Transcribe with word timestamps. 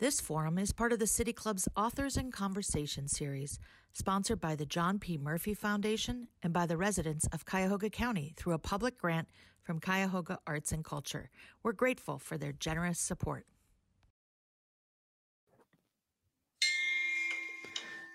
This 0.00 0.20
forum 0.20 0.58
is 0.58 0.72
part 0.72 0.92
of 0.92 0.98
the 0.98 1.06
City 1.06 1.32
Club's 1.32 1.68
Authors 1.76 2.16
and 2.16 2.32
Conversation 2.32 3.06
series, 3.06 3.60
sponsored 3.92 4.40
by 4.40 4.56
the 4.56 4.66
John 4.66 4.98
P. 4.98 5.16
Murphy 5.16 5.54
Foundation 5.54 6.26
and 6.42 6.52
by 6.52 6.66
the 6.66 6.76
residents 6.76 7.28
of 7.32 7.44
Cuyahoga 7.44 7.90
County 7.90 8.34
through 8.36 8.54
a 8.54 8.58
public 8.58 8.98
grant 8.98 9.28
from 9.62 9.78
Cuyahoga 9.78 10.40
Arts 10.48 10.72
and 10.72 10.84
Culture. 10.84 11.30
We're 11.62 11.74
grateful 11.74 12.18
for 12.18 12.36
their 12.36 12.50
generous 12.50 12.98
support. 12.98 13.46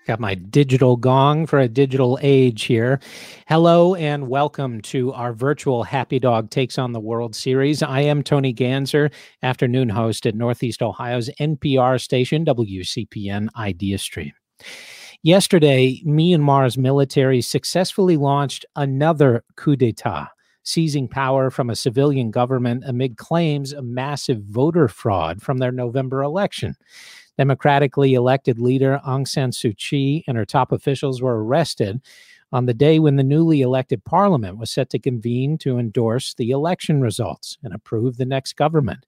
Got 0.07 0.20
my 0.20 0.34
digital 0.34 0.95
gong 0.95 1.45
for 1.45 1.59
a 1.59 1.68
digital 1.68 2.18
age 2.21 2.63
here. 2.63 3.00
Hello 3.47 3.93
and 3.93 4.27
welcome 4.27 4.82
to 4.83 5.14
our 5.14 5.33
virtual 5.33 5.83
Happy 5.83 6.18
Dog 6.18 6.50
Takes 6.50 6.79
on 6.79 6.93
the 6.93 7.00
World 7.00 7.36
series. 7.36 7.83
I 7.83 8.01
am 8.01 8.23
Tony 8.23 8.51
Ganzer, 8.54 9.11
afternoon 9.43 9.89
host 9.89 10.25
at 10.25 10.33
Northeast 10.33 10.82
Ohio's 10.82 11.29
NPR 11.39 12.01
station, 12.01 12.43
WCPN 12.43 13.50
Idea 13.55 14.00
Stream. 14.00 14.32
Yesterday, 15.21 16.02
Myanmar's 16.05 16.77
military 16.77 17.41
successfully 17.41 18.18
launched 18.18 18.66
another 18.75 19.43
coup 19.57 19.75
d'etat, 19.75 20.29
seizing 20.63 21.07
power 21.07 21.52
from 21.52 21.69
a 21.69 21.75
civilian 21.75 22.32
government 22.32 22.83
amid 22.88 23.18
claims 23.18 23.74
of 23.74 23.83
massive 23.83 24.41
voter 24.43 24.88
fraud 24.88 25.41
from 25.41 25.57
their 25.57 25.71
November 25.71 26.24
election. 26.24 26.75
Democratically 27.39 28.16
elected 28.16 28.60
leader 28.60 29.00
Aung 29.07 29.25
San 29.25 29.52
Suu 29.52 29.74
Kyi 29.78 30.25
and 30.28 30.36
her 30.36 30.43
top 30.43 30.74
officials 30.74 31.21
were 31.21 31.42
arrested 31.42 32.02
on 32.52 32.66
the 32.66 32.73
day 32.73 33.00
when 33.00 33.16
the 33.16 33.23
newly 33.23 33.61
elected 33.61 34.03
parliament 34.03 34.58
was 34.58 34.70
set 34.70 34.89
to 34.89 35.00
convene 35.00 35.58
to 35.59 35.80
endorse 35.80 36.33
the 36.33 36.50
election 36.50 37.00
results 37.00 37.58
and 37.64 37.73
approve 37.73 38.17
the 38.17 38.25
next 38.25 38.58
government. 38.58 39.06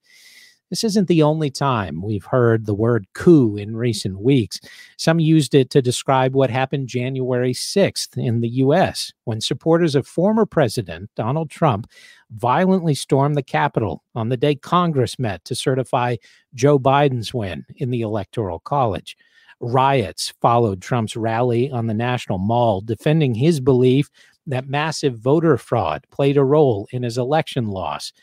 This 0.71 0.85
isn't 0.85 1.09
the 1.09 1.21
only 1.21 1.51
time 1.51 2.01
we've 2.01 2.23
heard 2.23 2.65
the 2.65 2.73
word 2.73 3.05
coup 3.13 3.57
in 3.57 3.75
recent 3.75 4.21
weeks. 4.21 4.57
Some 4.97 5.19
used 5.19 5.53
it 5.53 5.69
to 5.71 5.81
describe 5.81 6.33
what 6.33 6.49
happened 6.49 6.87
January 6.87 7.53
6th 7.53 8.17
in 8.17 8.39
the 8.39 8.47
U.S., 8.47 9.11
when 9.25 9.41
supporters 9.41 9.95
of 9.95 10.07
former 10.07 10.45
President 10.45 11.09
Donald 11.17 11.49
Trump 11.49 11.87
violently 12.31 12.95
stormed 12.95 13.35
the 13.35 13.43
Capitol 13.43 14.01
on 14.15 14.29
the 14.29 14.37
day 14.37 14.55
Congress 14.55 15.19
met 15.19 15.43
to 15.43 15.55
certify 15.55 16.15
Joe 16.55 16.79
Biden's 16.79 17.33
win 17.33 17.65
in 17.75 17.89
the 17.89 17.99
Electoral 17.99 18.59
College. 18.59 19.17
Riots 19.59 20.33
followed 20.41 20.81
Trump's 20.81 21.17
rally 21.17 21.69
on 21.69 21.87
the 21.87 21.93
National 21.93 22.37
Mall, 22.37 22.79
defending 22.79 23.35
his 23.35 23.59
belief 23.59 24.09
that 24.47 24.69
massive 24.69 25.19
voter 25.19 25.57
fraud 25.57 26.07
played 26.11 26.37
a 26.37 26.45
role 26.45 26.87
in 26.93 27.03
his 27.03 27.17
election 27.17 27.67
loss. 27.67 28.13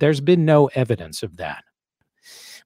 There's 0.00 0.20
been 0.20 0.44
no 0.44 0.66
evidence 0.74 1.22
of 1.22 1.38
that. 1.38 1.64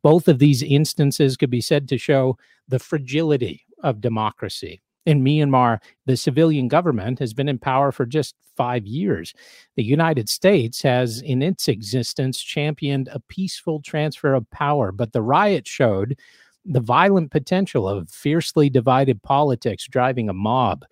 Both 0.03 0.29
of 0.29 0.39
these 0.39 0.63
instances 0.63 1.37
could 1.37 1.51
be 1.51 1.61
said 1.61 1.89
to 1.89 1.99
show 1.99 2.37
the 2.69 2.79
fragility 2.79 3.65
of 3.83 4.01
democracy. 4.01 4.83
In 5.07 5.25
Myanmar, 5.25 5.79
the 6.07 6.17
civilian 6.17 6.69
government 6.69 7.19
has 7.19 7.33
been 7.33 7.49
in 7.49 7.59
power 7.59 7.93
for 7.93 8.05
just 8.05 8.35
five 8.57 8.87
years. 8.87 9.33
The 9.77 9.85
United 9.85 10.29
States 10.29 10.83
has, 10.83 11.23
in 11.23 11.41
its 11.43 11.69
existence, 11.69 12.41
championed 12.41 13.09
a 13.09 13.21
peaceful 13.21 13.81
transfer 13.81 14.35
of 14.35 14.51
power, 14.51 14.93
but 14.93 15.13
the 15.13 15.23
riot 15.23 15.67
showed 15.67 16.19
the 16.65 16.81
violent 16.81 17.31
potential 17.31 17.89
of 17.89 18.11
fiercely 18.11 18.69
divided 18.69 19.23
politics 19.23 19.87
driving 19.89 20.29
a 20.29 20.35
mob. 20.35 20.85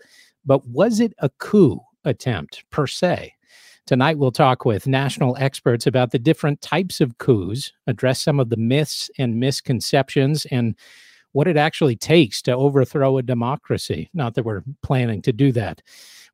But 0.44 0.66
was 0.66 1.00
it 1.00 1.12
a 1.18 1.28
coup 1.28 1.80
attempt 2.04 2.64
per 2.70 2.86
se? 2.86 3.35
Tonight, 3.86 4.18
we'll 4.18 4.32
talk 4.32 4.64
with 4.64 4.88
national 4.88 5.36
experts 5.36 5.86
about 5.86 6.10
the 6.10 6.18
different 6.18 6.60
types 6.60 7.00
of 7.00 7.18
coups, 7.18 7.72
address 7.86 8.20
some 8.20 8.40
of 8.40 8.50
the 8.50 8.56
myths 8.56 9.08
and 9.16 9.38
misconceptions, 9.38 10.44
and 10.46 10.74
what 11.30 11.46
it 11.46 11.56
actually 11.56 11.94
takes 11.94 12.42
to 12.42 12.52
overthrow 12.52 13.16
a 13.16 13.22
democracy. 13.22 14.10
Not 14.12 14.34
that 14.34 14.44
we're 14.44 14.64
planning 14.82 15.22
to 15.22 15.32
do 15.32 15.52
that. 15.52 15.82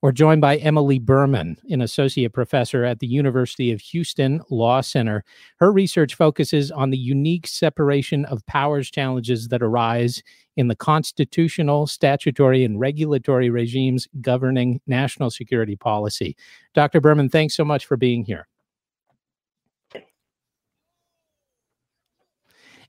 We're 0.03 0.11
joined 0.11 0.41
by 0.41 0.57
Emily 0.57 0.99
Berman, 0.99 1.59
an 1.71 1.81
associate 1.81 2.33
professor 2.33 2.85
at 2.85 2.99
the 2.99 3.07
University 3.07 3.71
of 3.71 3.81
Houston 3.81 4.43
Law 4.51 4.81
Center. 4.81 5.23
Her 5.59 5.71
research 5.71 6.17
focuses 6.17 6.73
on 6.73 6.91
the 6.91 6.99
unique 6.99 7.47
separation 7.47 8.25
of 8.25 8.45
powers 8.47 8.91
challenges 8.91 9.47
that 9.47 9.63
arise 9.63 10.21
in 10.57 10.67
the 10.67 10.75
constitutional, 10.75 11.87
statutory, 11.87 12.65
and 12.65 12.81
regulatory 12.81 13.49
regimes 13.49 14.09
governing 14.21 14.81
national 14.89 15.31
security 15.31 15.77
policy. 15.77 16.37
Dr. 16.75 17.01
Berman, 17.01 17.29
thanks 17.29 17.55
so 17.55 17.65
much 17.65 17.87
for 17.87 17.97
being 17.97 18.25
here. 18.25 18.49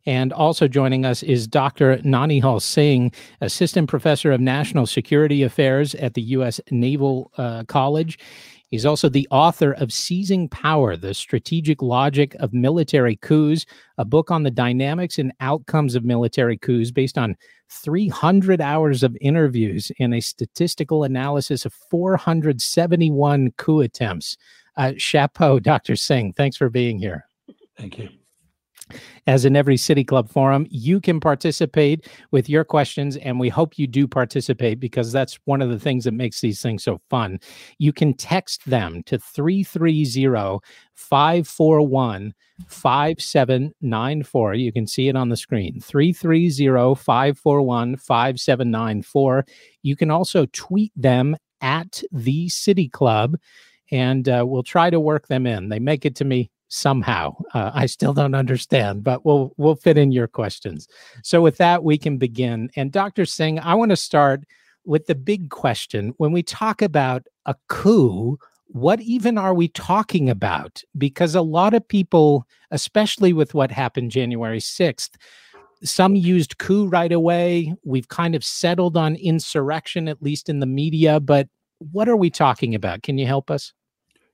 And 0.05 0.33
also 0.33 0.67
joining 0.67 1.05
us 1.05 1.23
is 1.23 1.47
Dr. 1.47 1.97
Naunihal 1.99 2.61
Singh, 2.61 3.11
Assistant 3.41 3.89
Professor 3.89 4.31
of 4.31 4.41
National 4.41 4.85
Security 4.85 5.43
Affairs 5.43 5.95
at 5.95 6.13
the 6.13 6.21
U.S. 6.21 6.59
Naval 6.71 7.31
uh, 7.37 7.63
College. 7.65 8.19
He's 8.73 8.87
also 8.87 9.07
the 9.07 9.27
author 9.29 9.73
of 9.73 9.93
Seizing 9.93 10.49
Power 10.49 10.97
The 10.97 11.13
Strategic 11.13 11.83
Logic 11.83 12.35
of 12.39 12.53
Military 12.53 13.15
Coups, 13.17 13.67
a 13.99 14.03
book 14.03 14.31
on 14.31 14.41
the 14.41 14.49
dynamics 14.49 15.19
and 15.19 15.31
outcomes 15.41 15.93
of 15.93 16.03
military 16.03 16.57
coups 16.57 16.89
based 16.89 17.19
on 17.19 17.35
300 17.69 18.61
hours 18.61 19.03
of 19.03 19.15
interviews 19.21 19.91
and 19.99 20.15
a 20.15 20.21
statistical 20.21 21.03
analysis 21.03 21.65
of 21.65 21.73
471 21.91 23.51
coup 23.57 23.81
attempts. 23.81 24.37
Uh, 24.75 24.93
chapeau, 24.97 25.59
Dr. 25.59 25.95
Singh. 25.95 26.33
Thanks 26.33 26.57
for 26.57 26.71
being 26.71 26.97
here. 26.97 27.27
Thank 27.77 27.99
you. 27.99 28.09
As 29.27 29.45
in 29.45 29.55
every 29.55 29.77
City 29.77 30.03
Club 30.03 30.29
forum, 30.29 30.67
you 30.69 30.99
can 30.99 31.19
participate 31.19 32.07
with 32.31 32.49
your 32.49 32.63
questions, 32.63 33.17
and 33.17 33.39
we 33.39 33.49
hope 33.49 33.77
you 33.77 33.87
do 33.87 34.07
participate 34.07 34.79
because 34.79 35.11
that's 35.11 35.39
one 35.45 35.61
of 35.61 35.69
the 35.69 35.79
things 35.79 36.03
that 36.03 36.13
makes 36.13 36.41
these 36.41 36.61
things 36.61 36.83
so 36.83 36.99
fun. 37.09 37.39
You 37.77 37.93
can 37.93 38.13
text 38.13 38.65
them 38.65 39.03
to 39.03 39.17
330 39.17 40.59
541 40.93 42.33
5794. 42.67 44.53
You 44.53 44.71
can 44.71 44.87
see 44.87 45.07
it 45.07 45.15
on 45.15 45.29
the 45.29 45.37
screen 45.37 45.79
330 45.81 46.95
541 46.95 47.97
5794. 47.97 49.45
You 49.81 49.95
can 49.95 50.11
also 50.11 50.45
tweet 50.53 50.91
them 50.95 51.35
at 51.61 52.03
the 52.11 52.49
City 52.49 52.89
Club 52.89 53.37
and 53.91 54.27
uh, 54.27 54.43
we'll 54.45 54.63
try 54.63 54.89
to 54.89 54.99
work 54.99 55.27
them 55.27 55.45
in. 55.45 55.69
They 55.69 55.79
make 55.79 56.05
it 56.05 56.15
to 56.17 56.25
me 56.25 56.49
somehow. 56.73 57.35
Uh, 57.53 57.71
I 57.73 57.85
still 57.85 58.13
don't 58.13 58.33
understand, 58.35 59.03
but 59.03 59.25
we'll 59.25 59.53
we'll 59.57 59.75
fit 59.75 59.97
in 59.97 60.11
your 60.11 60.27
questions. 60.27 60.87
So 61.23 61.41
with 61.41 61.57
that, 61.57 61.83
we 61.83 61.97
can 61.97 62.17
begin. 62.17 62.69
And 62.75 62.91
Dr. 62.91 63.25
Singh, 63.25 63.59
I 63.59 63.75
want 63.75 63.91
to 63.91 63.95
start 63.95 64.43
with 64.85 65.05
the 65.05 65.15
big 65.15 65.49
question. 65.49 66.13
When 66.17 66.31
we 66.31 66.43
talk 66.43 66.81
about 66.81 67.27
a 67.45 67.55
coup, 67.69 68.37
what 68.67 68.99
even 69.01 69.37
are 69.37 69.53
we 69.53 69.67
talking 69.67 70.29
about? 70.29 70.81
Because 70.97 71.35
a 71.35 71.41
lot 71.41 71.73
of 71.73 71.87
people, 71.87 72.47
especially 72.71 73.33
with 73.33 73.53
what 73.53 73.71
happened 73.71 74.11
January 74.11 74.59
6th, 74.59 75.11
some 75.83 76.15
used 76.15 76.57
coup 76.57 76.87
right 76.87 77.11
away. 77.11 77.73
We've 77.83 78.07
kind 78.07 78.35
of 78.35 78.43
settled 78.43 78.97
on 78.97 79.15
insurrection, 79.15 80.07
at 80.07 80.23
least 80.23 80.49
in 80.49 80.59
the 80.59 80.65
media. 80.65 81.19
But 81.19 81.49
what 81.91 82.09
are 82.09 82.15
we 82.15 82.29
talking 82.29 82.73
about? 82.73 83.03
Can 83.03 83.17
you 83.17 83.27
help 83.27 83.51
us? 83.51 83.73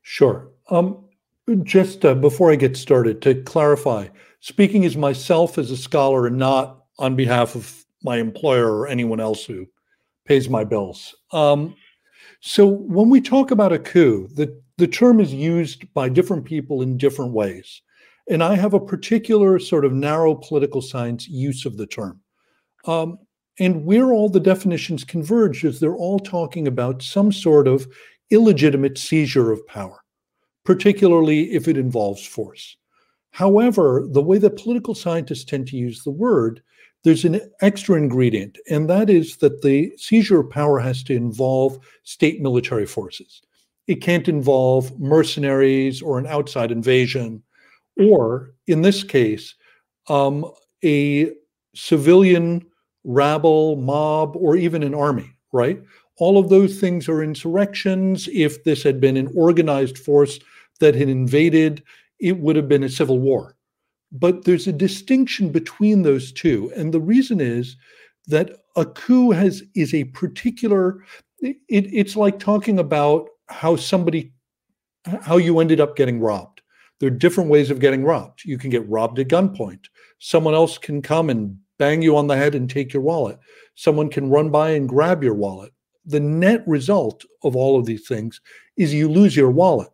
Sure. 0.04 0.50
Um, 0.70 1.09
just 1.58 2.06
uh, 2.06 2.16
before 2.16 2.52
I 2.52 2.56
get 2.56 2.78
started, 2.78 3.22
to 3.24 3.36
clarify, 3.44 4.08
speaking 4.40 4.86
as 4.86 4.98
myself 4.98 5.58
as 5.58 5.72
a 5.72 5.78
scholar 5.78 6.28
and 6.28 6.38
not 6.38 6.86
on 6.98 7.16
behalf 7.16 7.56
of 7.56 7.86
my 8.04 8.18
employer 8.18 8.72
or 8.72 8.88
anyone 8.88 9.20
else 9.20 9.46
who 9.46 9.66
pays 10.26 10.50
my 10.50 10.64
bills. 10.64 11.16
Um, 11.32 11.76
so 12.42 12.68
when 12.68 13.10
we 13.10 13.22
talk 13.22 13.52
about 13.52 13.74
a 13.74 13.80
coup, 13.80 14.30
the, 14.34 14.62
the 14.78 14.88
term 14.88 15.20
is 15.20 15.34
used 15.34 15.92
by 15.94 16.08
different 16.08 16.46
people 16.46 16.82
in 16.82 16.98
different 16.98 17.34
ways. 17.34 17.82
And 18.30 18.44
I 18.44 18.56
have 18.56 18.74
a 18.74 18.80
particular 18.80 19.60
sort 19.60 19.86
of 19.86 19.94
narrow 19.94 20.36
political 20.36 20.82
science 20.82 21.28
use 21.28 21.66
of 21.66 21.78
the 21.78 21.88
term. 21.88 22.22
Um, 22.86 23.18
and 23.60 23.86
where 23.86 24.14
all 24.14 24.30
the 24.30 24.40
definitions 24.40 25.04
converge 25.04 25.66
is 25.66 25.80
they're 25.80 25.96
all 25.96 26.20
talking 26.20 26.68
about 26.68 27.02
some 27.02 27.32
sort 27.32 27.68
of 27.68 27.88
illegitimate 28.30 28.98
seizure 28.98 29.52
of 29.52 29.66
power 29.68 30.02
particularly 30.66 31.52
if 31.54 31.68
it 31.68 31.78
involves 31.78 32.26
force. 32.26 32.78
However, 33.32 34.06
the 34.10 34.22
way 34.22 34.38
that 34.40 34.58
political 34.58 34.96
scientists 34.96 35.46
tend 35.46 35.68
to 35.68 35.78
use 35.78 36.04
the 36.04 36.12
word, 36.12 36.62
there's 37.04 37.26
an 37.26 37.40
extra 37.62 37.96
ingredient, 37.96 38.58
and 38.70 38.90
that 38.90 39.10
is 39.10 39.38
that 39.38 39.62
the 39.62 39.94
seizure 39.98 40.42
of 40.42 40.50
power 40.50 40.80
has 40.80 41.04
to 41.04 41.16
involve 41.16 41.80
state 42.04 42.42
military 42.42 42.86
forces. 42.86 43.42
It 43.88 44.02
can't 44.02 44.28
involve 44.28 45.00
mercenaries 45.00 46.02
or 46.02 46.20
an 46.20 46.28
outside 46.28 46.72
invasion, 46.72 47.42
or 47.98 48.54
in 48.68 48.82
this 48.82 49.04
case, 49.04 49.56
um, 50.10 50.46
a 50.84 51.32
civilian 51.76 52.66
rabble, 53.04 53.78
mob, 53.78 54.36
or 54.36 54.58
even 54.58 54.84
an 54.84 54.94
army, 54.94 55.32
right? 55.54 55.82
All 56.20 56.38
of 56.38 56.50
those 56.50 56.80
things 56.80 57.10
are 57.10 57.24
insurrections. 57.24 58.30
If 58.34 58.64
this 58.64 58.84
had 58.84 59.00
been 59.00 59.18
an 59.18 59.32
organized 59.36 59.98
force 59.98 60.40
that 60.80 60.96
had 60.96 61.10
invaded, 61.10 61.84
it 62.20 62.40
would 62.40 62.56
have 62.56 62.68
been 62.68 62.84
a 62.84 62.90
civil 62.90 63.20
war. 63.20 63.56
But 64.12 64.46
there's 64.46 64.68
a 64.68 64.74
distinction 64.74 65.50
between 65.50 66.02
those 66.02 66.32
two. 66.32 66.72
And 66.76 66.94
the 66.94 67.00
reason 67.00 67.40
is 67.40 67.78
that 68.28 68.52
a 68.76 68.86
coup 68.86 69.32
has 69.32 69.64
is 69.76 69.94
a 69.94 70.06
particular 70.06 71.04
it, 71.42 71.58
it's 71.70 72.16
like 72.16 72.40
talking 72.40 72.80
about 72.80 73.30
how 73.48 73.76
somebody 73.76 74.34
how 75.22 75.38
you 75.38 75.60
ended 75.60 75.80
up 75.80 75.96
getting 75.96 76.20
robbed. 76.20 76.62
There 77.00 77.08
are 77.08 77.12
different 77.12 77.50
ways 77.50 77.72
of 77.72 77.80
getting 77.80 78.04
robbed. 78.04 78.44
You 78.44 78.58
can 78.58 78.70
get 78.70 78.88
robbed 78.90 79.20
at 79.20 79.30
gunpoint. 79.30 79.86
Someone 80.20 80.54
else 80.54 80.78
can 80.78 81.02
come 81.02 81.30
and 81.30 81.58
bang 81.78 82.02
you 82.02 82.18
on 82.18 82.28
the 82.28 82.36
head 82.36 82.56
and 82.56 82.70
take 82.70 82.92
your 82.92 83.02
wallet. 83.02 83.40
Someone 83.76 84.10
can 84.10 84.30
run 84.30 84.50
by 84.50 84.72
and 84.72 84.90
grab 84.90 85.24
your 85.24 85.34
wallet. 85.34 85.72
The 86.10 86.20
net 86.20 86.64
result 86.68 87.24
of 87.44 87.56
all 87.56 87.80
of 87.80 87.86
these 87.86 88.08
things 88.08 88.42
is 88.78 88.94
you 88.94 89.10
lose 89.10 89.36
your 89.36 89.52
wallet. 89.52 89.90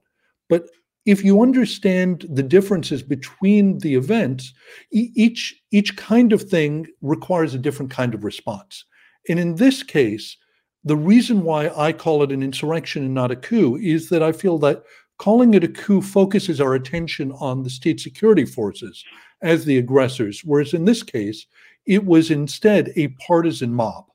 But 0.50 0.64
if 1.06 1.24
you 1.24 1.42
understand 1.42 2.26
the 2.30 2.44
differences 2.44 3.04
between 3.04 3.78
the 3.80 3.96
events, 3.96 4.54
each 4.92 5.62
each 5.72 5.96
kind 5.98 6.34
of 6.34 6.42
thing 6.42 6.88
requires 7.02 7.54
a 7.54 7.60
different 7.60 7.92
kind 7.92 8.14
of 8.14 8.24
response. 8.24 8.86
And 9.30 9.40
in 9.40 9.56
this 9.56 9.84
case, 9.84 10.38
the 10.84 10.96
reason 10.96 11.44
why 11.44 11.70
I 11.70 11.92
call 11.92 12.24
it 12.24 12.32
an 12.32 12.44
insurrection 12.44 13.04
and 13.04 13.14
not 13.14 13.32
a 13.32 13.36
coup 13.36 13.76
is 13.76 14.10
that 14.10 14.24
I 14.24 14.32
feel 14.32 14.58
that 14.60 14.84
calling 15.18 15.54
it 15.54 15.64
a 15.64 15.68
coup 15.68 16.02
focuses 16.02 16.62
our 16.62 16.76
attention 16.76 17.32
on 17.34 17.64
the 17.64 17.70
state 17.70 18.00
security 18.00 18.46
forces 18.46 19.04
as 19.42 19.66
the 19.66 19.78
aggressors, 19.78 20.42
whereas 20.44 20.74
in 20.74 20.86
this 20.86 21.04
case, 21.04 21.46
it 21.86 22.06
was 22.06 22.32
instead 22.32 22.92
a 22.96 23.10
partisan 23.28 23.74
mob. 23.74 24.06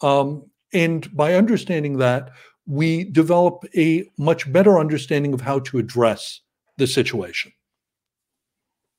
Um, 0.00 0.44
and 0.72 1.14
by 1.16 1.34
understanding 1.34 1.98
that, 1.98 2.30
we 2.66 3.04
develop 3.04 3.64
a 3.76 4.04
much 4.18 4.50
better 4.52 4.78
understanding 4.78 5.32
of 5.32 5.40
how 5.40 5.58
to 5.60 5.78
address 5.78 6.40
the 6.76 6.86
situation. 6.86 7.52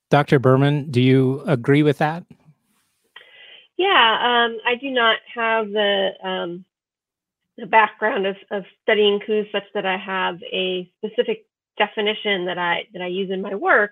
Dr. 0.09 0.39
Berman, 0.39 0.89
do 0.89 1.01
you 1.01 1.41
agree 1.45 1.83
with 1.83 1.99
that? 1.99 2.25
Yeah, 3.77 4.47
um, 4.47 4.57
I 4.65 4.75
do 4.81 4.89
not 4.89 5.17
have 5.33 5.69
the 5.69 6.09
um, 6.23 6.65
the 7.57 7.65
background 7.65 8.25
of, 8.25 8.35
of 8.51 8.63
studying 8.81 9.19
coups 9.25 9.49
such 9.51 9.63
that 9.73 9.85
I 9.85 9.97
have 9.97 10.41
a 10.43 10.89
specific 10.97 11.45
definition 11.77 12.45
that 12.45 12.57
I 12.57 12.87
that 12.93 13.01
I 13.01 13.07
use 13.07 13.29
in 13.31 13.41
my 13.41 13.55
work, 13.55 13.91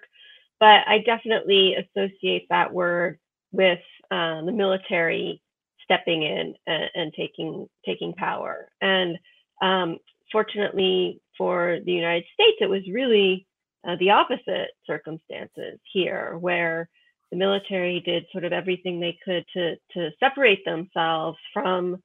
but 0.60 0.82
I 0.88 1.00
definitely 1.06 1.76
associate 1.76 2.48
that 2.50 2.74
word 2.74 3.20
with 3.52 3.80
uh, 4.12 4.42
the 4.44 4.52
military 4.52 5.42
stepping 5.88 6.24
in 6.24 6.54
and, 6.68 6.84
and, 6.96 7.14
taking 7.16 7.68
taking 7.86 8.14
power. 8.14 8.68
And 8.82 9.18
um, 9.62 9.98
fortunately 10.32 11.22
for 11.38 11.80
the 11.86 11.92
United 11.92 12.26
States, 12.34 12.58
it 12.60 12.70
was 12.70 12.82
really 12.92 13.48
uh, 13.88 13.96
the 14.00 14.10
opposite 14.10 14.70
circumstances 14.86 15.80
here, 15.94 16.38
where 16.40 16.90
the 17.32 17.38
military 17.38 18.02
did 18.06 18.26
sort 18.32 18.44
of 18.44 18.52
everything 18.52 19.00
they 19.00 19.18
could 19.24 19.46
to 19.54 19.76
to 19.94 20.10
separate 20.20 20.66
themselves 20.66 21.38
from 21.54 21.98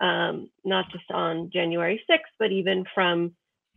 um, 0.00 0.50
not 0.64 0.90
just 0.90 1.10
on 1.10 1.50
January 1.52 2.02
6th, 2.10 2.18
but 2.38 2.52
even 2.52 2.84
from 2.94 3.32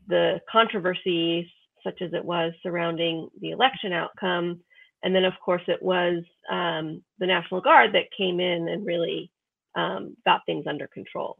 the 0.07 0.39
controversies 0.51 1.45
such 1.83 2.01
as 2.01 2.13
it 2.13 2.23
was 2.23 2.53
surrounding 2.63 3.29
the 3.41 3.51
election 3.51 3.91
outcome. 3.91 4.61
And 5.03 5.13
then, 5.13 5.25
of 5.25 5.33
course, 5.43 5.63
it 5.67 5.81
was 5.81 6.23
um, 6.49 7.03
the 7.19 7.27
National 7.27 7.61
Guard 7.61 7.93
that 7.93 8.17
came 8.17 8.39
in 8.39 8.69
and 8.69 8.85
really 8.85 9.29
um, 9.75 10.15
got 10.25 10.41
things 10.45 10.65
under 10.67 10.87
control. 10.87 11.37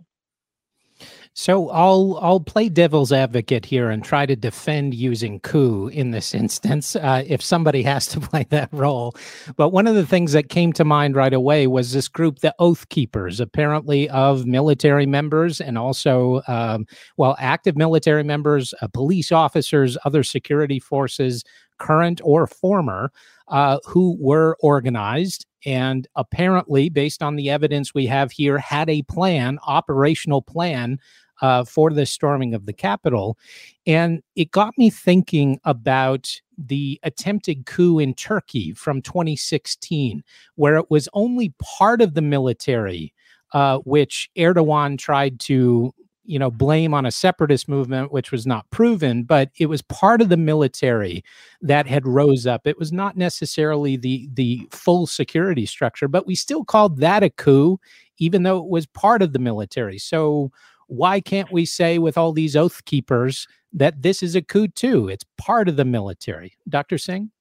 So 1.36 1.70
I'll 1.70 2.20
I'll 2.22 2.40
play 2.40 2.70
devil's 2.70 3.12
advocate 3.12 3.66
here 3.66 3.90
and 3.90 4.04
try 4.04 4.28
to 4.28 4.36
defend 4.36 4.94
using 4.94 5.40
coup 5.40 5.88
in 5.88 6.12
this 6.12 6.36
instance, 6.36 6.96
uh, 6.96 7.24
if 7.26 7.42
somebody 7.42 7.82
has 7.84 8.08
to 8.08 8.20
play 8.22 8.46
that 8.50 8.70
role. 8.72 9.16
But 9.56 9.70
one 9.70 9.88
of 9.88 9.96
the 9.96 10.06
things 10.06 10.34
that 10.34 10.50
came 10.50 10.74
to 10.74 10.86
mind 10.86 11.16
right 11.16 11.34
away 11.34 11.68
was 11.68 11.92
this 11.92 12.08
group, 12.08 12.40
the 12.40 12.54
Oath 12.60 12.88
Keepers, 12.90 13.40
apparently 13.40 14.10
of 14.10 14.46
military 14.46 15.06
members 15.06 15.60
and 15.60 15.78
also, 15.78 16.42
um, 16.48 16.86
well, 17.18 17.36
active 17.40 17.76
military 17.76 18.24
members, 18.24 18.74
uh, 18.82 18.88
police 18.88 19.32
officers, 19.32 19.98
other 20.06 20.24
security 20.24 20.80
forces, 20.80 21.44
current 21.80 22.22
or 22.24 22.46
former, 22.46 23.12
uh, 23.48 23.80
who 23.86 24.16
were 24.20 24.56
organized 24.62 25.46
and 25.66 26.08
apparently, 26.16 26.90
based 26.90 27.24
on 27.24 27.36
the 27.36 27.50
evidence 27.50 27.94
we 27.94 28.06
have 28.08 28.32
here, 28.32 28.58
had 28.58 28.90
a 28.90 29.04
plan, 29.04 29.60
operational 29.66 30.42
plan 30.42 31.00
uh, 31.42 31.64
for 31.64 31.92
the 31.92 32.06
storming 32.06 32.54
of 32.54 32.66
the 32.66 32.74
Capitol. 32.74 33.38
And 33.86 34.22
it 34.36 34.52
got 34.52 34.78
me 34.78 34.90
thinking 34.90 35.60
about 35.64 36.30
the 36.58 37.00
attempted 37.04 37.66
coup 37.66 38.00
in 38.00 38.14
Turkey 38.14 38.74
from 38.74 39.02
2016, 39.02 40.24
where 40.56 40.78
it 40.78 40.90
was 40.90 41.10
only 41.14 41.54
part 41.62 42.02
of 42.02 42.14
the 42.14 42.22
military, 42.22 43.14
uh, 43.54 43.80
which 43.80 44.30
Erdogan 44.38 44.98
tried 44.98 45.40
to 45.42 45.94
you 46.26 46.40
know 46.40 46.50
blame 46.50 46.94
on 46.94 47.06
a 47.06 47.12
separatist 47.12 47.68
movement 47.68 48.12
which 48.12 48.32
was 48.32 48.48
not 48.48 48.70
proven 48.70 49.24
but 49.24 49.50
it 49.58 49.68
was 49.68 49.82
part 49.82 50.22
of 50.22 50.30
the 50.30 50.38
military 50.38 51.24
that 51.62 51.86
had 51.86 52.08
rose 52.08 52.46
up. 52.48 52.66
It 52.66 52.80
was 52.80 52.92
not 52.92 53.18
necessarily 53.18 53.98
the 53.98 54.30
the 54.34 54.68
full 54.72 55.08
security 55.08 55.66
structure 55.66 56.08
but 56.08 56.28
we 56.28 56.36
still 56.36 56.64
called 56.64 57.00
that 57.00 57.24
a 57.24 57.30
coup 57.30 57.80
even 58.20 58.44
though 58.44 58.60
it 58.60 58.70
was 58.70 58.86
part 58.86 59.22
of 59.22 59.34
the 59.34 59.40
military. 59.40 59.98
So 59.98 60.52
why 60.88 61.20
can't 61.20 61.52
we 61.52 61.66
say 61.66 61.98
with 61.98 62.18
all 62.18 62.32
these 62.34 62.56
oath 62.56 62.86
keepers 62.86 63.48
that 63.74 64.02
this 64.02 64.22
is 64.22 64.36
a 64.36 64.42
coup 64.42 64.68
too? 64.68 65.10
It's 65.10 65.26
part 65.38 65.68
of 65.68 65.76
the 65.76 65.86
military. 65.86 66.54
Dr 66.70 66.98
singh? 66.98 67.32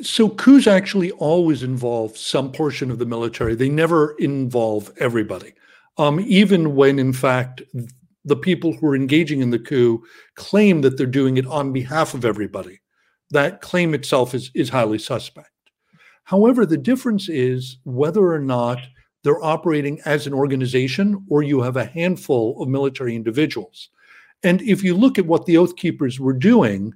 So 0.00 0.28
coups 0.28 0.66
actually 0.66 1.10
always 1.12 1.62
involve 1.62 2.16
some 2.16 2.52
portion 2.52 2.90
of 2.90 2.98
the 2.98 3.06
military. 3.06 3.54
They 3.54 3.68
never 3.68 4.14
involve 4.18 4.92
everybody. 4.98 5.54
Um, 5.96 6.20
even 6.20 6.76
when 6.76 6.98
in 6.98 7.12
fact 7.12 7.62
the 8.24 8.36
people 8.36 8.72
who 8.72 8.86
are 8.88 8.96
engaging 8.96 9.40
in 9.40 9.50
the 9.50 9.58
coup 9.58 10.02
claim 10.34 10.80
that 10.82 10.96
they're 10.96 11.06
doing 11.06 11.36
it 11.36 11.46
on 11.46 11.72
behalf 11.72 12.14
of 12.14 12.24
everybody. 12.24 12.80
That 13.30 13.60
claim 13.60 13.94
itself 13.94 14.34
is, 14.34 14.50
is 14.54 14.68
highly 14.68 14.98
suspect. 14.98 15.50
However, 16.24 16.66
the 16.66 16.76
difference 16.76 17.28
is 17.28 17.78
whether 17.84 18.32
or 18.32 18.38
not 18.38 18.78
they're 19.24 19.42
operating 19.42 20.00
as 20.04 20.26
an 20.26 20.34
organization 20.34 21.24
or 21.28 21.42
you 21.42 21.62
have 21.62 21.76
a 21.76 21.84
handful 21.84 22.62
of 22.62 22.68
military 22.68 23.16
individuals. 23.16 23.90
And 24.42 24.62
if 24.62 24.84
you 24.84 24.94
look 24.94 25.18
at 25.18 25.26
what 25.26 25.46
the 25.46 25.56
Oath 25.56 25.76
Keepers 25.76 26.20
were 26.20 26.32
doing, 26.32 26.92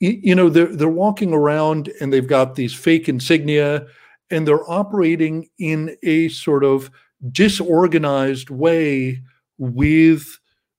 you 0.00 0.34
know, 0.34 0.48
they're, 0.48 0.74
they're 0.74 0.88
walking 0.88 1.32
around 1.32 1.90
and 2.00 2.12
they've 2.12 2.26
got 2.26 2.54
these 2.54 2.74
fake 2.74 3.08
insignia 3.08 3.86
and 4.30 4.46
they're 4.46 4.70
operating 4.70 5.48
in 5.58 5.96
a 6.02 6.28
sort 6.28 6.64
of 6.64 6.90
disorganized 7.32 8.50
way 8.50 9.20
with 9.58 10.37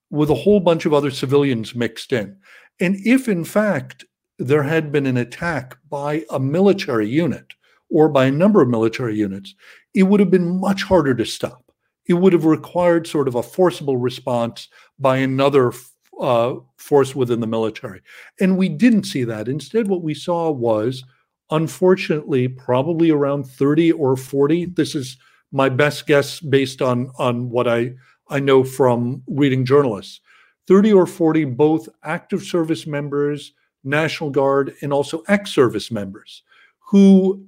with 0.10 0.30
a 0.30 0.36
whole 0.36 0.60
bunch 0.60 0.86
of 0.86 0.94
other 0.94 1.12
civilians 1.12 1.76
mixed 1.76 2.12
in. 2.12 2.36
And 2.80 2.96
if, 3.06 3.28
in 3.28 3.44
fact, 3.44 4.06
there 4.38 4.64
had 4.64 4.92
been 4.92 5.06
an 5.06 5.18
attack 5.18 5.78
by 5.90 6.24
a 6.30 6.40
military 6.40 7.08
unit 7.08 7.54
or 7.90 8.08
by 8.10 8.26
a 8.26 8.32
number 8.32 8.62
of 8.62 8.70
military 8.70 9.16
units, 9.16 9.54
it 9.94 10.04
would 10.04 10.20
have 10.20 10.32
been 10.32 10.60
much 10.60 10.84
harder 10.84 11.14
to 11.16 11.26
stop. 11.26 11.72
It 12.06 12.14
would 12.14 12.34
have 12.34 12.46
required 12.46 13.06
sort 13.06 13.28
of 13.28 13.36
a 13.36 13.44
forcible 13.44 13.98
response 13.98 14.68
by 14.98 15.18
another 15.18 15.74
uh, 16.20 16.56
force 16.78 17.16
within 17.16 17.40
the 17.40 17.48
military. 17.48 18.02
And 18.40 18.58
we 18.58 18.70
didn't 18.70 19.04
see 19.04 19.24
that. 19.26 19.48
Instead, 19.48 19.88
what 19.88 20.02
we 20.02 20.14
saw 20.14 20.52
was, 20.52 21.04
unfortunately, 21.52 22.48
probably 22.48 23.12
around 23.12 23.46
30 23.46 23.92
or 23.94 24.16
40. 24.16 24.66
This 24.66 24.96
is 24.96 25.18
my 25.52 25.70
best 25.70 26.08
guess 26.08 26.40
based 26.40 26.82
on, 26.82 27.12
on 27.18 27.50
what 27.50 27.68
I 27.68 27.94
I 28.30 28.40
know 28.40 28.64
from 28.64 29.24
reading 29.28 29.66
journalists 29.66 30.22
30 30.68 30.94
or 30.94 31.08
40 31.08 31.46
both 31.46 31.90
active 32.04 32.44
service 32.44 32.86
members, 32.86 33.54
National 33.84 34.30
Guard, 34.30 34.76
and 34.82 34.94
also 34.94 35.24
ex 35.28 35.52
service 35.52 35.92
members 35.92 36.44
who 36.80 37.44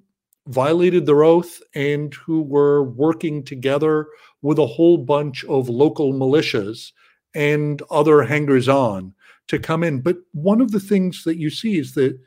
violated 0.48 1.06
their 1.06 1.24
oath 1.24 1.62
and 1.76 2.14
who 2.16 2.42
were 2.42 2.84
working 2.84 3.44
together 3.44 4.08
with 4.42 4.58
a 4.58 4.66
whole 4.66 4.98
bunch 4.98 5.46
of 5.46 5.70
local 5.70 6.14
militias 6.14 6.92
and 7.36 7.82
other 7.92 8.24
hangers 8.24 8.68
on 8.68 9.14
to 9.48 9.60
come 9.60 9.84
in. 9.84 10.02
But 10.02 10.18
one 10.32 10.62
of 10.62 10.72
the 10.72 10.80
things 10.80 11.24
that 11.24 11.38
you 11.38 11.50
see 11.50 11.78
is 11.78 11.94
that 11.94 12.20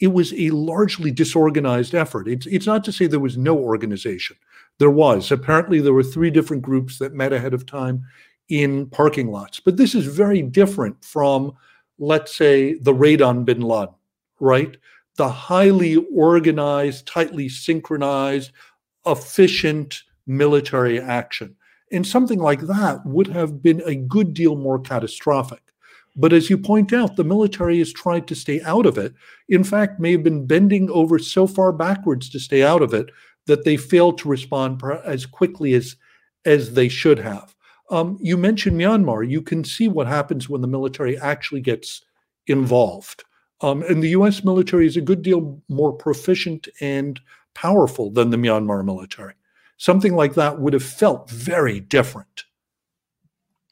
it 0.00 0.08
was 0.08 0.32
a 0.32 0.50
largely 0.50 1.10
disorganized 1.10 1.94
effort. 1.94 2.28
It's, 2.28 2.46
it's 2.46 2.66
not 2.66 2.84
to 2.84 2.92
say 2.92 3.06
there 3.06 3.20
was 3.20 3.36
no 3.36 3.58
organization. 3.58 4.36
There 4.78 4.90
was. 4.90 5.32
Apparently, 5.32 5.80
there 5.80 5.92
were 5.92 6.02
three 6.04 6.30
different 6.30 6.62
groups 6.62 6.98
that 6.98 7.14
met 7.14 7.32
ahead 7.32 7.54
of 7.54 7.66
time 7.66 8.04
in 8.48 8.86
parking 8.86 9.30
lots. 9.30 9.60
But 9.60 9.76
this 9.76 9.94
is 9.94 10.06
very 10.06 10.42
different 10.42 11.04
from, 11.04 11.52
let's 11.98 12.36
say, 12.36 12.74
the 12.74 12.94
raid 12.94 13.20
on 13.20 13.44
bin 13.44 13.60
Laden, 13.60 13.94
right? 14.40 14.76
The 15.16 15.28
highly 15.28 15.96
organized, 16.14 17.06
tightly 17.06 17.48
synchronized, 17.48 18.52
efficient 19.04 20.02
military 20.26 21.00
action. 21.00 21.56
And 21.90 22.06
something 22.06 22.38
like 22.38 22.60
that 22.60 23.04
would 23.04 23.28
have 23.28 23.62
been 23.62 23.82
a 23.84 23.96
good 23.96 24.34
deal 24.34 24.54
more 24.54 24.78
catastrophic. 24.78 25.62
But 26.18 26.32
as 26.32 26.50
you 26.50 26.58
point 26.58 26.92
out, 26.92 27.14
the 27.14 27.24
military 27.24 27.78
has 27.78 27.92
tried 27.92 28.26
to 28.26 28.34
stay 28.34 28.60
out 28.62 28.86
of 28.86 28.98
it. 28.98 29.14
In 29.48 29.62
fact, 29.62 30.00
may 30.00 30.12
have 30.12 30.24
been 30.24 30.46
bending 30.46 30.90
over 30.90 31.18
so 31.18 31.46
far 31.46 31.72
backwards 31.72 32.28
to 32.30 32.40
stay 32.40 32.62
out 32.64 32.82
of 32.82 32.92
it 32.92 33.10
that 33.46 33.64
they 33.64 33.76
failed 33.76 34.18
to 34.18 34.28
respond 34.28 34.82
as 35.04 35.24
quickly 35.24 35.74
as 35.74 35.96
as 36.44 36.74
they 36.74 36.88
should 36.88 37.18
have. 37.18 37.54
Um, 37.90 38.18
you 38.20 38.36
mentioned 38.36 38.78
Myanmar. 38.78 39.28
You 39.28 39.42
can 39.42 39.64
see 39.64 39.88
what 39.88 40.06
happens 40.06 40.48
when 40.48 40.60
the 40.60 40.68
military 40.68 41.18
actually 41.18 41.60
gets 41.60 42.02
involved. 42.46 43.24
Um, 43.60 43.82
and 43.82 44.02
the 44.02 44.10
U.S. 44.10 44.44
military 44.44 44.86
is 44.86 44.96
a 44.96 45.00
good 45.00 45.22
deal 45.22 45.60
more 45.68 45.92
proficient 45.92 46.68
and 46.80 47.20
powerful 47.54 48.10
than 48.10 48.30
the 48.30 48.36
Myanmar 48.36 48.84
military. 48.84 49.34
Something 49.78 50.14
like 50.14 50.34
that 50.34 50.60
would 50.60 50.72
have 50.72 50.82
felt 50.82 51.30
very 51.30 51.80
different. 51.80 52.44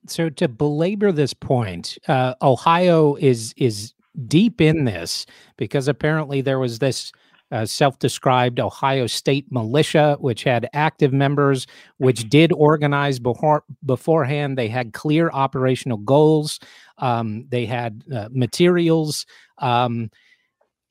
So 0.08 0.30
to 0.30 0.48
belabor 0.48 1.12
this 1.12 1.34
point, 1.34 1.98
uh, 2.08 2.34
Ohio 2.42 3.16
is 3.16 3.54
is 3.56 3.94
deep 4.26 4.60
in 4.60 4.84
this 4.84 5.26
because 5.56 5.88
apparently 5.88 6.40
there 6.40 6.58
was 6.58 6.78
this 6.78 7.12
uh, 7.52 7.64
self-described 7.64 8.58
Ohio 8.58 9.06
State 9.06 9.46
militia, 9.50 10.16
which 10.18 10.42
had 10.42 10.68
active 10.72 11.12
members, 11.12 11.66
which 11.98 12.28
did 12.28 12.52
organize 12.52 13.18
before, 13.20 13.62
beforehand. 13.84 14.58
They 14.58 14.68
had 14.68 14.92
clear 14.92 15.30
operational 15.32 15.98
goals. 15.98 16.58
Um, 16.98 17.46
they 17.48 17.66
had 17.66 18.02
uh, 18.12 18.28
materials. 18.32 19.26
Um, 19.58 20.10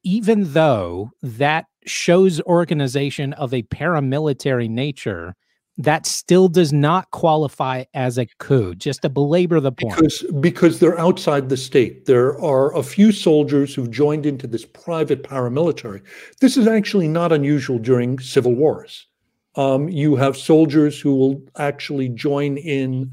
even 0.04 0.54
though 0.54 1.12
that 1.22 1.66
shows 1.86 2.40
organization 2.42 3.34
of 3.34 3.54
a 3.54 3.64
paramilitary 3.64 4.70
nature, 4.70 5.36
that 5.78 6.06
still 6.06 6.48
does 6.48 6.72
not 6.72 7.12
qualify 7.12 7.84
as 7.94 8.18
a 8.18 8.26
coup. 8.40 8.76
Just 8.76 9.02
to 9.02 9.10
belabor 9.10 9.60
the 9.60 9.72
point, 9.72 9.96
because 9.96 10.24
because 10.40 10.80
they're 10.80 11.00
outside 11.00 11.50
the 11.50 11.58
state. 11.58 12.06
There 12.06 12.40
are 12.42 12.76
a 12.76 12.84
few 12.84 13.12
soldiers 13.12 13.76
who've 13.76 13.92
joined 13.92 14.26
into 14.26 14.48
this 14.48 14.66
private 14.66 15.24
paramilitary. 15.24 16.02
This 16.42 16.58
is 16.58 16.68
actually 16.68 17.08
not 17.08 17.32
unusual 17.32 17.78
during 17.78 18.20
civil 18.20 18.54
wars. 18.54 19.08
Um, 19.56 19.88
you 19.90 20.16
have 20.16 20.36
soldiers 20.36 21.00
who 21.00 21.16
will 21.16 21.42
actually 21.58 22.10
join 22.10 22.58
in 22.58 23.12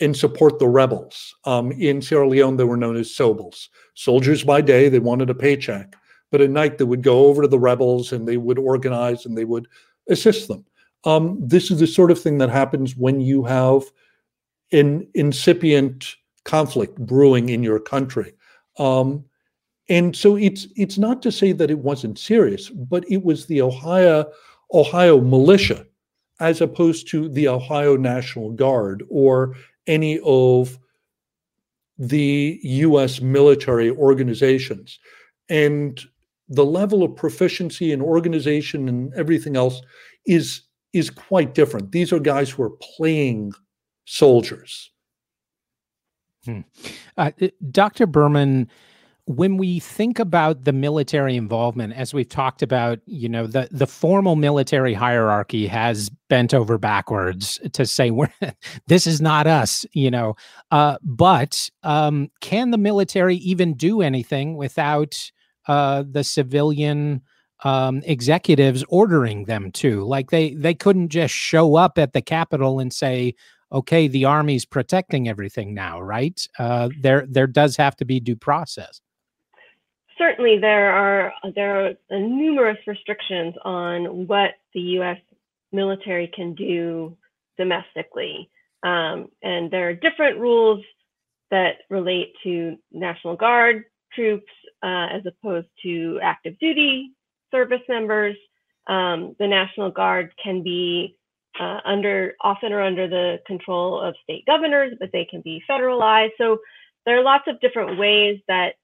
and 0.00 0.16
support 0.16 0.58
the 0.58 0.68
rebels. 0.68 1.34
Um, 1.44 1.72
in 1.72 2.00
Sierra 2.00 2.26
Leone, 2.26 2.56
they 2.56 2.64
were 2.64 2.78
known 2.78 2.96
as 2.96 3.10
sobels 3.10 3.68
soldiers 4.00 4.42
by 4.42 4.62
day, 4.62 4.88
they 4.88 4.98
wanted 4.98 5.28
a 5.28 5.34
paycheck, 5.34 5.94
but 6.30 6.40
at 6.40 6.48
night 6.50 6.78
they 6.78 6.84
would 6.84 7.02
go 7.02 7.26
over 7.26 7.42
to 7.42 7.48
the 7.48 7.58
rebels 7.58 8.12
and 8.12 8.26
they 8.26 8.38
would 8.38 8.58
organize 8.58 9.26
and 9.26 9.36
they 9.36 9.44
would 9.44 9.68
assist 10.08 10.48
them. 10.48 10.64
Um, 11.04 11.38
this 11.40 11.70
is 11.70 11.80
the 11.80 11.86
sort 11.86 12.10
of 12.10 12.20
thing 12.20 12.38
that 12.38 12.50
happens 12.50 12.96
when 12.96 13.20
you 13.20 13.44
have 13.44 13.84
an 14.72 15.08
incipient 15.14 16.14
conflict 16.44 16.96
brewing 16.98 17.48
in 17.48 17.62
your 17.62 17.80
country. 17.80 18.34
Um, 18.78 19.24
and 19.88 20.14
so 20.14 20.36
it's 20.36 20.68
it's 20.76 20.98
not 20.98 21.20
to 21.22 21.32
say 21.32 21.52
that 21.52 21.70
it 21.70 21.80
wasn't 21.80 22.18
serious, 22.18 22.70
but 22.70 23.04
it 23.10 23.24
was 23.24 23.46
the 23.46 23.60
Ohio 23.60 24.30
Ohio 24.72 25.20
militia, 25.20 25.84
as 26.38 26.60
opposed 26.60 27.08
to 27.08 27.28
the 27.28 27.48
Ohio 27.48 27.96
National 27.96 28.52
Guard 28.52 29.02
or 29.08 29.56
any 29.86 30.20
of 30.24 30.78
the 31.98 32.60
U.S. 32.62 33.20
military 33.20 33.90
organizations. 33.90 34.98
And 35.48 36.00
the 36.48 36.64
level 36.64 37.02
of 37.02 37.16
proficiency 37.16 37.92
and 37.92 38.00
organization 38.00 38.88
and 38.88 39.12
everything 39.14 39.56
else 39.56 39.82
is 40.26 40.62
is 40.92 41.10
quite 41.10 41.54
different. 41.54 41.92
These 41.92 42.12
are 42.12 42.18
guys 42.18 42.50
who 42.50 42.62
are 42.62 42.70
playing 42.96 43.52
soldiers. 44.04 44.90
Hmm. 46.44 46.60
Uh, 47.16 47.30
Dr. 47.70 48.06
Berman, 48.06 48.68
when 49.26 49.56
we 49.56 49.78
think 49.78 50.18
about 50.18 50.64
the 50.64 50.72
military 50.72 51.36
involvement, 51.36 51.92
as 51.92 52.12
we've 52.12 52.28
talked 52.28 52.62
about, 52.62 52.98
you 53.06 53.28
know, 53.28 53.46
the, 53.46 53.68
the 53.70 53.86
formal 53.86 54.34
military 54.36 54.94
hierarchy 54.94 55.66
has 55.66 56.10
bent 56.28 56.52
over 56.54 56.78
backwards 56.78 57.60
to 57.72 57.86
say, 57.86 58.10
we're, 58.10 58.32
this 58.86 59.06
is 59.06 59.20
not 59.20 59.46
us, 59.46 59.86
you 59.92 60.10
know. 60.10 60.34
Uh, 60.70 60.96
but 61.02 61.70
um, 61.82 62.30
can 62.40 62.70
the 62.70 62.78
military 62.78 63.36
even 63.36 63.74
do 63.74 64.00
anything 64.00 64.56
without 64.56 65.30
uh, 65.68 66.02
the 66.10 66.24
civilian 66.24 67.22
um, 67.64 68.02
executives 68.04 68.84
ordering 68.88 69.44
them 69.44 69.70
to. 69.72 70.02
Like 70.04 70.30
they 70.30 70.54
they 70.54 70.74
couldn't 70.74 71.08
just 71.08 71.34
show 71.34 71.76
up 71.76 71.98
at 71.98 72.12
the 72.12 72.22
Capitol 72.22 72.80
and 72.80 72.92
say, 72.92 73.34
"Okay, 73.72 74.08
the 74.08 74.24
army's 74.24 74.64
protecting 74.64 75.28
everything 75.28 75.74
now." 75.74 76.00
Right? 76.00 76.46
Uh, 76.58 76.90
there 77.00 77.26
there 77.28 77.46
does 77.46 77.76
have 77.76 77.96
to 77.96 78.04
be 78.04 78.20
due 78.20 78.36
process. 78.36 79.00
Certainly, 80.18 80.58
there 80.58 80.92
are 80.92 81.32
there 81.54 81.86
are 81.86 81.94
numerous 82.10 82.78
restrictions 82.86 83.54
on 83.64 84.26
what 84.26 84.52
the 84.74 84.80
U.S. 84.80 85.18
military 85.72 86.30
can 86.34 86.54
do 86.54 87.16
domestically, 87.58 88.50
um, 88.82 89.28
and 89.42 89.70
there 89.70 89.88
are 89.88 89.94
different 89.94 90.38
rules 90.38 90.84
that 91.50 91.78
relate 91.88 92.32
to 92.44 92.76
National 92.92 93.34
Guard 93.34 93.84
troops 94.14 94.52
uh, 94.82 95.06
as 95.12 95.22
opposed 95.26 95.66
to 95.82 96.18
active 96.22 96.58
duty 96.58 97.12
service 97.50 97.82
members. 97.88 98.36
Um, 98.86 99.36
the 99.38 99.46
National 99.46 99.90
Guard 99.90 100.32
can 100.42 100.62
be 100.62 101.16
uh, 101.58 101.80
under 101.84 102.34
often 102.40 102.72
or 102.72 102.80
under 102.80 103.08
the 103.08 103.38
control 103.46 104.00
of 104.00 104.14
state 104.22 104.46
governors, 104.46 104.94
but 104.98 105.10
they 105.12 105.24
can 105.24 105.40
be 105.40 105.62
federalized. 105.68 106.30
So 106.38 106.58
there 107.06 107.18
are 107.18 107.24
lots 107.24 107.44
of 107.46 107.60
different 107.60 107.98
ways 107.98 108.40
that 108.48 108.74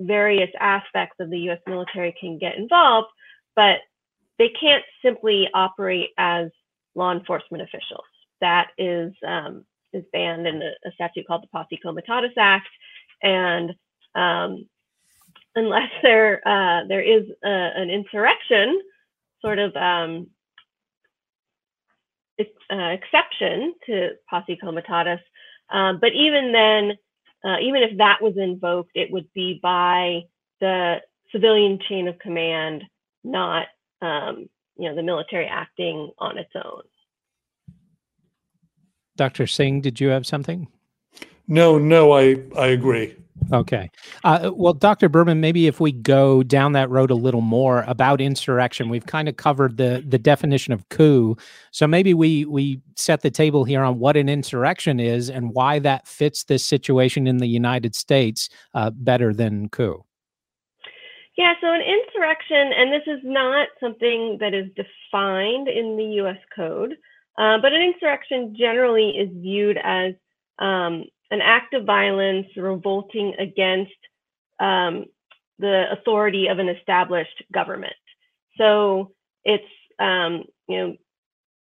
various 0.00 0.50
aspects 0.60 1.16
of 1.20 1.30
the 1.30 1.38
U.S. 1.40 1.60
military 1.66 2.14
can 2.18 2.38
get 2.38 2.56
involved, 2.56 3.08
but 3.56 3.78
they 4.38 4.50
can't 4.60 4.84
simply 5.02 5.48
operate 5.54 6.10
as 6.18 6.50
law 6.94 7.12
enforcement 7.12 7.62
officials. 7.62 8.04
That 8.40 8.68
is 8.78 9.12
um, 9.26 9.64
is 9.92 10.04
banned 10.12 10.46
in 10.46 10.60
a, 10.60 10.88
a, 10.88 10.92
statute 10.92 11.26
called 11.26 11.44
the 11.44 11.48
Posse 11.48 11.78
Comitatus 11.82 12.32
Act, 12.36 12.68
and 13.22 13.70
um, 14.14 14.68
unless 15.54 15.90
there 16.02 16.46
uh, 16.46 16.86
there 16.88 17.02
is 17.02 17.24
a, 17.44 17.48
an 17.48 17.90
insurrection, 17.90 18.80
sort 19.40 19.58
of 19.58 19.74
um, 19.76 20.28
uh, 22.70 22.76
exception 22.76 23.74
to 23.86 24.10
posse 24.28 24.58
comitatus. 24.62 25.20
Um, 25.70 25.98
but 26.00 26.12
even 26.12 26.52
then, 26.52 26.92
uh, 27.44 27.58
even 27.60 27.82
if 27.82 27.98
that 27.98 28.22
was 28.22 28.34
invoked, 28.36 28.90
it 28.94 29.10
would 29.10 29.32
be 29.34 29.60
by 29.62 30.22
the 30.60 30.96
civilian 31.32 31.78
chain 31.88 32.08
of 32.08 32.18
command, 32.18 32.84
not 33.22 33.66
um, 34.02 34.48
you 34.76 34.88
know 34.88 34.94
the 34.94 35.02
military 35.02 35.46
acting 35.46 36.10
on 36.18 36.38
its 36.38 36.50
own. 36.54 36.82
Dr. 39.16 39.46
Singh, 39.46 39.80
did 39.80 40.00
you 40.00 40.08
have 40.08 40.26
something? 40.26 40.68
No, 41.46 41.78
no, 41.78 42.12
I 42.12 42.36
I 42.56 42.68
agree. 42.68 43.16
Okay. 43.52 43.90
Uh, 44.22 44.50
well, 44.54 44.72
Dr. 44.72 45.08
Berman, 45.08 45.40
maybe 45.40 45.66
if 45.66 45.80
we 45.80 45.92
go 45.92 46.42
down 46.42 46.72
that 46.72 46.88
road 46.88 47.10
a 47.10 47.16
little 47.16 47.40
more 47.40 47.84
about 47.86 48.20
insurrection, 48.20 48.88
we've 48.88 49.06
kind 49.06 49.28
of 49.28 49.36
covered 49.36 49.76
the 49.76 50.04
the 50.06 50.18
definition 50.18 50.72
of 50.72 50.88
coup. 50.88 51.36
So 51.70 51.86
maybe 51.86 52.14
we 52.14 52.44
we 52.44 52.80
set 52.96 53.22
the 53.22 53.30
table 53.30 53.64
here 53.64 53.82
on 53.82 53.98
what 53.98 54.16
an 54.16 54.28
insurrection 54.28 55.00
is 55.00 55.28
and 55.28 55.52
why 55.52 55.78
that 55.80 56.06
fits 56.06 56.44
this 56.44 56.64
situation 56.64 57.26
in 57.26 57.38
the 57.38 57.48
United 57.48 57.94
States 57.94 58.48
uh, 58.72 58.90
better 58.90 59.34
than 59.34 59.68
coup. 59.68 60.04
Yeah, 61.36 61.54
so 61.60 61.72
an 61.72 61.80
insurrection, 61.80 62.72
and 62.76 62.92
this 62.92 63.02
is 63.08 63.20
not 63.24 63.66
something 63.80 64.38
that 64.38 64.54
is 64.54 64.66
defined 64.76 65.66
in 65.66 65.96
the 65.96 66.04
U.S. 66.22 66.38
Code, 66.54 66.92
uh, 67.38 67.58
but 67.60 67.72
an 67.72 67.82
insurrection 67.82 68.54
generally 68.56 69.10
is 69.10 69.28
viewed 69.32 69.76
as 69.82 70.14
um, 70.60 71.04
an 71.30 71.40
act 71.40 71.74
of 71.74 71.84
violence 71.84 72.46
revolting 72.56 73.34
against 73.38 73.92
um, 74.60 75.06
the 75.58 75.86
authority 75.92 76.48
of 76.48 76.58
an 76.58 76.68
established 76.68 77.42
government. 77.52 77.94
So 78.58 79.12
it's 79.44 79.64
um, 79.98 80.44
you 80.68 80.78
know 80.78 80.96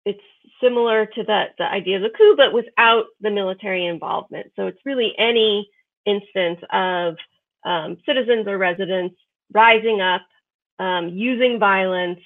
it's 0.06 0.22
similar 0.62 1.06
to 1.06 1.24
the 1.24 1.46
the 1.58 1.66
idea 1.66 1.98
of 1.98 2.04
the 2.04 2.18
coup, 2.18 2.36
but 2.38 2.54
without 2.54 3.06
the 3.22 3.32
military 3.32 3.86
involvement. 3.86 4.52
So 4.56 4.68
it's 4.68 4.80
really 4.86 5.14
any 5.18 5.70
instance 6.06 6.60
of 6.72 7.16
um, 7.66 7.98
citizens 8.06 8.48
or 8.48 8.58
residents 8.58 9.16
rising 9.54 10.02
up, 10.02 10.22
um, 10.80 11.10
using 11.10 11.60
violence 11.60 12.20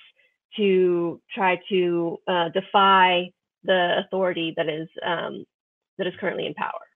to 0.55 1.21
try 1.33 1.59
to 1.69 2.17
uh, 2.27 2.49
defy 2.49 3.31
the 3.63 3.99
authority 3.99 4.53
that 4.57 4.69
is 4.69 4.87
um, 5.05 5.45
that 5.97 6.07
is 6.07 6.13
currently 6.19 6.45
in 6.45 6.53
power 6.53 6.86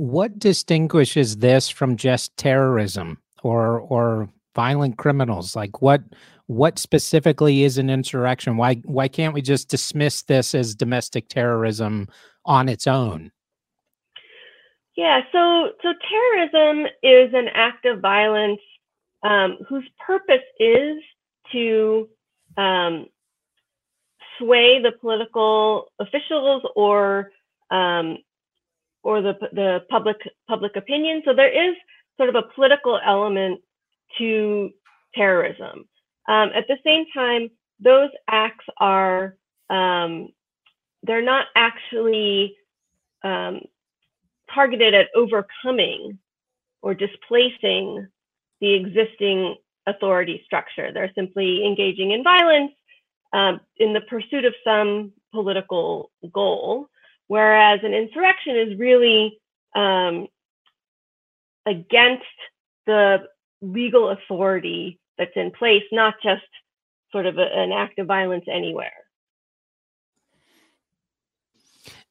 what 0.00 0.38
distinguishes 0.38 1.36
this 1.36 1.68
from 1.68 1.94
just 1.94 2.34
terrorism 2.38 3.18
or 3.42 3.80
or 3.80 4.30
violent 4.54 4.96
criminals? 4.96 5.54
Like 5.54 5.82
what 5.82 6.02
what 6.46 6.78
specifically 6.78 7.64
is 7.64 7.76
an 7.76 7.90
insurrection? 7.90 8.56
Why 8.56 8.76
why 8.86 9.08
can't 9.08 9.34
we 9.34 9.42
just 9.42 9.68
dismiss 9.68 10.22
this 10.22 10.54
as 10.54 10.74
domestic 10.74 11.28
terrorism 11.28 12.08
on 12.46 12.70
its 12.70 12.86
own? 12.86 13.30
Yeah, 14.96 15.20
so 15.32 15.72
so 15.82 15.92
terrorism 16.08 16.86
is 17.02 17.34
an 17.34 17.48
act 17.52 17.84
of 17.84 18.00
violence 18.00 18.60
um, 19.22 19.58
whose 19.68 19.84
purpose 20.04 20.46
is 20.58 20.96
to 21.52 22.08
um, 22.56 23.04
sway 24.38 24.80
the 24.80 24.92
political 24.98 25.92
officials 25.98 26.62
or 26.74 27.32
um, 27.70 28.16
or 29.02 29.22
the 29.22 29.34
the 29.52 29.84
public 29.88 30.16
public 30.48 30.76
opinion. 30.76 31.22
So 31.24 31.34
there 31.34 31.50
is 31.50 31.76
sort 32.16 32.28
of 32.28 32.34
a 32.34 32.54
political 32.54 33.00
element 33.04 33.60
to 34.18 34.70
terrorism. 35.14 35.88
Um, 36.28 36.50
at 36.54 36.66
the 36.68 36.76
same 36.84 37.06
time, 37.14 37.50
those 37.80 38.10
acts 38.28 38.64
are 38.78 39.36
um, 39.68 40.28
they're 41.02 41.22
not 41.22 41.46
actually 41.56 42.56
um, 43.24 43.60
targeted 44.54 44.94
at 44.94 45.08
overcoming 45.14 46.18
or 46.82 46.94
displacing 46.94 48.06
the 48.60 48.74
existing 48.74 49.56
authority 49.86 50.42
structure. 50.44 50.92
They're 50.92 51.12
simply 51.14 51.64
engaging 51.66 52.10
in 52.12 52.22
violence 52.22 52.72
um, 53.32 53.60
in 53.78 53.92
the 53.92 54.00
pursuit 54.02 54.44
of 54.44 54.54
some 54.64 55.12
political 55.32 56.10
goal, 56.32 56.88
whereas 57.30 57.78
an 57.84 57.94
insurrection 57.94 58.56
is 58.56 58.76
really 58.76 59.38
um, 59.76 60.26
against 61.64 62.24
the 62.86 63.18
legal 63.62 64.10
authority 64.10 64.98
that's 65.16 65.36
in 65.36 65.52
place, 65.52 65.84
not 65.92 66.14
just 66.24 66.42
sort 67.12 67.26
of 67.26 67.38
a, 67.38 67.46
an 67.54 67.70
act 67.70 68.00
of 68.00 68.08
violence 68.08 68.46
anywhere. 68.52 68.90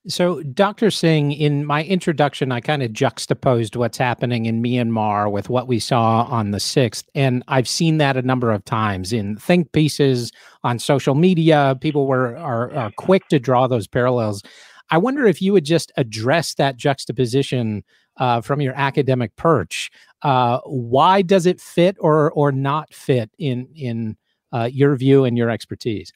So, 0.07 0.41
Dr. 0.41 0.89
Singh, 0.89 1.33
in 1.33 1.65
my 1.65 1.83
introduction, 1.83 2.53
I 2.53 2.61
kind 2.61 2.81
of 2.81 2.93
juxtaposed 2.93 3.75
what's 3.75 3.97
happening 3.97 4.45
in 4.45 4.63
Myanmar 4.63 5.29
with 5.29 5.49
what 5.49 5.67
we 5.67 5.79
saw 5.79 6.23
on 6.23 6.51
the 6.51 6.59
6th. 6.59 7.03
And 7.13 7.43
I've 7.49 7.67
seen 7.67 7.97
that 7.97 8.15
a 8.15 8.21
number 8.21 8.53
of 8.53 8.63
times 8.63 9.11
in 9.11 9.35
think 9.35 9.73
pieces 9.73 10.31
on 10.63 10.79
social 10.79 11.13
media. 11.13 11.77
People 11.81 12.07
were 12.07 12.37
are, 12.37 12.73
are 12.73 12.91
quick 12.91 13.27
to 13.27 13.39
draw 13.39 13.67
those 13.67 13.85
parallels. 13.85 14.41
I 14.91 14.97
wonder 14.97 15.25
if 15.25 15.41
you 15.41 15.53
would 15.53 15.65
just 15.65 15.91
address 15.97 16.55
that 16.55 16.77
juxtaposition 16.77 17.83
uh, 18.17 18.41
from 18.41 18.61
your 18.61 18.73
academic 18.75 19.35
perch. 19.35 19.91
Uh, 20.21 20.59
why 20.65 21.21
does 21.21 21.45
it 21.45 21.61
fit 21.61 21.95
or 21.99 22.31
or 22.31 22.51
not 22.51 22.93
fit 22.93 23.31
in 23.37 23.67
in 23.75 24.17
uh, 24.51 24.69
your 24.71 24.95
view 24.95 25.25
and 25.25 25.37
your 25.37 25.49
expertise? 25.49 26.11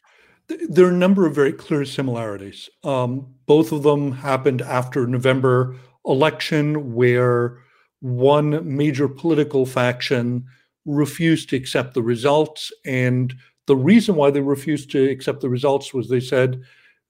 There 0.67 0.85
are 0.85 0.89
a 0.89 0.93
number 0.93 1.25
of 1.25 1.33
very 1.33 1.53
clear 1.53 1.85
similarities. 1.85 2.69
Um, 2.83 3.33
both 3.45 3.71
of 3.71 3.83
them 3.83 4.11
happened 4.11 4.61
after 4.61 5.07
November 5.07 5.75
election, 6.05 6.93
where 6.93 7.59
one 8.01 8.75
major 8.75 9.07
political 9.07 9.65
faction 9.65 10.45
refused 10.85 11.49
to 11.49 11.55
accept 11.55 11.93
the 11.93 12.01
results. 12.01 12.73
And 12.85 13.33
the 13.67 13.77
reason 13.77 14.15
why 14.15 14.31
they 14.31 14.41
refused 14.41 14.91
to 14.91 15.09
accept 15.09 15.39
the 15.39 15.49
results 15.49 15.93
was 15.93 16.09
they 16.09 16.19
said 16.19 16.61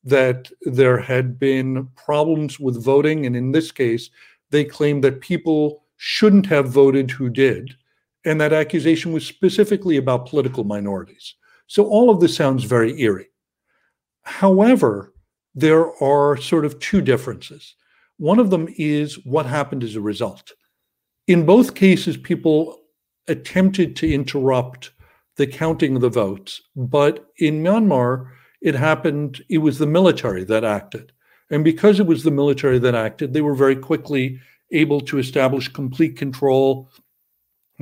that 0.03 0.51
there 0.61 0.97
had 0.97 1.39
been 1.39 1.87
problems 1.95 2.59
with 2.59 2.83
voting. 2.83 3.25
And 3.25 3.35
in 3.35 3.51
this 3.51 3.71
case, 3.71 4.09
they 4.49 4.65
claimed 4.65 5.03
that 5.03 5.21
people 5.21 5.83
shouldn't 5.97 6.45
have 6.47 6.69
voted 6.69 7.11
who 7.11 7.29
did. 7.29 7.75
And 8.25 8.39
that 8.39 8.53
accusation 8.53 9.11
was 9.11 9.25
specifically 9.25 9.97
about 9.97 10.27
political 10.27 10.63
minorities. 10.63 11.35
So 11.67 11.85
all 11.85 12.09
of 12.09 12.19
this 12.19 12.35
sounds 12.35 12.63
very 12.63 12.99
eerie. 13.01 13.29
However, 14.23 15.13
there 15.55 15.91
are 16.03 16.37
sort 16.37 16.65
of 16.65 16.79
two 16.79 17.01
differences. 17.01 17.75
One 18.17 18.39
of 18.39 18.49
them 18.49 18.67
is 18.77 19.15
what 19.25 19.45
happened 19.45 19.83
as 19.83 19.95
a 19.95 20.01
result. 20.01 20.51
In 21.27 21.45
both 21.45 21.75
cases, 21.75 22.17
people 22.17 22.79
attempted 23.27 23.95
to 23.97 24.11
interrupt 24.11 24.91
the 25.35 25.47
counting 25.47 25.95
of 25.95 26.01
the 26.01 26.09
votes, 26.09 26.61
but 26.75 27.31
in 27.37 27.63
Myanmar, 27.63 28.29
it 28.63 28.75
happened, 28.75 29.43
it 29.49 29.57
was 29.57 29.77
the 29.77 29.85
military 29.85 30.45
that 30.45 30.63
acted. 30.63 31.11
And 31.51 31.65
because 31.65 31.99
it 31.99 32.07
was 32.07 32.23
the 32.23 32.31
military 32.31 32.79
that 32.79 32.95
acted, 32.95 33.33
they 33.33 33.41
were 33.41 33.53
very 33.53 33.75
quickly 33.75 34.39
able 34.71 35.01
to 35.01 35.19
establish 35.19 35.67
complete 35.67 36.17
control, 36.17 36.89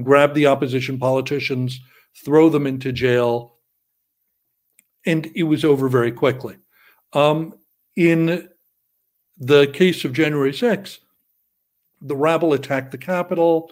grab 0.04 0.34
the 0.34 0.48
opposition 0.48 0.98
politicians, 0.98 1.80
throw 2.26 2.50
them 2.50 2.66
into 2.66 2.92
jail, 2.92 3.58
and 5.06 5.32
it 5.36 5.44
was 5.44 5.64
over 5.64 5.88
very 5.88 6.12
quickly. 6.12 6.58
Um, 7.14 7.54
in 7.96 8.50
the 9.38 9.68
case 9.68 10.04
of 10.04 10.14
January 10.14 10.52
6th, 10.52 10.98
the 12.02 12.16
rabble 12.16 12.54
attacked 12.54 12.92
the 12.92 12.98
Capitol. 12.98 13.72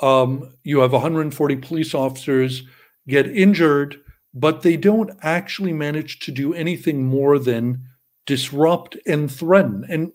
Um, 0.00 0.54
you 0.64 0.78
have 0.78 0.92
140 0.92 1.56
police 1.56 1.94
officers 1.94 2.62
get 3.06 3.26
injured, 3.26 4.00
but 4.36 4.60
they 4.60 4.76
don't 4.76 5.10
actually 5.22 5.72
manage 5.72 6.18
to 6.18 6.30
do 6.30 6.52
anything 6.52 7.02
more 7.02 7.38
than 7.38 7.82
disrupt 8.26 8.94
and 9.06 9.32
threaten. 9.32 9.82
And 9.88 10.12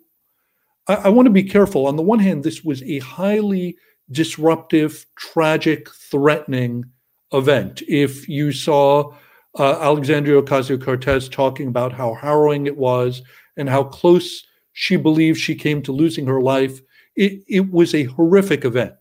I, 0.87 0.95
I 0.95 1.09
want 1.09 1.25
to 1.25 1.31
be 1.31 1.43
careful. 1.43 1.87
On 1.87 1.95
the 1.95 2.03
one 2.03 2.19
hand, 2.19 2.43
this 2.43 2.63
was 2.63 2.83
a 2.83 2.99
highly 2.99 3.77
disruptive, 4.11 5.07
tragic, 5.15 5.89
threatening 5.89 6.85
event. 7.33 7.81
If 7.87 8.29
you 8.29 8.51
saw 8.51 9.11
uh, 9.57 9.79
Alexandria 9.81 10.39
Ocasio 10.39 10.81
Cortez 10.81 11.27
talking 11.27 11.67
about 11.67 11.91
how 11.91 12.13
harrowing 12.13 12.67
it 12.67 12.77
was 12.77 13.23
and 13.57 13.67
how 13.67 13.83
close 13.83 14.45
she 14.73 14.97
believed 14.97 15.39
she 15.39 15.55
came 15.55 15.81
to 15.81 15.91
losing 15.91 16.27
her 16.27 16.41
life. 16.41 16.79
It, 17.15 17.43
it 17.47 17.71
was 17.71 17.95
a 17.95 18.03
horrific 18.03 18.65
event. 18.65 18.93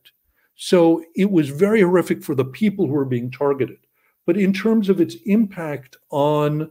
So 0.56 1.04
it 1.14 1.30
was 1.30 1.50
very 1.50 1.82
horrific 1.82 2.24
for 2.24 2.34
the 2.34 2.44
people 2.44 2.86
who 2.86 2.94
were 2.94 3.04
being 3.04 3.30
targeted. 3.30 3.78
But 4.30 4.36
in 4.36 4.52
terms 4.52 4.88
of 4.88 5.00
its 5.00 5.16
impact 5.26 5.96
on 6.10 6.70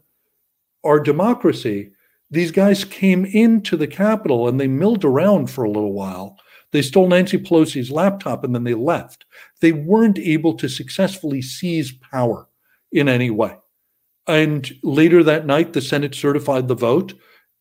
our 0.86 0.98
democracy, 0.98 1.92
these 2.32 2.52
guys 2.52 2.86
came 2.86 3.26
into 3.26 3.76
the 3.76 3.86
Capitol 3.86 4.48
and 4.48 4.58
they 4.58 4.66
milled 4.66 5.04
around 5.04 5.52
for 5.52 5.66
a 5.66 5.70
little 5.70 5.92
while. 5.92 6.38
They 6.72 6.82
stole 6.82 7.10
Nancy 7.10 7.38
Pelosi's 7.38 7.92
laptop 7.92 8.46
and 8.46 8.56
then 8.56 8.64
they 8.64 8.76
left. 8.76 9.26
They 9.60 9.74
weren't 9.74 10.20
able 10.20 10.54
to 10.54 10.70
successfully 10.70 11.42
seize 11.42 11.92
power 11.92 12.48
in 12.94 13.10
any 13.10 13.30
way. 13.30 13.58
And 14.26 14.72
later 14.82 15.22
that 15.26 15.46
night, 15.46 15.74
the 15.74 15.82
Senate 15.82 16.16
certified 16.16 16.70
the 16.70 16.76
vote 16.76 17.14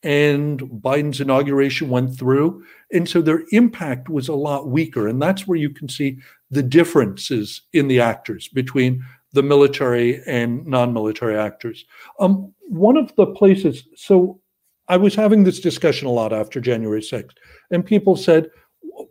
and 0.04 0.60
Biden's 0.60 1.20
inauguration 1.20 1.88
went 1.88 2.16
through. 2.16 2.64
And 2.92 3.08
so 3.08 3.20
their 3.20 3.42
impact 3.50 4.08
was 4.08 4.28
a 4.28 4.34
lot 4.34 4.68
weaker. 4.68 5.08
And 5.08 5.20
that's 5.20 5.44
where 5.44 5.58
you 5.58 5.70
can 5.70 5.88
see 5.88 6.18
the 6.52 6.62
differences 6.62 7.62
in 7.72 7.88
the 7.88 7.98
actors 7.98 8.46
between 8.46 9.04
the 9.32 9.42
military 9.42 10.22
and 10.26 10.66
non 10.66 10.92
military 10.92 11.36
actors. 11.38 11.84
Um, 12.20 12.52
one 12.68 12.96
of 12.96 13.14
the 13.16 13.26
places, 13.26 13.84
so 13.94 14.40
I 14.88 14.96
was 14.96 15.14
having 15.14 15.44
this 15.44 15.60
discussion 15.60 16.08
a 16.08 16.12
lot 16.12 16.32
after 16.32 16.60
January 16.60 17.02
6th, 17.02 17.34
and 17.70 17.84
people 17.84 18.16
said, 18.16 18.48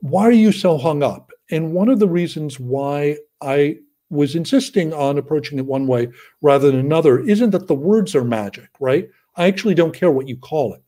Why 0.01 0.23
are 0.23 0.31
you 0.31 0.51
so 0.51 0.77
hung 0.77 1.03
up? 1.03 1.31
And 1.51 1.73
one 1.73 1.89
of 1.89 1.99
the 1.99 2.09
reasons 2.09 2.59
why 2.59 3.17
I 3.41 3.77
was 4.09 4.35
insisting 4.35 4.93
on 4.93 5.17
approaching 5.17 5.59
it 5.59 5.65
one 5.65 5.85
way 5.85 6.07
rather 6.41 6.71
than 6.71 6.79
another 6.79 7.19
isn't 7.19 7.51
that 7.51 7.67
the 7.67 7.75
words 7.75 8.15
are 8.15 8.23
magic, 8.23 8.69
right? 8.79 9.09
I 9.35 9.47
actually 9.47 9.75
don't 9.75 9.93
care 9.93 10.11
what 10.11 10.27
you 10.27 10.37
call 10.37 10.73
it. 10.73 10.81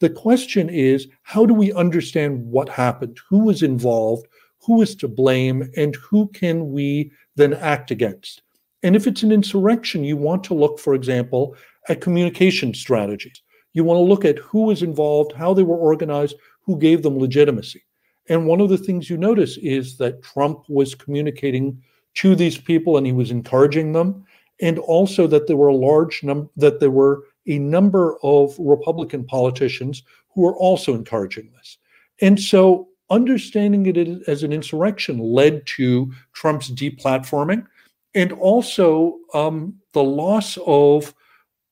The 0.00 0.10
question 0.10 0.68
is 0.68 1.06
how 1.22 1.46
do 1.46 1.54
we 1.54 1.72
understand 1.72 2.44
what 2.46 2.68
happened? 2.68 3.18
Who 3.28 3.44
was 3.44 3.62
involved? 3.62 4.26
Who 4.66 4.82
is 4.82 4.94
to 4.96 5.08
blame? 5.08 5.70
And 5.76 5.94
who 5.96 6.28
can 6.28 6.72
we 6.72 7.12
then 7.36 7.54
act 7.54 7.90
against? 7.90 8.42
And 8.82 8.96
if 8.96 9.06
it's 9.06 9.22
an 9.22 9.32
insurrection, 9.32 10.04
you 10.04 10.16
want 10.16 10.44
to 10.44 10.54
look, 10.54 10.78
for 10.78 10.94
example, 10.94 11.56
at 11.88 12.00
communication 12.00 12.74
strategies. 12.74 13.42
You 13.72 13.84
want 13.84 13.98
to 13.98 14.02
look 14.02 14.24
at 14.24 14.38
who 14.38 14.64
was 14.64 14.82
involved, 14.82 15.32
how 15.32 15.54
they 15.54 15.62
were 15.62 15.76
organized, 15.76 16.36
who 16.62 16.78
gave 16.78 17.02
them 17.02 17.18
legitimacy. 17.18 17.82
And 18.28 18.46
one 18.46 18.60
of 18.60 18.68
the 18.68 18.78
things 18.78 19.10
you 19.10 19.16
notice 19.16 19.56
is 19.58 19.96
that 19.98 20.22
Trump 20.22 20.64
was 20.68 20.94
communicating 20.94 21.82
to 22.14 22.34
these 22.34 22.58
people 22.58 22.96
and 22.96 23.06
he 23.06 23.12
was 23.12 23.30
encouraging 23.30 23.92
them 23.92 24.24
and 24.60 24.78
also 24.78 25.26
that 25.26 25.46
there 25.46 25.56
were 25.56 25.68
a 25.68 25.76
large 25.76 26.22
number 26.22 26.48
that 26.56 26.80
there 26.80 26.90
were 26.90 27.24
a 27.46 27.58
number 27.58 28.16
of 28.22 28.54
republican 28.58 29.24
politicians 29.24 30.02
who 30.34 30.42
were 30.42 30.56
also 30.56 30.94
encouraging 30.94 31.50
this 31.56 31.78
and 32.20 32.38
so 32.38 32.88
understanding 33.10 33.86
it 33.86 33.96
as 34.28 34.42
an 34.42 34.52
insurrection 34.52 35.18
led 35.18 35.66
to 35.66 36.12
trump's 36.32 36.70
deplatforming 36.70 37.66
and 38.14 38.32
also 38.32 39.18
um, 39.34 39.74
the 39.92 40.02
loss 40.02 40.58
of 40.66 41.14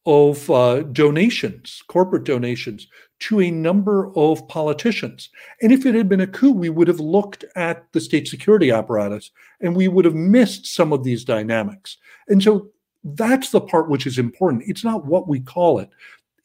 of 0.06 0.50
uh, 0.50 0.82
donations, 0.84 1.82
corporate 1.86 2.24
donations, 2.24 2.88
to 3.20 3.40
a 3.40 3.50
number 3.50 4.10
of 4.16 4.48
politicians. 4.48 5.28
And 5.60 5.72
if 5.72 5.84
it 5.84 5.94
had 5.94 6.08
been 6.08 6.22
a 6.22 6.26
coup, 6.26 6.52
we 6.52 6.70
would 6.70 6.88
have 6.88 7.00
looked 7.00 7.44
at 7.54 7.84
the 7.92 8.00
state 8.00 8.26
security 8.26 8.70
apparatus 8.70 9.30
and 9.60 9.76
we 9.76 9.88
would 9.88 10.06
have 10.06 10.14
missed 10.14 10.66
some 10.66 10.92
of 10.92 11.04
these 11.04 11.22
dynamics. 11.22 11.98
And 12.28 12.42
so 12.42 12.70
that's 13.04 13.50
the 13.50 13.60
part 13.60 13.90
which 13.90 14.06
is 14.06 14.18
important. 14.18 14.64
It's 14.66 14.84
not 14.84 15.04
what 15.04 15.28
we 15.28 15.40
call 15.40 15.78
it, 15.78 15.90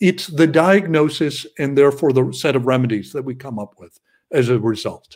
it's 0.02 0.28
the 0.28 0.48
diagnosis 0.48 1.48
and 1.58 1.78
therefore 1.78 2.12
the 2.12 2.34
set 2.34 2.58
of 2.58 2.66
remedies 2.66 3.14
that 3.14 3.24
we 3.24 3.36
come 3.36 3.58
up 3.58 3.76
with 3.80 3.98
as 4.32 4.50
a 4.50 4.60
result. 4.60 5.16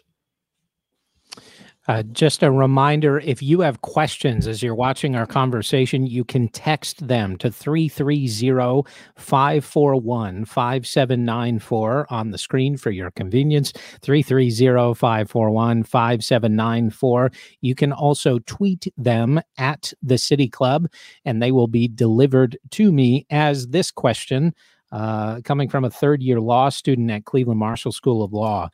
Uh, 1.89 2.03
just 2.11 2.43
a 2.43 2.51
reminder 2.51 3.17
if 3.21 3.41
you 3.41 3.61
have 3.61 3.81
questions 3.81 4.45
as 4.45 4.61
you're 4.61 4.75
watching 4.75 5.15
our 5.15 5.25
conversation, 5.25 6.05
you 6.05 6.23
can 6.23 6.47
text 6.49 7.07
them 7.07 7.35
to 7.35 7.49
330 7.51 8.83
541 9.17 10.45
5794 10.45 12.05
on 12.11 12.29
the 12.29 12.37
screen 12.37 12.77
for 12.77 12.91
your 12.91 13.09
convenience. 13.09 13.73
330 14.03 14.93
541 14.93 15.81
5794. 15.81 17.31
You 17.61 17.73
can 17.73 17.91
also 17.91 18.37
tweet 18.45 18.87
them 18.95 19.41
at 19.57 19.91
the 20.03 20.19
City 20.19 20.47
Club, 20.47 20.85
and 21.25 21.41
they 21.41 21.51
will 21.51 21.65
be 21.65 21.87
delivered 21.87 22.55
to 22.69 22.91
me 22.91 23.25
as 23.31 23.69
this 23.69 23.89
question 23.89 24.53
uh, 24.91 25.41
coming 25.43 25.67
from 25.69 25.85
a 25.85 25.89
third 25.89 26.21
year 26.21 26.39
law 26.39 26.69
student 26.69 27.09
at 27.09 27.25
Cleveland 27.25 27.59
Marshall 27.59 27.91
School 27.91 28.21
of 28.21 28.31
Law. 28.31 28.69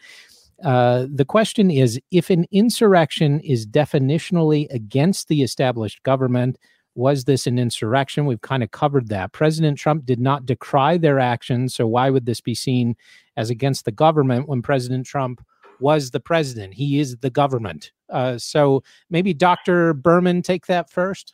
Uh, 0.63 1.05
the 1.11 1.25
question 1.25 1.69
is 1.69 1.99
if 2.11 2.29
an 2.29 2.45
insurrection 2.51 3.39
is 3.41 3.67
definitionally 3.67 4.67
against 4.71 5.27
the 5.27 5.43
established 5.43 6.01
government, 6.03 6.57
was 6.95 7.25
this 7.25 7.45
an 7.45 7.59
insurrection? 7.59 8.25
We've 8.25 8.41
kind 8.41 8.63
of 8.63 8.71
covered 8.71 9.09
that. 9.09 9.33
President 9.33 9.77
Trump 9.77 10.05
did 10.05 10.19
not 10.19 10.45
decry 10.45 10.97
their 10.97 11.19
actions. 11.19 11.75
So, 11.75 11.85
why 11.85 12.09
would 12.09 12.25
this 12.25 12.39
be 12.39 12.55
seen 12.55 12.95
as 13.35 13.49
against 13.49 13.83
the 13.83 13.91
government 13.91 14.47
when 14.47 14.61
President 14.61 15.05
Trump 15.05 15.45
was 15.81 16.11
the 16.11 16.21
president? 16.21 16.73
He 16.73 16.99
is 16.99 17.17
the 17.17 17.29
government. 17.29 17.91
Uh, 18.09 18.37
so, 18.37 18.81
maybe 19.09 19.33
Dr. 19.33 19.93
Berman 19.93 20.41
take 20.41 20.67
that 20.67 20.89
first. 20.89 21.33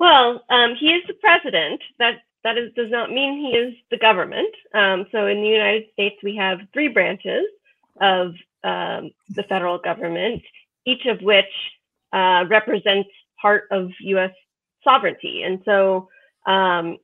Well, 0.00 0.42
um, 0.50 0.74
he 0.78 0.86
is 0.86 1.04
the 1.06 1.14
president. 1.14 1.80
That 2.00 2.22
that 2.42 2.58
is, 2.58 2.72
does 2.74 2.90
not 2.90 3.10
mean 3.10 3.40
he 3.40 3.56
is 3.56 3.74
the 3.92 3.96
government. 3.96 4.54
Um, 4.74 5.06
so, 5.12 5.28
in 5.28 5.40
the 5.40 5.48
United 5.48 5.84
States, 5.92 6.16
we 6.24 6.34
have 6.34 6.58
three 6.72 6.88
branches 6.88 7.44
of 8.00 8.34
um, 8.62 9.10
the 9.28 9.44
federal 9.48 9.78
government, 9.78 10.42
each 10.86 11.06
of 11.06 11.20
which 11.20 11.44
uh, 12.12 12.44
represents 12.48 13.08
part 13.40 13.64
of 13.70 13.90
US 14.00 14.32
sovereignty. 14.82 15.42
And 15.42 15.60
so, 15.64 16.08
um, 16.46 16.98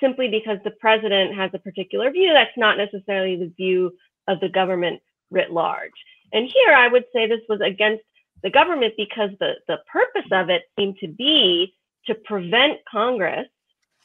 simply 0.00 0.28
because 0.28 0.58
the 0.64 0.72
president 0.72 1.34
has 1.34 1.50
a 1.54 1.58
particular 1.58 2.10
view, 2.10 2.32
that's 2.32 2.56
not 2.56 2.76
necessarily 2.76 3.36
the 3.36 3.52
view 3.56 3.92
of 4.28 4.40
the 4.40 4.48
government 4.48 5.00
writ 5.30 5.52
large. 5.52 5.92
And 6.32 6.46
here 6.46 6.74
I 6.74 6.88
would 6.88 7.04
say 7.12 7.26
this 7.26 7.40
was 7.48 7.60
against 7.60 8.02
the 8.42 8.50
government 8.50 8.94
because 8.96 9.30
the, 9.40 9.54
the 9.68 9.78
purpose 9.90 10.30
of 10.32 10.50
it 10.50 10.62
seemed 10.78 10.98
to 10.98 11.08
be 11.08 11.74
to 12.06 12.14
prevent 12.14 12.80
Congress 12.90 13.46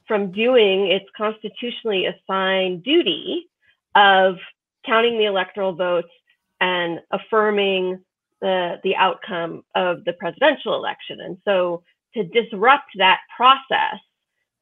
from 0.08 0.32
doing 0.32 0.88
its 0.88 1.06
constitutionally 1.16 2.06
assigned 2.06 2.84
duty 2.84 3.48
of 3.96 4.38
counting 4.86 5.18
the 5.18 5.26
electoral 5.26 5.74
votes 5.74 6.10
and 6.62 7.00
affirming 7.12 8.00
the 8.42 8.80
the 8.84 8.96
outcome 8.96 9.64
of 9.76 10.04
the 10.06 10.14
presidential 10.14 10.76
election. 10.76 11.22
And 11.22 11.38
so 11.46 11.84
to 12.14 12.24
disrupt 12.24 12.92
that 12.98 13.20
process, 13.36 14.00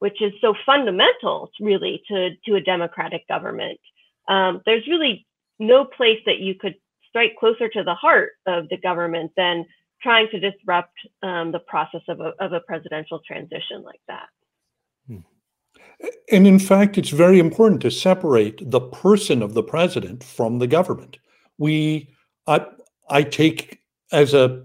which 0.00 0.20
is 0.20 0.32
so 0.40 0.54
fundamental 0.66 1.50
really 1.60 2.02
to, 2.08 2.30
to 2.46 2.54
a 2.56 2.60
democratic 2.60 3.26
government, 3.28 3.80
um, 4.28 4.60
there's 4.66 4.86
really 4.86 5.26
no 5.58 5.84
place 5.84 6.20
that 6.26 6.40
you 6.40 6.54
could 6.54 6.74
strike 7.08 7.36
closer 7.38 7.68
to 7.68 7.82
the 7.82 7.94
heart 7.94 8.32
of 8.46 8.68
the 8.68 8.76
government 8.76 9.32
than 9.36 9.64
trying 10.02 10.28
to 10.30 10.38
disrupt 10.38 10.94
um, 11.22 11.50
the 11.50 11.58
process 11.60 12.02
of 12.08 12.20
a, 12.20 12.32
of 12.38 12.52
a 12.52 12.60
presidential 12.60 13.20
transition 13.26 13.82
like 13.82 14.00
that. 14.06 14.28
And 16.30 16.46
in 16.46 16.58
fact, 16.58 16.98
it's 16.98 17.10
very 17.10 17.38
important 17.38 17.80
to 17.82 17.90
separate 17.90 18.70
the 18.70 18.80
person 18.80 19.42
of 19.42 19.54
the 19.54 19.62
president 19.62 20.22
from 20.22 20.58
the 20.58 20.66
government. 20.66 21.18
We, 21.56 22.10
I, 22.46 22.66
I 23.08 23.22
take 23.22 23.80
as 24.12 24.34
a 24.34 24.64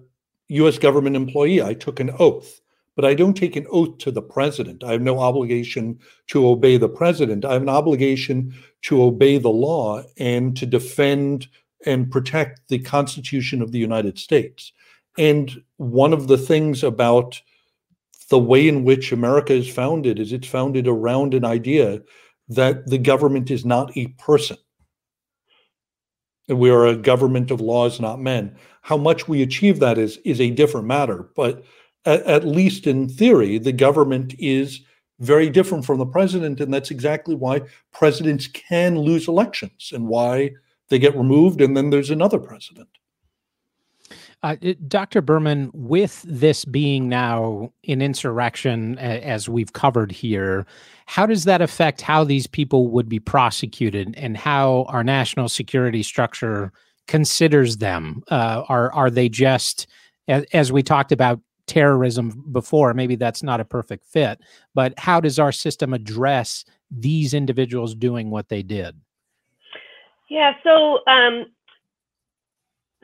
U.S. 0.50 0.78
government 0.78 1.16
employee, 1.16 1.62
I 1.62 1.74
took 1.74 2.00
an 2.00 2.12
oath, 2.20 2.62
but 2.96 3.06
I 3.06 3.14
don't 3.14 3.36
take 3.36 3.56
an 3.56 3.66
oath 3.72 3.98
to 4.00 4.12
the 4.12 4.22
president. 4.22 4.84
I 4.84 4.92
have 4.92 5.02
no 5.02 5.20
obligation 5.20 6.00
to 6.28 6.48
obey 6.48 6.78
the 6.78 6.90
president. 6.90 7.46
I 7.46 7.54
have 7.54 7.62
an 7.62 7.70
obligation 7.70 8.54
to 8.84 9.02
obey 9.02 9.38
the 9.38 9.50
law 9.50 10.04
and 10.18 10.56
to 10.58 10.66
defend 10.66 11.48
and 11.86 12.12
protect 12.12 12.68
the 12.68 12.80
Constitution 12.80 13.62
of 13.62 13.72
the 13.72 13.80
United 13.80 14.20
States. 14.20 14.72
And 15.18 15.64
one 15.78 16.14
of 16.14 16.28
the 16.28 16.38
things 16.38 16.84
about 16.84 17.42
the 18.30 18.40
way 18.40 18.68
in 18.68 18.84
which 18.84 19.12
America 19.12 19.54
is 19.54 19.70
founded 19.70 20.20
is 20.20 20.32
it's 20.32 20.48
founded 20.48 20.88
around 20.88 21.34
an 21.34 21.46
idea 21.46 22.02
that 22.50 22.88
the 22.88 22.98
government 22.98 23.52
is 23.52 23.66
not 23.66 23.96
a 23.98 24.08
person. 24.08 24.58
We 26.48 26.70
are 26.70 26.88
a 26.88 26.96
government 26.96 27.52
of 27.52 27.62
laws, 27.62 28.00
not 28.00 28.20
men. 28.20 28.56
How 28.82 28.98
much 28.98 29.28
we 29.28 29.42
achieve 29.42 29.80
that 29.80 29.98
is 29.98 30.18
is 30.26 30.42
a 30.42 30.52
different 30.52 30.88
matter, 30.88 31.30
but 31.36 31.64
at, 32.06 32.22
at 32.24 32.46
least 32.46 32.86
in 32.86 33.08
theory, 33.08 33.58
the 33.58 33.72
government 33.72 34.36
is 34.40 34.82
very 35.20 35.50
different 35.50 35.86
from 35.86 36.00
the 36.00 36.06
president, 36.06 36.60
and 36.60 36.74
that's 36.74 36.92
exactly 36.92 37.36
why 37.36 37.62
presidents 37.94 38.48
can 38.48 39.00
lose 39.00 39.28
elections 39.28 39.92
and 39.94 40.08
why 40.08 40.52
they 40.90 41.00
get 41.00 41.16
removed, 41.16 41.62
and 41.62 41.78
then 41.78 41.90
there's 41.90 42.10
another 42.10 42.40
president. 42.40 42.90
Uh, 44.44 44.58
Dr. 44.90 45.22
Berman, 45.22 45.72
with 45.74 46.22
this 46.28 46.66
being 46.66 47.08
now 47.08 47.72
an 47.88 48.02
insurrection, 48.02 49.00
as 49.00 49.48
we've 49.48 49.72
covered 49.72 50.12
here, 50.12 50.66
how 51.06 51.26
does 51.26 51.46
that 51.46 51.62
affect 51.62 52.02
how 52.02 52.26
these 52.26 52.46
people 52.46 52.90
would 52.90 53.08
be 53.08 53.20
prosecuted 53.20 54.14
and 54.18 54.36
how 54.36 54.86
our 54.90 55.04
national 55.04 55.48
security 55.48 56.04
structure 56.04 56.74
considers 57.08 57.78
them? 57.78 58.22
Uh, 58.30 58.64
are 58.68 58.92
are 58.92 59.10
they 59.10 59.30
just, 59.30 59.88
as, 60.28 60.44
as 60.52 60.74
we 60.74 60.84
talked 60.84 61.14
about 61.14 61.40
terrorism 61.68 62.44
before? 62.52 62.94
Maybe 62.94 63.16
that's 63.16 63.44
not 63.44 63.62
a 63.62 63.66
perfect 63.66 64.06
fit, 64.06 64.42
but 64.76 64.94
how 65.00 65.22
does 65.22 65.40
our 65.40 65.54
system 65.54 65.94
address 65.94 66.66
these 66.92 67.34
individuals 67.34 67.96
doing 67.96 68.30
what 68.30 68.50
they 68.50 68.62
did? 68.62 69.00
Yeah, 70.30 70.54
so 70.64 71.00
um, 71.08 71.46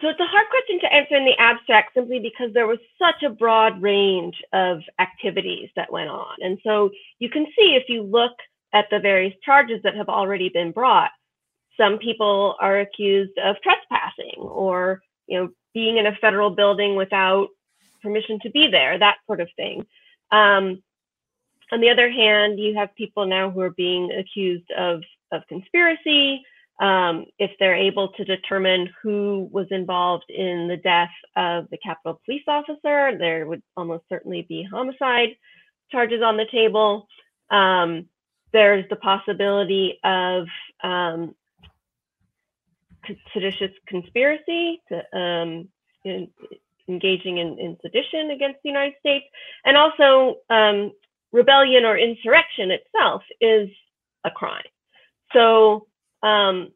so 0.01 0.09
it's 0.09 0.19
a 0.19 0.25
hard 0.25 0.47
question 0.49 0.79
to 0.81 0.93
answer 0.93 1.15
in 1.15 1.25
the 1.25 1.37
abstract 1.39 1.93
simply 1.93 2.19
because 2.19 2.53
there 2.53 2.67
was 2.67 2.79
such 2.97 3.23
a 3.23 3.29
broad 3.29 3.81
range 3.81 4.41
of 4.53 4.81
activities 4.99 5.69
that 5.75 5.91
went 5.91 6.09
on. 6.09 6.35
And 6.41 6.59
so 6.63 6.91
you 7.19 7.29
can 7.29 7.45
see 7.57 7.75
if 7.75 7.89
you 7.89 8.03
look 8.03 8.33
at 8.73 8.85
the 8.91 8.99
various 8.99 9.33
charges 9.43 9.81
that 9.83 9.95
have 9.95 10.09
already 10.09 10.49
been 10.49 10.71
brought, 10.71 11.11
some 11.77 11.97
people 11.97 12.55
are 12.59 12.79
accused 12.79 13.37
of 13.37 13.55
trespassing 13.63 14.41
or, 14.41 15.01
you 15.27 15.39
know, 15.39 15.49
being 15.73 15.97
in 15.97 16.07
a 16.07 16.15
federal 16.15 16.49
building 16.49 16.95
without 16.95 17.47
permission 18.01 18.39
to 18.41 18.49
be 18.49 18.67
there, 18.69 18.97
that 18.97 19.17
sort 19.27 19.39
of 19.39 19.49
thing. 19.55 19.85
Um, 20.31 20.83
on 21.71 21.81
the 21.81 21.89
other 21.89 22.09
hand, 22.09 22.59
you 22.59 22.75
have 22.75 22.95
people 22.95 23.25
now 23.25 23.49
who 23.49 23.61
are 23.61 23.69
being 23.71 24.11
accused 24.11 24.69
of, 24.71 25.01
of 25.31 25.43
conspiracy, 25.47 26.43
um, 26.79 27.25
if 27.37 27.51
they're 27.59 27.75
able 27.75 28.09
to 28.09 28.23
determine 28.23 28.89
who 29.01 29.49
was 29.51 29.67
involved 29.69 30.29
in 30.29 30.67
the 30.67 30.77
death 30.77 31.11
of 31.35 31.69
the 31.69 31.77
Capitol 31.77 32.21
police 32.25 32.43
officer, 32.47 33.17
there 33.17 33.45
would 33.45 33.61
almost 33.75 34.05
certainly 34.07 34.45
be 34.47 34.63
homicide 34.69 35.35
charges 35.91 36.21
on 36.21 36.37
the 36.37 36.45
table. 36.51 37.07
Um, 37.49 38.07
there's 38.53 38.85
the 38.89 38.95
possibility 38.95 39.99
of 40.03 40.47
um, 40.83 41.35
seditious 43.33 43.71
conspiracy 43.87 44.81
to 44.89 45.17
um, 45.17 45.67
in, 46.05 46.29
engaging 46.87 47.37
in, 47.37 47.59
in, 47.59 47.77
sedition 47.81 48.31
against 48.31 48.59
the 48.63 48.69
United 48.69 48.95
States, 48.99 49.25
and 49.65 49.75
also 49.75 50.37
um, 50.49 50.91
rebellion 51.31 51.85
or 51.85 51.97
insurrection 51.97 52.71
itself 52.71 53.21
is 53.41 53.69
a 54.23 54.31
crime. 54.31 54.63
So 55.33 55.87
um, 56.23 56.69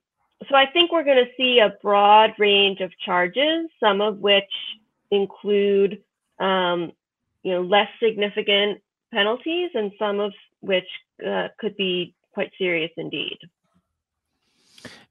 so 0.49 0.56
I 0.56 0.65
think 0.71 0.91
we're 0.91 1.03
going 1.03 1.23
to 1.23 1.32
see 1.38 1.60
a 1.60 1.73
broad 1.82 2.32
range 2.38 2.82
of 2.82 2.91
charges, 3.06 3.69
some 3.79 4.01
of 4.01 4.19
which 4.19 4.43
include, 5.12 6.01
um, 6.39 6.91
you 7.43 7.51
know, 7.51 7.62
less 7.62 7.88
significant 8.01 8.82
penalties, 9.13 9.71
and 9.73 9.91
some 9.99 10.19
of 10.19 10.34
which 10.62 10.88
uh, 11.25 11.47
could 11.60 11.75
be 11.77 12.15
quite 12.34 12.51
serious 12.58 12.91
indeed. 12.97 13.38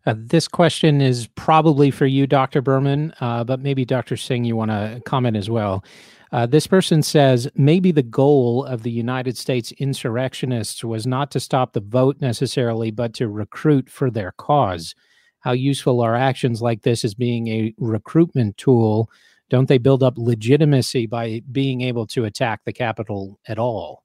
Uh, 0.05 0.15
this 0.17 0.49
question 0.49 1.01
is 1.01 1.29
probably 1.37 1.91
for 1.91 2.07
you, 2.07 2.27
Dr. 2.27 2.61
Berman, 2.61 3.15
uh, 3.21 3.45
but 3.45 3.61
maybe 3.61 3.85
Dr. 3.85 4.17
Singh, 4.17 4.45
you 4.45 4.57
want 4.57 4.73
to 4.73 5.01
comment 5.07 5.37
as 5.37 5.49
well. 5.49 5.85
Uh, 6.33 6.47
this 6.47 6.67
person 6.67 7.03
says 7.03 7.47
maybe 7.55 7.93
the 7.93 8.03
goal 8.03 8.65
of 8.65 8.83
the 8.83 8.91
United 8.91 9.37
States 9.37 9.71
insurrectionists 9.73 10.83
was 10.83 11.07
not 11.07 11.31
to 11.31 11.39
stop 11.39 11.73
the 11.73 11.81
vote 11.81 12.17
necessarily, 12.21 12.91
but 12.91 13.13
to 13.13 13.29
recruit 13.29 13.91
for 13.91 14.11
their 14.11 14.33
cause. 14.33 14.95
How 15.41 15.53
useful 15.53 16.01
are 16.01 16.15
actions 16.15 16.63
like 16.63 16.83
this 16.83 17.05
as 17.05 17.15
being 17.15 17.49
a 17.49 17.75
recruitment 17.77 18.57
tool? 18.57 19.11
Don't 19.51 19.69
they 19.69 19.77
build 19.77 20.03
up 20.03 20.15
legitimacy 20.17 21.07
by 21.07 21.43
being 21.53 21.83
able 21.83 22.07
to 22.09 22.25
attack 22.25 22.61
the 22.65 22.73
Capitol 22.73 23.39
at 23.47 23.59
all? 23.59 24.03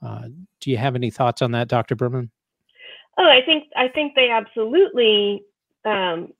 Uh, 0.00 0.28
do 0.60 0.70
you 0.70 0.76
have 0.76 0.94
any 0.94 1.10
thoughts 1.10 1.42
on 1.42 1.50
that, 1.52 1.66
Dr. 1.66 1.96
Berman? 1.96 2.30
Oh, 3.18 3.24
I 3.28 3.40
think 3.44 3.64
I 3.76 3.88
think 3.88 4.14
they 4.14 4.28
absolutely 4.28 5.42
um, 5.84 6.32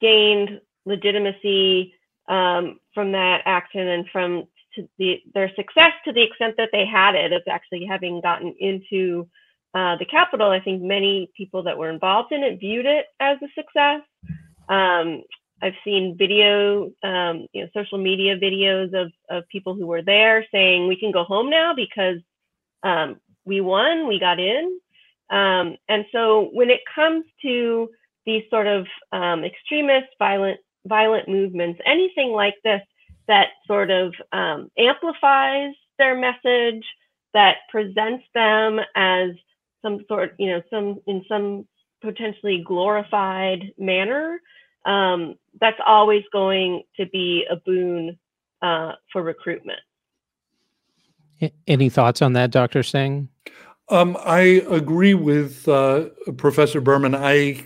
gained 0.00 0.60
legitimacy 0.84 1.94
um, 2.28 2.80
from 2.94 3.12
that 3.12 3.42
action 3.44 3.86
and 3.86 4.08
from 4.10 4.46
the, 4.98 5.20
their 5.34 5.50
success 5.56 5.92
to 6.04 6.12
the 6.12 6.22
extent 6.22 6.54
that 6.58 6.70
they 6.72 6.86
had 6.86 7.14
it 7.14 7.32
of 7.32 7.42
actually 7.48 7.84
having 7.86 8.20
gotten 8.20 8.54
into 8.58 9.28
uh, 9.74 9.96
the 9.96 10.04
Capitol. 10.04 10.50
I 10.50 10.60
think 10.60 10.82
many 10.82 11.30
people 11.36 11.62
that 11.64 11.78
were 11.78 11.90
involved 11.90 12.32
in 12.32 12.42
it 12.42 12.58
viewed 12.58 12.86
it 12.86 13.06
as 13.20 13.38
a 13.42 13.48
success. 13.54 14.02
Um, 14.68 15.22
I've 15.62 15.74
seen 15.84 16.16
video, 16.16 16.90
um, 17.02 17.46
you 17.52 17.62
know, 17.62 17.68
social 17.74 17.98
media 17.98 18.36
videos 18.38 18.94
of, 18.94 19.12
of 19.28 19.48
people 19.48 19.74
who 19.74 19.86
were 19.86 20.02
there 20.02 20.46
saying 20.52 20.88
we 20.88 20.98
can 20.98 21.12
go 21.12 21.24
home 21.24 21.50
now 21.50 21.74
because 21.74 22.18
um, 22.82 23.20
we 23.44 23.60
won, 23.60 24.06
we 24.08 24.18
got 24.18 24.40
in. 24.40 24.78
Um, 25.28 25.76
and 25.88 26.06
so 26.12 26.48
when 26.52 26.70
it 26.70 26.80
comes 26.92 27.24
to 27.42 27.90
these 28.26 28.42
sort 28.50 28.66
of 28.66 28.86
um, 29.12 29.44
extremist, 29.44 30.08
violent, 30.18 30.60
violent 30.86 31.28
movements, 31.28 31.80
anything 31.84 32.30
like 32.30 32.54
this 32.64 32.82
that 33.30 33.50
sort 33.68 33.92
of 33.92 34.12
um, 34.32 34.70
amplifies 34.76 35.72
their 35.98 36.16
message, 36.16 36.84
that 37.32 37.58
presents 37.70 38.24
them 38.34 38.80
as 38.96 39.30
some 39.82 40.04
sort, 40.08 40.34
you 40.38 40.48
know, 40.48 40.60
some 40.68 40.98
in 41.06 41.24
some 41.28 41.64
potentially 42.02 42.64
glorified 42.66 43.72
manner, 43.78 44.40
um, 44.84 45.36
that's 45.60 45.78
always 45.86 46.24
going 46.32 46.82
to 46.98 47.06
be 47.06 47.44
a 47.48 47.54
boon 47.54 48.18
uh, 48.62 48.92
for 49.12 49.22
recruitment. 49.22 49.78
Any 51.68 51.88
thoughts 51.88 52.20
on 52.20 52.32
that, 52.32 52.50
Dr. 52.50 52.82
Singh? 52.82 53.28
Um, 53.88 54.16
I 54.24 54.40
agree 54.68 55.14
with 55.14 55.68
uh, 55.68 56.08
Professor 56.36 56.80
Berman. 56.80 57.14
I 57.14 57.64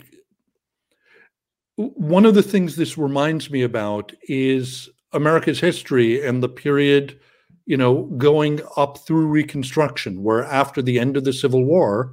one 1.77 2.25
of 2.25 2.35
the 2.35 2.43
things 2.43 2.77
this 2.77 2.97
reminds 2.97 3.51
me 3.51 3.63
about 3.63 4.13
is 4.29 4.91
America's 5.15 5.61
history 5.61 6.25
and 6.25 6.43
the 6.43 6.49
period, 6.49 7.19
you 7.67 7.77
know, 7.77 8.05
going 8.19 8.61
up 8.77 8.99
through 8.99 9.27
Reconstruction, 9.27 10.23
where 10.23 10.45
after 10.45 10.83
the 10.83 10.99
end 10.99 11.17
of 11.17 11.25
the 11.25 11.33
Civil 11.33 11.65
War, 11.65 12.13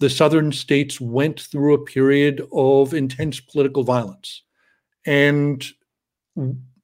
the 0.00 0.10
southern 0.10 0.52
states 0.52 1.00
went 1.00 1.40
through 1.40 1.74
a 1.74 1.84
period 1.84 2.46
of 2.52 2.94
intense 2.94 3.40
political 3.40 3.82
violence. 3.82 4.42
And 5.06 5.64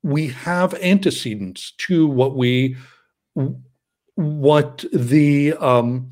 we 0.03 0.29
have 0.29 0.75
antecedents 0.75 1.73
to 1.79 2.07
what 2.07 2.37
we 2.37 2.77
what 4.17 4.85
the 4.93 5.55
um, 5.55 6.11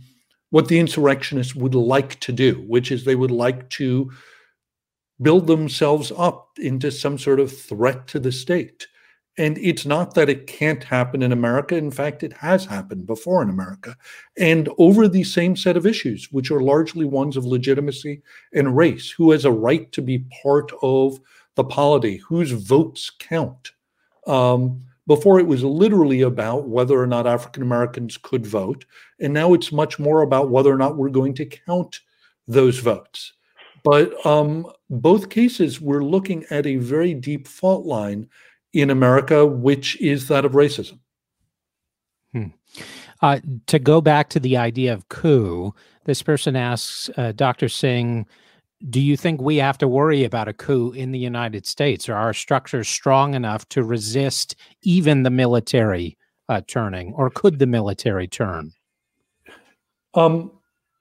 what 0.51 0.69
the 0.69 0.79
insurrectionists 0.79 1.55
would 1.55 1.75
like 1.75 2.21
to 2.21 2.33
do, 2.33 2.65
which 2.67 2.91
is 2.91 3.05
they 3.05 3.15
would 3.15 3.31
like 3.31 3.69
to 3.71 4.11
build 5.21 5.47
themselves 5.47 6.13
up 6.17 6.51
into 6.59 6.91
some 6.91 7.19
sort 7.19 7.41
of 7.41 7.57
threat 7.57 8.07
to 8.09 8.19
the 8.19 8.33
state. 8.33 8.87
And 9.39 9.57
it's 9.59 9.87
not 9.87 10.15
that 10.15 10.29
it 10.29 10.47
can't 10.47 10.85
happen 10.85 11.23
in 11.23 11.33
America. 11.33 11.75
In 11.75 11.91
fact, 11.91 12.23
it 12.23 12.35
has 12.35 12.67
happened 12.67 13.07
before 13.07 13.43
in 13.43 13.49
America. 13.49 13.97
And 14.37 14.69
over 14.77 15.09
the 15.09 15.25
same 15.25 15.57
set 15.57 15.77
of 15.77 15.87
issues, 15.87 16.31
which 16.33 16.51
are 16.51 16.61
largely 16.61 17.07
ones 17.07 17.37
of 17.37 17.47
legitimacy 17.47 18.23
and 18.53 18.77
race 18.77 19.11
who 19.11 19.31
has 19.31 19.47
a 19.47 19.51
right 19.51 19.91
to 19.93 20.03
be 20.03 20.27
part 20.43 20.71
of 20.83 21.19
the 21.55 21.65
polity, 21.65 22.19
whose 22.19 22.51
votes 22.51 23.11
count. 23.19 23.73
Um, 24.27 24.83
before 25.07 25.41
it 25.41 25.47
was 25.47 25.65
literally 25.65 26.23
about 26.23 26.69
whether 26.69 27.01
or 27.01 27.07
not 27.07 27.27
African 27.27 27.63
Americans 27.63 28.17
could 28.17 28.47
vote. 28.47 28.85
And 29.21 29.33
now 29.33 29.53
it's 29.53 29.73
much 29.73 29.99
more 29.99 30.23
about 30.23 30.51
whether 30.51 30.73
or 30.73 30.79
not 30.79 30.97
we're 30.97 31.09
going 31.09 31.35
to 31.35 31.47
count 31.47 32.01
those 32.47 32.79
votes. 32.79 33.33
But 33.85 34.25
um, 34.25 34.71
both 34.91 35.29
cases, 35.29 35.81
we're 35.81 36.05
looking 36.05 36.45
at 36.51 36.67
a 36.67 36.77
very 36.77 37.15
deep 37.15 37.49
fault 37.49 37.85
line 37.85 38.29
in 38.73 38.91
America, 38.91 39.47
which 39.47 40.01
is 40.01 40.29
that 40.29 40.45
of 40.45 40.53
racism. 40.53 40.99
Hmm. 42.33 42.47
Uh, 43.21 43.41
to 43.67 43.79
go 43.79 44.01
back 44.01 44.31
to 44.31 44.41
the 44.41 44.57
idea 44.57 44.93
of 44.93 45.09
coup, 45.09 45.75
this 46.05 46.23
person 46.23 46.57
asks 46.57 47.11
uh, 47.17 47.33
Dr. 47.33 47.69
Singh, 47.69 48.27
do 48.91 49.01
you 49.01 49.17
think 49.17 49.41
we 49.41 49.57
have 49.57 49.79
to 49.79 49.87
worry 49.87 50.25
about 50.25 50.49
a 50.49 50.53
coup 50.53 50.91
in 50.91 51.13
the 51.13 51.19
United 51.19 51.67
States? 51.67 52.09
Are 52.09 52.17
our 52.17 52.33
structures 52.33 52.89
strong 52.89 53.35
enough 53.35 53.69
to 53.69 53.85
resist 53.85 54.57
even 54.83 55.23
the 55.23 55.31
military 55.31 56.19
uh, 56.49 56.63
turning, 56.67 57.13
or 57.13 57.31
could 57.31 57.61
the 57.61 57.67
military 57.67 58.27
turn? 58.27 58.73
Um, 60.15 60.51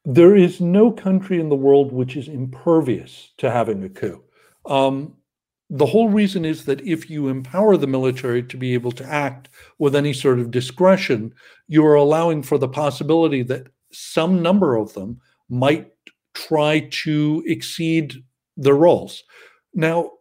there 0.05 0.35
is 0.35 0.61
no 0.61 0.91
country 0.91 1.39
in 1.39 1.49
the 1.49 1.55
world 1.55 1.91
which 1.91 2.15
is 2.15 2.27
impervious 2.27 3.31
to 3.37 3.49
having 3.49 3.83
a 3.83 3.89
coup. 3.89 4.23
Um, 4.65 5.15
the 5.73 5.85
whole 5.85 6.09
reason 6.09 6.43
is 6.43 6.65
that 6.65 6.81
if 6.81 7.09
you 7.09 7.29
empower 7.29 7.77
the 7.77 7.87
military 7.87 8.43
to 8.43 8.57
be 8.57 8.73
able 8.73 8.91
to 8.91 9.05
act 9.05 9.47
with 9.79 9.95
any 9.95 10.11
sort 10.11 10.37
of 10.37 10.51
discretion, 10.51 11.33
you 11.69 11.85
are 11.85 11.95
allowing 11.95 12.43
for 12.43 12.57
the 12.57 12.67
possibility 12.67 13.41
that 13.43 13.67
some 13.93 14.41
number 14.41 14.75
of 14.75 14.93
them 14.93 15.21
might 15.47 15.89
try 16.33 16.89
to 16.91 17.41
exceed 17.47 18.21
their 18.57 18.75
roles. 18.75 19.23
Now, 19.73 20.11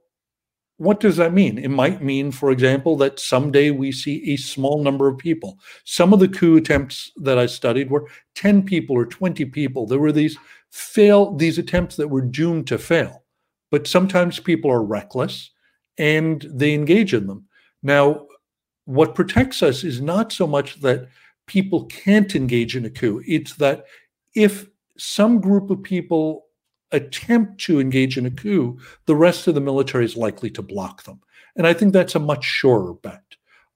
what 0.76 1.00
does 1.00 1.16
that 1.16 1.34
mean? 1.34 1.58
It 1.58 1.68
might 1.68 2.00
mean, 2.00 2.30
for 2.30 2.52
example, 2.52 2.96
that 2.98 3.18
someday 3.18 3.72
we 3.72 3.90
see 3.90 4.32
a 4.32 4.36
small 4.36 4.82
number 4.84 5.08
of 5.08 5.18
people. 5.18 5.58
Some 5.84 6.12
of 6.12 6.20
the 6.20 6.28
coup 6.28 6.58
attempts 6.58 7.10
that 7.16 7.38
I 7.38 7.46
studied 7.46 7.90
were 7.90 8.06
10 8.36 8.62
people 8.62 8.96
or 8.96 9.04
20 9.04 9.44
people. 9.46 9.84
There 9.84 9.98
were 9.98 10.12
these 10.12 10.38
fail 10.70 11.34
these 11.34 11.58
attempts 11.58 11.96
that 11.96 12.08
were 12.08 12.22
doomed 12.22 12.68
to 12.68 12.78
fail. 12.78 13.19
But 13.70 13.86
sometimes 13.86 14.40
people 14.40 14.70
are 14.70 14.82
reckless 14.82 15.50
and 15.98 16.46
they 16.50 16.74
engage 16.74 17.14
in 17.14 17.26
them. 17.26 17.46
Now, 17.82 18.26
what 18.84 19.14
protects 19.14 19.62
us 19.62 19.84
is 19.84 20.00
not 20.00 20.32
so 20.32 20.46
much 20.46 20.80
that 20.80 21.08
people 21.46 21.86
can't 21.86 22.34
engage 22.34 22.76
in 22.76 22.84
a 22.84 22.90
coup, 22.90 23.22
it's 23.26 23.54
that 23.56 23.84
if 24.34 24.66
some 24.98 25.40
group 25.40 25.70
of 25.70 25.82
people 25.82 26.46
attempt 26.92 27.60
to 27.62 27.80
engage 27.80 28.18
in 28.18 28.26
a 28.26 28.30
coup, 28.30 28.78
the 29.06 29.16
rest 29.16 29.46
of 29.46 29.54
the 29.54 29.60
military 29.60 30.04
is 30.04 30.16
likely 30.16 30.50
to 30.50 30.62
block 30.62 31.04
them. 31.04 31.20
And 31.56 31.66
I 31.66 31.72
think 31.72 31.92
that's 31.92 32.14
a 32.14 32.20
much 32.20 32.44
surer 32.44 32.94
bet. 32.94 33.22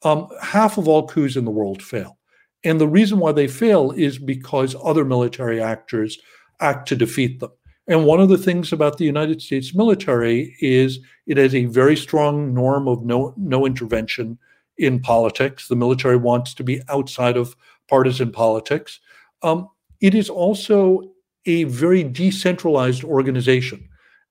Um, 0.03 0.29
half 0.43 0.79
of 0.79 0.89
all 0.89 1.09
coups 1.09 1.37
in 1.37 1.45
the 1.45 1.51
world 1.51 1.83
fail. 1.83 2.19
And 2.63 2.81
the 2.81 2.89
reason 2.89 3.19
why 3.19 3.33
they 3.33 3.47
fail 3.47 3.91
is 3.93 4.19
because 4.19 4.77
other 4.83 5.05
military 5.05 5.63
actors 5.63 6.19
act 6.61 6.89
to 6.89 6.97
defeat 6.97 7.41
them. 7.41 7.51
And 7.87 8.07
one 8.07 8.21
of 8.21 8.31
the 8.31 8.39
things 8.39 8.73
about 8.73 8.97
the 8.97 9.05
United 9.05 9.43
States 9.43 9.75
military 9.75 10.57
is 10.61 11.01
it 11.27 11.37
has 11.37 11.55
a 11.55 11.67
very 11.67 11.97
strong 11.97 12.55
norm 12.55 12.89
of 12.89 13.05
no, 13.05 13.35
no 13.37 13.67
intervention 13.67 14.39
in 14.79 15.01
politics. 15.01 15.69
The 15.69 15.77
military 15.77 16.17
wants 16.17 16.55
to 16.55 16.65
be 16.65 16.81
outside 16.89 17.37
of 17.37 17.55
partisan 17.89 18.33
politics. 18.33 19.01
Um, 19.43 19.69
it 20.01 20.15
is 20.15 20.31
also 20.31 21.03
a 21.47 21.65
very 21.65 22.03
decentralized 22.03 23.05
organization. 23.05 23.89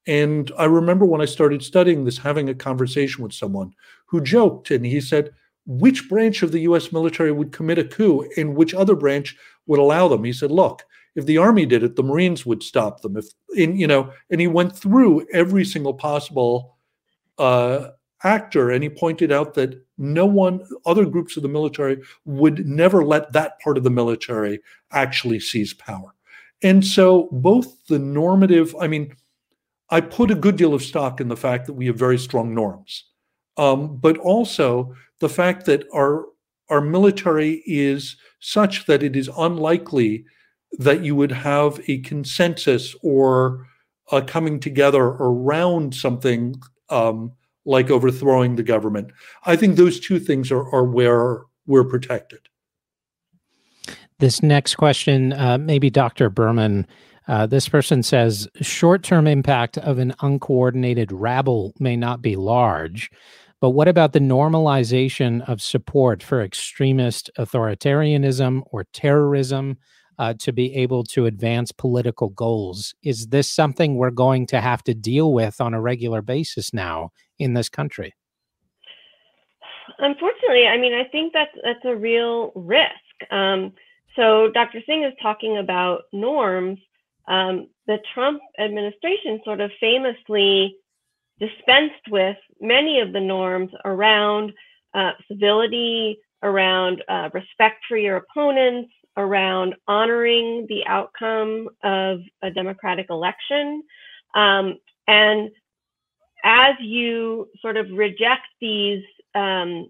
And 0.08 0.52
I 0.58 0.66
remember 0.66 1.06
when 1.06 1.22
I 1.22 1.26
started 1.26 1.64
studying 1.64 2.04
this, 2.04 2.18
having 2.18 2.50
a 2.50 2.56
conversation 2.56 3.24
with 3.24 3.34
someone 3.34 3.74
who 4.08 4.20
joked 4.22 4.72
and 4.72 4.86
he 4.86 5.00
said, 5.00 5.32
which 5.66 6.10
branch 6.10 6.44
of 6.44 6.52
the 6.52 6.62
US 6.62 6.92
military 6.92 7.32
would 7.32 7.54
commit 7.54 7.80
a 7.80 7.86
coup 7.86 8.28
and 8.36 8.56
which 8.56 8.74
other 8.74 8.96
branch 8.96 9.38
would 9.68 9.80
allow 9.80 10.08
them? 10.08 10.24
He 10.24 10.34
said, 10.34 10.52
look, 10.52 10.84
if 11.16 11.26
the 11.26 11.38
army 11.38 11.66
did 11.66 11.84
it, 11.84 11.96
the 11.96 12.04
Marines 12.04 12.46
would 12.46 12.64
stop 12.64 13.02
them. 13.02 13.18
If 13.18 13.26
in, 13.56 13.78
you 13.78 13.88
know, 13.88 14.12
and 14.30 14.42
he 14.42 14.48
went 14.48 14.76
through 14.76 15.28
every 15.32 15.66
single 15.66 15.94
possible 15.94 16.78
uh, 17.38 17.90
actor, 18.24 18.72
and 18.72 18.84
he 18.84 18.90
pointed 18.90 19.32
out 19.32 19.54
that 19.56 19.84
no 19.98 20.26
one, 20.26 20.66
other 20.86 21.06
groups 21.06 21.38
of 21.38 21.44
the 21.44 21.50
military, 21.50 22.02
would 22.26 22.66
never 22.66 23.04
let 23.04 23.32
that 23.34 23.60
part 23.60 23.78
of 23.78 23.84
the 23.84 23.90
military 23.90 24.60
actually 24.92 25.40
seize 25.40 25.74
power. 25.74 26.14
And 26.64 26.86
so, 26.86 27.30
both 27.32 27.86
the 27.88 28.00
normative, 28.00 28.76
I 28.80 28.88
mean, 28.88 29.16
I 29.90 30.02
put 30.02 30.32
a 30.32 30.36
good 30.36 30.56
deal 30.56 30.74
of 30.74 30.82
stock 30.82 31.22
in 31.22 31.28
the 31.28 31.38
fact 31.38 31.68
that 31.68 31.74
we 31.74 31.86
have 31.88 31.98
very 31.98 32.18
strong 32.18 32.56
norms, 32.56 33.06
um, 33.58 33.98
but 33.98 34.18
also 34.18 34.96
the 35.20 35.30
fact 35.30 35.66
that 35.68 35.86
our 35.94 36.26
our 36.70 36.82
military 36.82 37.62
is 37.68 38.16
such 38.40 38.86
that 38.88 39.04
it 39.04 39.16
is 39.16 39.30
unlikely 39.38 40.26
that 40.80 41.04
you 41.04 41.16
would 41.16 41.32
have 41.32 41.80
a 41.88 42.00
consensus 42.00 42.96
or 43.02 43.68
a 44.12 44.22
coming 44.22 44.60
together 44.60 45.04
around 45.04 45.96
something 45.96 46.56
um, 46.90 47.32
like 47.66 47.90
overthrowing 47.90 48.56
the 48.56 48.64
government. 48.64 49.12
I 49.46 49.56
think 49.56 49.76
those 49.76 50.00
two 50.00 50.20
things 50.20 50.52
are, 50.52 50.68
are 50.74 50.84
where 50.84 51.44
we're 51.66 51.86
protected. 51.86 52.40
This 54.20 54.44
next 54.44 54.76
question, 54.76 55.34
uh, 55.34 55.58
maybe 55.58 55.90
Dr. 55.90 56.30
Berman. 56.30 56.88
Uh, 57.28 57.46
this 57.46 57.70
person 57.70 58.04
says 58.04 58.50
short 58.62 59.02
term 59.04 59.28
impact 59.28 59.78
of 59.78 59.98
an 59.98 60.14
uncoordinated 60.22 61.12
rabble 61.12 61.74
may 61.80 61.96
not 61.96 62.22
be 62.22 62.36
large, 62.36 63.10
but 63.62 63.70
what 63.70 63.88
about 63.88 64.12
the 64.12 64.20
normalization 64.20 65.48
of 65.48 65.62
support 65.62 66.22
for 66.22 66.42
extremist 66.42 67.30
authoritarianism 67.40 68.62
or 68.72 68.84
terrorism? 68.92 69.78
Uh, 70.20 70.34
to 70.40 70.52
be 70.52 70.76
able 70.76 71.04
to 71.04 71.26
advance 71.26 71.72
political 71.72 72.30
goals. 72.30 72.94
Is 73.04 73.28
this 73.28 73.50
something 73.50 73.96
we're 73.96 74.12
going 74.12 74.46
to 74.48 74.62
have 74.62 74.84
to 74.84 74.94
deal 74.94 75.34
with 75.34 75.60
on 75.60 75.74
a 75.74 75.82
regular 75.82 76.22
basis 76.22 76.74
now 76.74 77.12
in 77.40 77.54
this 77.54 77.70
country? 77.70 78.14
Unfortunately, 80.00 80.68
I 80.68 80.78
mean, 80.78 80.94
I 80.94 81.06
think 81.06 81.34
that's 81.34 81.56
that's 81.64 81.86
a 81.86 81.96
real 81.96 82.52
risk. 82.56 83.32
Um, 83.32 83.74
so 84.16 84.50
Dr. 84.54 84.80
Singh 84.86 85.04
is 85.04 85.14
talking 85.22 85.58
about 85.58 86.04
norms. 86.12 86.80
Um, 87.28 87.68
the 87.88 87.98
Trump 88.14 88.42
administration 88.60 89.42
sort 89.44 89.62
of 89.62 89.72
famously 89.80 90.78
dispensed 91.40 92.08
with 92.10 92.38
many 92.62 93.00
of 93.00 93.14
the 93.14 93.20
norms 93.20 93.72
around 93.86 94.54
uh, 94.94 95.12
civility, 95.28 96.20
around 96.44 97.04
uh, 97.08 97.30
respect 97.34 97.84
for 97.88 97.98
your 97.98 98.18
opponents, 98.18 98.92
around 99.18 99.76
honoring 99.88 100.66
the 100.70 100.86
outcome 100.88 101.70
of 101.84 102.20
a 102.42 102.50
democratic 102.50 103.08
election. 103.10 103.84
Um, 104.36 104.80
and 105.08 105.52
as 106.44 106.76
you 106.82 107.50
sort 107.62 107.78
of 107.78 107.90
reject 107.92 108.48
these 108.60 109.04
um, 109.36 109.90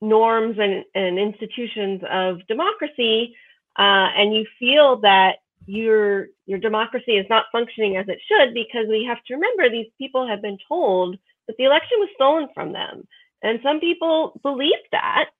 norms 0.00 0.58
and, 0.58 0.84
and, 0.94 1.18
institutions 1.18 2.02
of 2.10 2.46
democracy, 2.46 3.34
uh, 3.78 4.08
and 4.16 4.34
you 4.34 4.46
feel 4.58 5.00
that 5.00 5.36
your 5.66 6.28
your 6.46 6.58
democracy 6.58 7.16
is 7.16 7.26
not 7.28 7.46
functioning 7.50 7.96
as 7.96 8.06
it 8.08 8.18
should, 8.28 8.54
because 8.54 8.86
we 8.88 9.04
have 9.04 9.22
to 9.24 9.34
remember 9.34 9.68
these 9.68 9.90
people 9.98 10.26
have 10.26 10.40
been 10.40 10.58
told 10.68 11.18
that 11.46 11.56
the 11.56 11.64
election 11.64 11.98
was 11.98 12.08
stolen 12.14 12.48
from 12.54 12.72
them, 12.72 13.06
and 13.42 13.60
some 13.62 13.80
people 13.80 14.38
believe 14.42 14.72
that. 14.92 15.30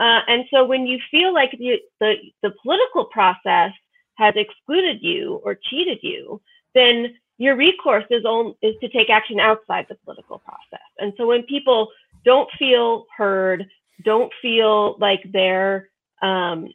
Uh, 0.00 0.20
and 0.26 0.44
so 0.50 0.64
when 0.64 0.86
you 0.86 0.98
feel 1.10 1.34
like 1.34 1.50
the, 1.52 1.78
the 2.00 2.14
the 2.42 2.52
political 2.62 3.04
process 3.06 3.72
has 4.14 4.34
excluded 4.36 5.02
you 5.02 5.40
or 5.44 5.58
cheated 5.70 5.98
you, 6.02 6.40
then 6.74 7.14
your 7.38 7.56
recourse 7.56 8.04
is 8.10 8.24
on, 8.24 8.54
is 8.62 8.74
to 8.80 8.88
take 8.88 9.10
action 9.10 9.40
outside 9.40 9.86
the 9.88 9.96
political 10.04 10.38
process. 10.38 10.86
And 10.98 11.12
so 11.16 11.26
when 11.26 11.42
people 11.44 11.88
don't 12.24 12.48
feel 12.58 13.06
heard, 13.16 13.66
don't 14.04 14.32
feel 14.40 14.96
like 14.98 15.20
their 15.32 15.88
um, 16.22 16.68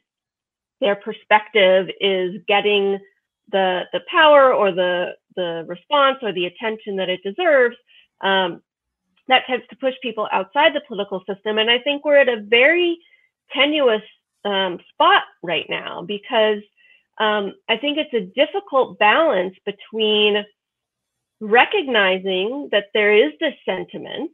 their 0.80 0.96
perspective 0.96 1.88
is 2.00 2.40
getting 2.46 2.98
the 3.50 3.82
the 3.92 4.00
power 4.10 4.54
or 4.54 4.72
the 4.72 5.12
the 5.36 5.64
response 5.66 6.18
or 6.22 6.32
the 6.32 6.46
attention 6.46 6.96
that 6.96 7.08
it 7.08 7.20
deserves, 7.24 7.76
um, 8.20 8.60
that 9.28 9.44
tends 9.46 9.66
to 9.68 9.76
push 9.76 9.94
people 10.02 10.28
outside 10.32 10.74
the 10.74 10.82
political 10.88 11.22
system. 11.28 11.58
And 11.58 11.70
I 11.70 11.78
think 11.78 12.04
we're 12.04 12.18
at 12.18 12.28
a 12.28 12.42
very 12.42 12.98
tenuous 13.54 14.02
um, 14.44 14.78
spot 14.92 15.22
right 15.42 15.66
now 15.68 16.02
because 16.02 16.62
um, 17.18 17.54
I 17.68 17.76
think 17.76 17.98
it's 17.98 18.14
a 18.14 18.32
difficult 18.34 18.98
balance 18.98 19.54
between 19.66 20.44
recognizing 21.40 22.68
that 22.72 22.86
there 22.94 23.14
is 23.14 23.32
this 23.40 23.54
sentiment 23.64 24.30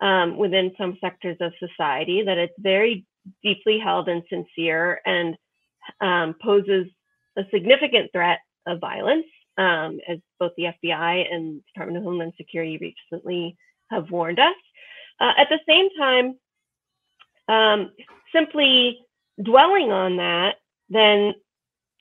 um, 0.00 0.36
within 0.36 0.72
some 0.78 0.98
sectors 1.00 1.36
of 1.40 1.52
society 1.58 2.22
that 2.24 2.38
it's 2.38 2.54
very 2.58 3.06
deeply 3.42 3.78
held 3.78 4.08
and 4.08 4.22
sincere 4.28 5.00
and 5.06 5.36
um, 6.00 6.34
poses 6.42 6.86
a 7.36 7.42
significant 7.52 8.10
threat 8.12 8.40
of 8.66 8.80
violence, 8.80 9.26
um, 9.58 9.98
as 10.08 10.18
both 10.38 10.52
the 10.56 10.64
FBI 10.84 11.32
and 11.32 11.60
Department 11.66 11.98
of 11.98 12.04
Homeland 12.04 12.32
Security 12.36 12.78
recently 12.78 13.56
have 13.90 14.10
warned 14.10 14.38
us. 14.38 14.54
Uh, 15.20 15.32
at 15.36 15.48
the 15.48 15.60
same 15.68 15.88
time, 15.98 16.36
um, 17.48 17.92
simply 18.32 18.98
dwelling 19.42 19.92
on 19.92 20.16
that 20.16 20.56
then 20.88 21.34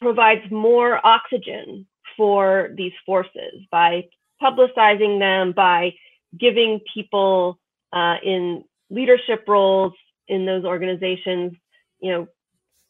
provides 0.02 0.50
more 0.52 1.06
oxygen 1.06 1.86
for 2.17 2.69
these 2.76 2.91
forces 3.06 3.65
by 3.72 4.04
publicizing 4.41 5.19
them, 5.19 5.52
by 5.52 5.93
giving 6.38 6.80
people 6.93 7.60
uh, 7.93 8.15
in 8.24 8.63
leadership 8.89 9.46
roles 9.48 9.93
in 10.28 10.46
those 10.46 10.65
organizations, 10.65 11.54
you 12.00 12.12
know, 12.12 12.28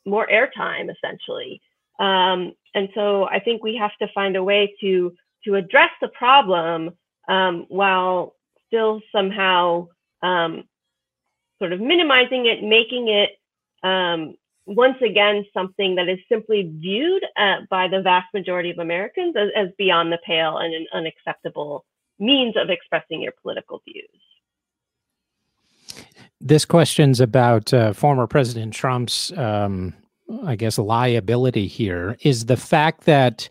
more 0.05 0.27
airtime 0.27 0.89
essentially. 0.91 1.61
Um, 1.99 2.53
and 2.75 2.89
so 2.95 3.25
I 3.25 3.39
think 3.39 3.63
we 3.63 3.75
have 3.75 3.95
to 4.01 4.07
find 4.13 4.35
a 4.35 4.43
way 4.43 4.75
to 4.81 5.13
to 5.45 5.55
address 5.55 5.89
the 6.01 6.07
problem 6.09 6.91
um, 7.27 7.65
while 7.69 8.35
still 8.73 9.01
somehow 9.11 9.87
um, 10.23 10.63
sort 11.59 11.73
of 11.73 11.79
minimizing 11.79 12.47
it, 12.47 12.63
making 12.63 13.07
it 13.07 13.29
um, 13.87 14.33
once 14.65 14.97
again 15.05 15.45
something 15.53 15.95
that 15.95 16.09
is 16.09 16.17
simply 16.27 16.71
viewed 16.75 17.23
uh, 17.37 17.57
by 17.69 17.87
the 17.87 18.01
vast 18.01 18.27
majority 18.33 18.71
of 18.71 18.79
Americans 18.79 19.35
as, 19.37 19.49
as 19.55 19.67
beyond 19.77 20.11
the 20.11 20.17
pale 20.25 20.57
and 20.57 20.73
an 20.73 20.87
unacceptable 20.93 21.85
means 22.17 22.55
of 22.57 22.69
expressing 22.69 23.21
your 23.21 23.33
political 23.41 23.81
views. 23.85 24.07
This 26.41 26.65
question's 26.65 27.19
about 27.19 27.73
uh, 27.73 27.93
former 27.93 28.27
President 28.27 28.73
Trump's, 28.73 29.31
um, 29.37 29.93
I 30.43 30.55
guess, 30.55 30.77
liability 30.77 31.67
here. 31.67 32.17
Is 32.21 32.45
the 32.45 32.57
fact 32.57 33.05
that 33.05 33.49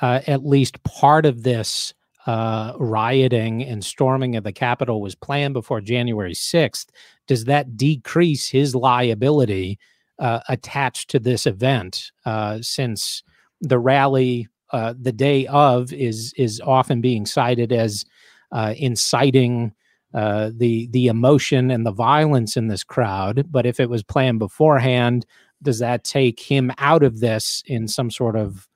uh, 0.00 0.20
at 0.26 0.46
least 0.46 0.82
part 0.84 1.26
of 1.26 1.42
this 1.42 1.92
uh, 2.26 2.72
rioting 2.78 3.62
and 3.62 3.84
storming 3.84 4.36
of 4.36 4.44
the 4.44 4.52
Capitol 4.52 5.00
was 5.00 5.14
planned 5.14 5.54
before 5.54 5.80
January 5.80 6.34
6th, 6.34 6.86
does 7.26 7.44
that 7.44 7.76
decrease 7.76 8.48
his 8.48 8.74
liability 8.74 9.78
uh, 10.18 10.40
attached 10.48 11.10
to 11.10 11.18
this 11.18 11.46
event? 11.46 12.12
Uh, 12.26 12.58
since 12.60 13.22
the 13.60 13.78
rally 13.78 14.48
uh, 14.72 14.94
the 15.00 15.12
day 15.12 15.46
of 15.48 15.92
is 15.92 16.32
is 16.36 16.60
often 16.64 17.00
being 17.00 17.26
cited 17.26 17.72
as 17.72 18.04
uh, 18.52 18.74
inciting 18.76 19.72
uh, 20.14 20.50
the 20.54 20.88
the 20.88 21.06
emotion 21.06 21.70
and 21.70 21.84
the 21.84 21.92
violence 21.92 22.56
in 22.56 22.68
this 22.68 22.84
crowd. 22.84 23.46
But 23.50 23.66
if 23.66 23.80
it 23.80 23.90
was 23.90 24.02
planned 24.02 24.38
beforehand, 24.38 25.26
does 25.62 25.78
that 25.80 26.04
take 26.04 26.40
him 26.40 26.72
out 26.78 27.02
of 27.02 27.20
this 27.20 27.62
in 27.66 27.88
some 27.88 28.10
sort 28.10 28.36
of 28.36 28.68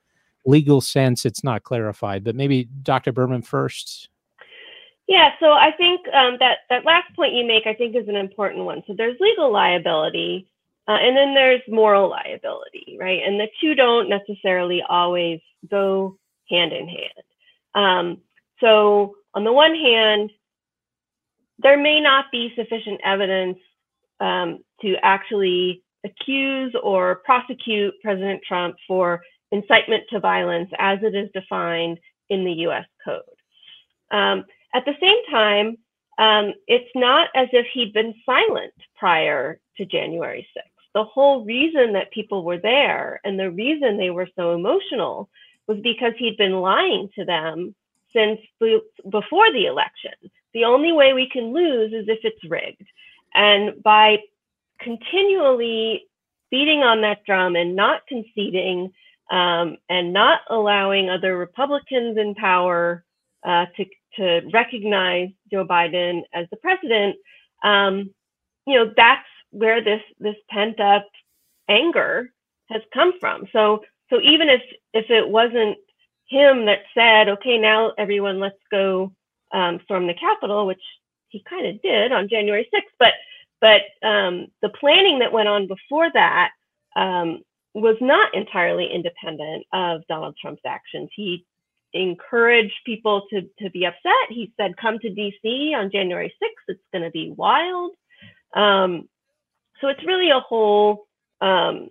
legal 0.45 0.81
sense? 0.81 1.25
It's 1.25 1.45
not 1.45 1.63
clarified. 1.63 2.25
But 2.25 2.37
maybe 2.37 2.69
Dr. 2.83 3.13
Berman 3.13 3.43
first. 3.43 4.09
Yeah, 5.07 5.33
so 5.39 5.53
I 5.53 5.71
think 5.77 6.01
um, 6.15 6.37
that 6.41 6.59
that 6.71 6.87
last 6.87 7.15
point 7.15 7.35
you 7.35 7.47
make, 7.47 7.67
I 7.67 7.75
think, 7.75 7.95
is 7.95 8.09
an 8.09 8.17
important 8.17 8.65
one. 8.65 8.83
So 8.87 8.95
there's 8.97 9.17
legal 9.21 9.53
liability, 9.53 10.49
uh, 10.89 10.93
and 10.93 11.15
then 11.17 11.35
there's 11.35 11.61
moral 11.69 12.09
liability, 12.09 12.97
right? 12.99 13.21
And 13.25 13.39
the 13.39 13.49
two 13.61 13.75
don't 13.75 14.09
necessarily 14.09 14.83
always 14.89 15.41
go 15.71 16.17
hand 16.49 16.73
in 16.73 16.89
hand. 16.89 17.25
Um, 17.75 18.19
so 18.61 19.17
on 19.35 19.45
the 19.45 19.53
one 19.53 19.75
hand, 19.75 20.31
there 21.59 21.77
may 21.77 22.01
not 22.01 22.27
be 22.33 22.53
sufficient 22.57 23.01
evidence 23.05 23.59
um, 24.21 24.61
to 24.81 24.95
actually 25.03 25.83
accuse 26.05 26.75
or 26.83 27.17
prosecute 27.25 27.95
President 28.03 28.41
Trump 28.47 28.77
for 28.87 29.23
incitement 29.51 30.05
to 30.11 30.21
violence 30.21 30.71
as 30.79 30.99
it 31.03 31.15
is 31.15 31.31
defined 31.33 31.99
in 32.29 32.45
the 32.45 32.53
US 32.69 32.87
Code. 33.05 33.23
Um, 34.11 34.45
at 34.75 34.85
the 34.85 34.95
same 35.01 35.25
time, 35.31 35.77
um, 36.19 36.55
it's 36.67 36.91
not 36.95 37.29
as 37.35 37.49
if 37.53 37.67
he'd 37.73 37.93
been 37.93 38.15
silent 38.25 38.75
prior 38.97 39.59
to 39.77 39.85
January 39.85 40.47
6th. 40.57 40.63
The 40.95 41.05
whole 41.05 41.45
reason 41.45 41.93
that 41.95 42.13
people 42.13 42.45
were 42.45 42.59
there 42.59 43.21
and 43.25 43.39
the 43.39 43.51
reason 43.51 43.97
they 43.97 44.11
were 44.11 44.29
so 44.37 44.55
emotional 44.55 45.29
was 45.67 45.79
because 45.83 46.13
he'd 46.19 46.37
been 46.37 46.61
lying 46.61 47.09
to 47.17 47.25
them 47.25 47.75
since 48.13 48.39
before 49.11 49.53
the 49.53 49.67
election 49.67 50.13
the 50.55 50.65
only 50.65 50.93
way 50.93 51.13
we 51.13 51.29
can 51.29 51.53
lose 51.53 51.93
is 51.93 52.07
if 52.09 52.21
it's 52.23 52.43
rigged. 52.49 52.87
And 53.35 53.83
by 53.83 54.19
continually 54.81 56.07
beating 56.51 56.81
on 56.81 57.03
that 57.03 57.25
drum 57.27 57.57
and 57.57 57.75
not 57.77 58.07
conceding 58.07 58.93
um, 59.31 59.77
and 59.89 60.13
not 60.13 60.41
allowing 60.51 61.09
other 61.11 61.37
Republicans 61.37 62.19
in 62.19 62.35
power 62.35 63.05
uh, 63.45 63.67
to, 63.77 63.85
to 64.17 64.49
recognize 64.53 65.31
Joe 65.51 65.67
Biden 65.67 66.23
as 66.33 66.47
the 66.51 66.57
president, 66.57 67.17
um, 67.63 68.11
you 68.67 68.75
know, 68.75 68.93
that's 68.97 69.27
where 69.51 69.83
this 69.83 70.03
this 70.19 70.37
pent 70.51 70.81
up 70.81 71.07
anger 71.69 72.31
has 72.71 72.83
come 72.93 73.13
from. 73.21 73.47
So 73.53 73.85
so 74.11 74.21
even 74.21 74.49
if 74.49 74.63
if 74.93 75.11
it 75.11 75.29
wasn't 75.29 75.79
him 76.27 76.67
that 76.67 76.81
said, 76.95 77.29
okay, 77.29 77.59
now 77.59 77.93
everyone 77.99 78.41
let's 78.41 78.59
go 78.71 79.13
um, 79.53 79.81
storm 79.85 80.07
the 80.07 80.15
Capitol, 80.15 80.67
which 80.67 80.83
he 81.29 81.43
kind 81.49 81.67
of 81.67 81.83
did 81.83 82.13
on 82.13 82.29
January 82.29 82.69
6th. 82.75 82.81
But 82.99 83.15
but 83.61 83.83
um, 84.07 84.49
the 84.63 84.69
planning 84.69 85.21
that 85.21 85.33
went 85.33 85.49
on 85.49 85.67
before 85.67 86.11
that 86.13 86.51
um, 86.97 87.43
was 87.75 87.97
not 88.01 88.35
entirely 88.35 88.89
independent 88.93 89.67
of 89.73 90.07
Donald 90.09 90.37
Trump's 90.41 90.63
actions. 90.67 91.11
He 91.15 91.45
encouraged 91.93 92.75
people 92.87 93.27
to 93.31 93.43
to 93.61 93.71
be 93.71 93.85
upset. 93.87 94.13
He 94.31 94.53
said, 94.57 94.77
"Come 94.77 94.99
to 95.01 95.11
D.C. 95.11 95.75
on 95.77 95.91
January 95.91 96.33
6th. 96.43 96.69
It's 96.69 96.81
going 96.93 97.05
to 97.05 97.11
be 97.11 97.33
wild." 97.37 97.93
Um, 98.55 99.09
so 99.81 99.89
it's 99.89 100.05
really 100.07 100.31
a 100.31 100.41
whole 100.41 101.07
um, 101.41 101.89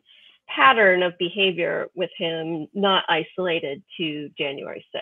pattern 0.48 1.04
of 1.04 1.18
behavior 1.18 1.88
with 1.96 2.10
him, 2.18 2.68
not 2.74 3.04
isolated 3.10 3.84
to 3.98 4.30
January 4.38 4.86
6th. 4.96 5.02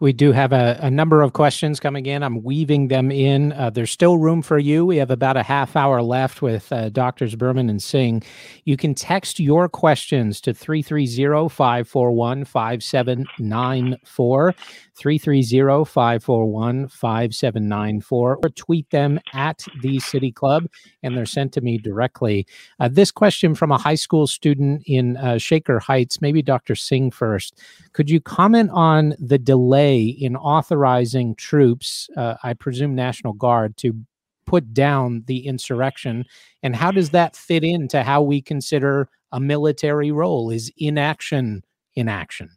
We 0.00 0.12
do 0.12 0.32
have 0.32 0.52
a, 0.52 0.78
a, 0.80 0.90
number 0.90 1.22
of 1.22 1.32
questions 1.32 1.78
coming 1.78 2.06
in. 2.06 2.22
I'm 2.22 2.42
weaving 2.42 2.88
them 2.88 3.10
in. 3.10 3.52
Uh, 3.52 3.70
there's 3.70 3.90
still 3.90 4.18
room 4.18 4.42
for 4.42 4.58
you. 4.58 4.84
We 4.84 4.96
have 4.96 5.10
about 5.10 5.36
a 5.36 5.42
half 5.42 5.76
hour 5.76 6.02
left 6.02 6.42
with 6.42 6.72
uh, 6.72 6.88
Doctors 6.88 7.36
Berman 7.36 7.70
and 7.70 7.82
Singh. 7.82 8.22
You 8.64 8.76
can 8.76 8.94
text 8.94 9.38
your 9.38 9.68
questions 9.68 10.40
to 10.42 10.52
330 10.52 11.48
541 11.48 12.44
5794. 12.44 14.54
330 14.96 15.84
541 15.84 16.88
5794 16.88 18.38
or 18.42 18.48
tweet 18.50 18.88
them 18.90 19.18
at 19.32 19.64
the 19.80 19.98
City 20.00 20.30
Club 20.30 20.66
and 21.02 21.16
they're 21.16 21.26
sent 21.26 21.52
to 21.52 21.60
me 21.60 21.78
directly. 21.78 22.46
Uh, 22.78 22.88
this 22.90 23.10
question 23.10 23.54
from 23.54 23.72
a 23.72 23.78
high 23.78 23.94
school 23.94 24.26
student 24.26 24.82
in 24.86 25.16
uh, 25.16 25.38
Shaker 25.38 25.78
Heights, 25.78 26.20
maybe 26.20 26.42
Dr. 26.42 26.74
Singh 26.74 27.10
first. 27.10 27.60
Could 27.92 28.10
you 28.10 28.20
comment 28.20 28.70
on 28.72 29.14
the 29.18 29.38
delay 29.38 30.04
in 30.04 30.36
authorizing 30.36 31.34
troops, 31.36 32.08
uh, 32.16 32.36
I 32.42 32.54
presume 32.54 32.94
National 32.94 33.32
Guard, 33.32 33.76
to 33.78 33.94
put 34.46 34.74
down 34.74 35.22
the 35.26 35.46
insurrection? 35.46 36.24
And 36.62 36.76
how 36.76 36.90
does 36.90 37.10
that 37.10 37.36
fit 37.36 37.64
into 37.64 38.02
how 38.02 38.22
we 38.22 38.42
consider 38.42 39.08
a 39.32 39.40
military 39.40 40.12
role? 40.12 40.50
Is 40.50 40.70
inaction 40.76 41.62
inaction? 41.94 42.50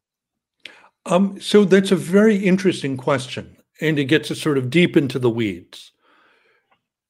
Um, 1.05 1.39
so 1.39 1.65
that's 1.65 1.91
a 1.91 1.95
very 1.95 2.35
interesting 2.35 2.97
question, 2.97 3.57
and 3.79 3.99
it 3.99 4.05
gets 4.05 4.31
us 4.31 4.41
sort 4.41 4.57
of 4.57 4.69
deep 4.69 4.97
into 4.97 5.19
the 5.19 5.29
weeds. 5.29 5.91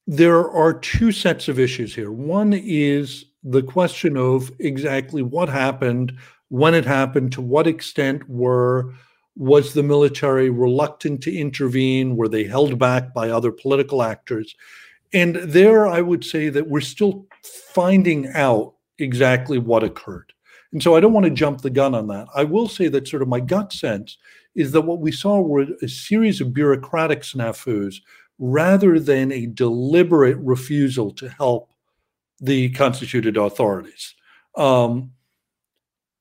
There 0.06 0.48
are 0.50 0.74
two 0.74 1.12
sets 1.12 1.48
of 1.48 1.58
issues 1.58 1.94
here. 1.94 2.12
One 2.12 2.52
is 2.52 3.24
the 3.42 3.62
question 3.62 4.16
of 4.16 4.52
exactly 4.58 5.22
what 5.22 5.48
happened, 5.48 6.12
when 6.48 6.74
it 6.74 6.84
happened, 6.84 7.32
to 7.32 7.40
what 7.40 7.66
extent 7.66 8.28
were 8.28 8.92
was 9.36 9.74
the 9.74 9.82
military 9.82 10.48
reluctant 10.48 11.22
to 11.22 11.36
intervene? 11.36 12.16
Were 12.16 12.28
they 12.28 12.44
held 12.44 12.78
back 12.78 13.12
by 13.12 13.30
other 13.30 13.52
political 13.52 14.02
actors? 14.02 14.54
And 15.12 15.36
there, 15.36 15.86
I 15.86 16.00
would 16.00 16.24
say 16.24 16.48
that 16.48 16.68
we're 16.68 16.80
still 16.80 17.26
finding 17.42 18.28
out 18.28 18.74
exactly 18.98 19.58
what 19.58 19.84
occurred. 19.84 20.32
And 20.76 20.82
so 20.82 20.94
I 20.94 21.00
don't 21.00 21.14
want 21.14 21.24
to 21.24 21.30
jump 21.30 21.62
the 21.62 21.70
gun 21.70 21.94
on 21.94 22.06
that. 22.08 22.28
I 22.34 22.44
will 22.44 22.68
say 22.68 22.88
that 22.88 23.08
sort 23.08 23.22
of 23.22 23.28
my 23.28 23.40
gut 23.40 23.72
sense 23.72 24.18
is 24.54 24.72
that 24.72 24.82
what 24.82 25.00
we 25.00 25.10
saw 25.10 25.40
were 25.40 25.64
a 25.80 25.88
series 25.88 26.42
of 26.42 26.52
bureaucratic 26.52 27.22
snafus 27.22 28.02
rather 28.38 29.00
than 29.00 29.32
a 29.32 29.46
deliberate 29.46 30.36
refusal 30.36 31.12
to 31.12 31.30
help 31.30 31.70
the 32.40 32.68
constituted 32.72 33.38
authorities. 33.38 34.14
Um, 34.54 35.12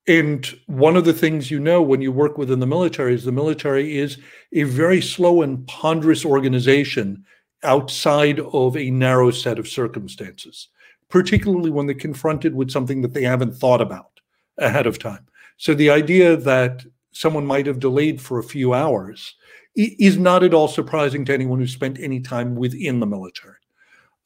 and 0.07 0.47
one 0.67 0.95
of 0.95 1.03
the 1.03 1.11
things 1.11 1.51
you 1.51 1.59
know 1.59 1.81
when 1.81 1.99
you 1.99 2.13
work 2.13 2.37
within 2.37 2.61
the 2.61 2.65
military 2.65 3.13
is 3.13 3.25
the 3.25 3.33
military 3.33 3.97
is 3.97 4.19
a 4.53 4.63
very 4.63 5.01
slow 5.01 5.41
and 5.41 5.67
ponderous 5.67 6.23
organization 6.23 7.25
outside 7.63 8.39
of 8.39 8.77
a 8.77 8.89
narrow 8.89 9.31
set 9.31 9.59
of 9.59 9.67
circumstances, 9.67 10.69
particularly 11.09 11.71
when 11.71 11.87
they're 11.87 11.93
confronted 11.93 12.55
with 12.55 12.71
something 12.71 13.01
that 13.01 13.13
they 13.13 13.23
haven't 13.23 13.53
thought 13.53 13.81
about 13.81 14.14
ahead 14.57 14.87
of 14.87 14.99
time. 14.99 15.27
So 15.57 15.73
the 15.73 15.89
idea 15.89 16.35
that 16.37 16.85
someone 17.11 17.45
might 17.45 17.65
have 17.65 17.79
delayed 17.79 18.21
for 18.21 18.39
a 18.39 18.43
few 18.43 18.73
hours 18.73 19.35
is 19.75 20.17
not 20.17 20.43
at 20.43 20.53
all 20.53 20.67
surprising 20.67 21.25
to 21.25 21.33
anyone 21.33 21.59
who 21.59 21.67
spent 21.67 21.99
any 21.99 22.19
time 22.19 22.55
within 22.55 22.99
the 22.99 23.05
military. 23.05 23.55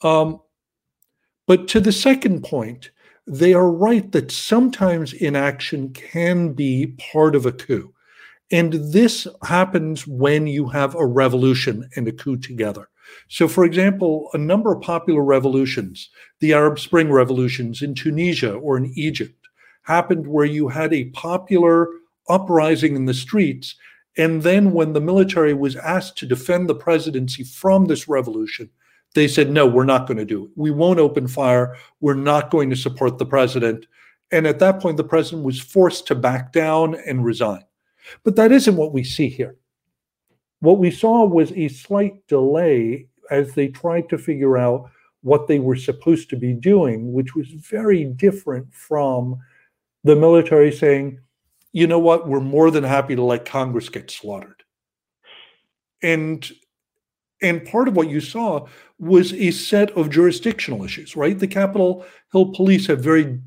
Um, 0.02 0.42
but 1.48 1.68
to 1.70 1.80
the 1.80 1.92
second 1.92 2.44
point, 2.44 2.92
they 3.26 3.54
are 3.54 3.72
right 3.72 4.12
that 4.12 4.32
sometimes 4.32 5.14
inaction 5.14 5.94
can 5.94 6.54
be 6.54 6.96
part 7.12 7.36
of 7.36 7.46
a 7.46 7.52
coup. 7.52 7.94
And 8.52 8.74
this 8.74 9.28
happens 9.44 10.08
when 10.08 10.48
you 10.48 10.68
have 10.70 10.96
a 10.96 11.06
revolution 11.06 11.88
and 11.96 12.08
a 12.08 12.12
coup 12.12 12.38
together. 12.38 12.90
So, 13.28 13.48
for 13.48 13.66
example, 13.66 14.30
a 14.34 14.38
number 14.38 14.74
of 14.74 14.82
popular 14.82 15.24
revolutions, 15.24 16.10
the 16.40 16.54
Arab 16.54 16.80
Spring 16.80 17.12
revolutions 17.12 17.82
in 17.82 17.94
Tunisia 17.94 18.54
or 18.54 18.78
in 18.78 18.92
Egypt, 18.96 19.39
happened 19.90 20.28
where 20.28 20.46
you 20.46 20.68
had 20.68 20.94
a 20.94 21.06
popular 21.10 21.88
uprising 22.30 22.96
in 22.96 23.06
the 23.06 23.14
streets. 23.14 23.76
And 24.18 24.44
then, 24.44 24.72
when 24.72 24.94
the 24.94 25.02
military 25.02 25.54
was 25.54 25.76
asked 25.76 26.18
to 26.20 26.28
defend 26.28 26.70
the 26.70 26.76
presidency 26.76 27.44
from 27.44 27.86
this 27.86 28.08
revolution, 28.08 28.70
they 29.16 29.28
said, 29.28 29.50
no, 29.50 29.66
we're 29.66 29.86
not 29.86 30.08
going 30.08 30.18
to 30.18 30.26
do 30.26 30.46
it. 30.46 30.52
We 30.56 30.70
won't 30.70 31.00
open 31.00 31.28
fire. 31.28 31.76
We're 32.02 32.14
not 32.14 32.52
going 32.52 32.70
to 32.70 32.76
support 32.76 33.18
the 33.18 33.26
president. 33.26 33.88
And 34.32 34.46
at 34.46 34.60
that 34.60 34.80
point, 34.80 34.98
the 34.98 35.04
president 35.04 35.44
was 35.44 35.60
forced 35.60 36.06
to 36.08 36.16
back 36.16 36.54
down 36.54 36.96
and 37.08 37.26
resign. 37.26 37.64
But 38.24 38.36
that 38.36 38.52
isn't 38.52 38.76
what 38.76 38.94
we 38.94 39.04
see 39.04 39.28
here. 39.28 39.56
What 40.60 40.78
we 40.78 40.92
saw 40.92 41.26
was 41.26 41.52
a 41.54 41.68
slight 41.70 42.28
delay 42.28 43.08
as 43.32 43.54
they 43.54 43.70
tried 43.70 44.10
to 44.10 44.18
figure 44.18 44.58
out 44.58 44.92
what 45.22 45.48
they 45.48 45.60
were 45.60 45.76
supposed 45.76 46.30
to 46.30 46.36
be 46.36 46.54
doing, 46.54 47.12
which 47.14 47.36
was 47.36 47.48
very 47.48 48.04
different 48.06 48.72
from 48.74 49.40
the 50.04 50.16
military 50.16 50.72
saying, 50.72 51.20
you 51.72 51.88
know 51.88 52.00
what, 52.00 52.28
we're 52.28 52.40
more 52.40 52.72
than 52.72 52.84
happy 52.84 53.16
to 53.16 53.24
let 53.24 53.46
Congress 53.46 53.90
get 53.90 54.10
slaughtered. 54.12 54.64
And 56.02 56.50
and 57.42 57.66
part 57.66 57.88
of 57.88 57.96
what 57.96 58.10
you 58.10 58.20
saw 58.20 58.68
was 58.98 59.32
a 59.34 59.52
set 59.52 59.92
of 59.92 60.10
jurisdictional 60.10 60.84
issues, 60.84 61.16
right? 61.16 61.40
The 61.40 61.48
Capitol 61.48 62.06
Hill 62.34 62.52
police 62.54 62.88
have 62.88 63.02
very 63.02 63.40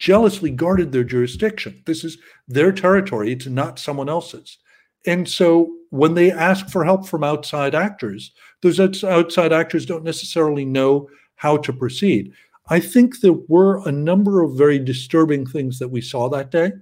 jealously 0.00 0.50
guarded 0.50 0.90
their 0.90 1.04
jurisdiction. 1.04 1.82
This 1.86 2.02
is 2.02 2.18
their 2.48 2.72
territory, 2.72 3.32
it's 3.32 3.46
not 3.46 3.78
someone 3.78 4.08
else's. 4.08 4.58
And 5.06 5.28
so 5.28 5.72
when 5.90 6.14
they 6.14 6.32
ask 6.32 6.68
for 6.68 6.84
help 6.84 7.06
from 7.06 7.24
outside 7.24 7.74
actors, 7.74 8.32
those 8.62 8.80
outside 9.04 9.52
actors 9.52 9.86
don't 9.86 10.04
necessarily 10.04 10.64
know 10.64 11.08
how 11.36 11.56
to 11.58 11.72
proceed. 11.72 12.32
I 12.70 12.80
think 12.80 13.20
there 13.20 13.36
were 13.48 13.86
a 13.86 13.92
number 13.92 14.42
of 14.42 14.56
very 14.56 14.78
disturbing 14.78 15.46
things 15.46 15.78
that 15.78 15.88
we 15.88 16.00
saw 16.00 16.28
that 16.28 16.50
day. 16.50 16.72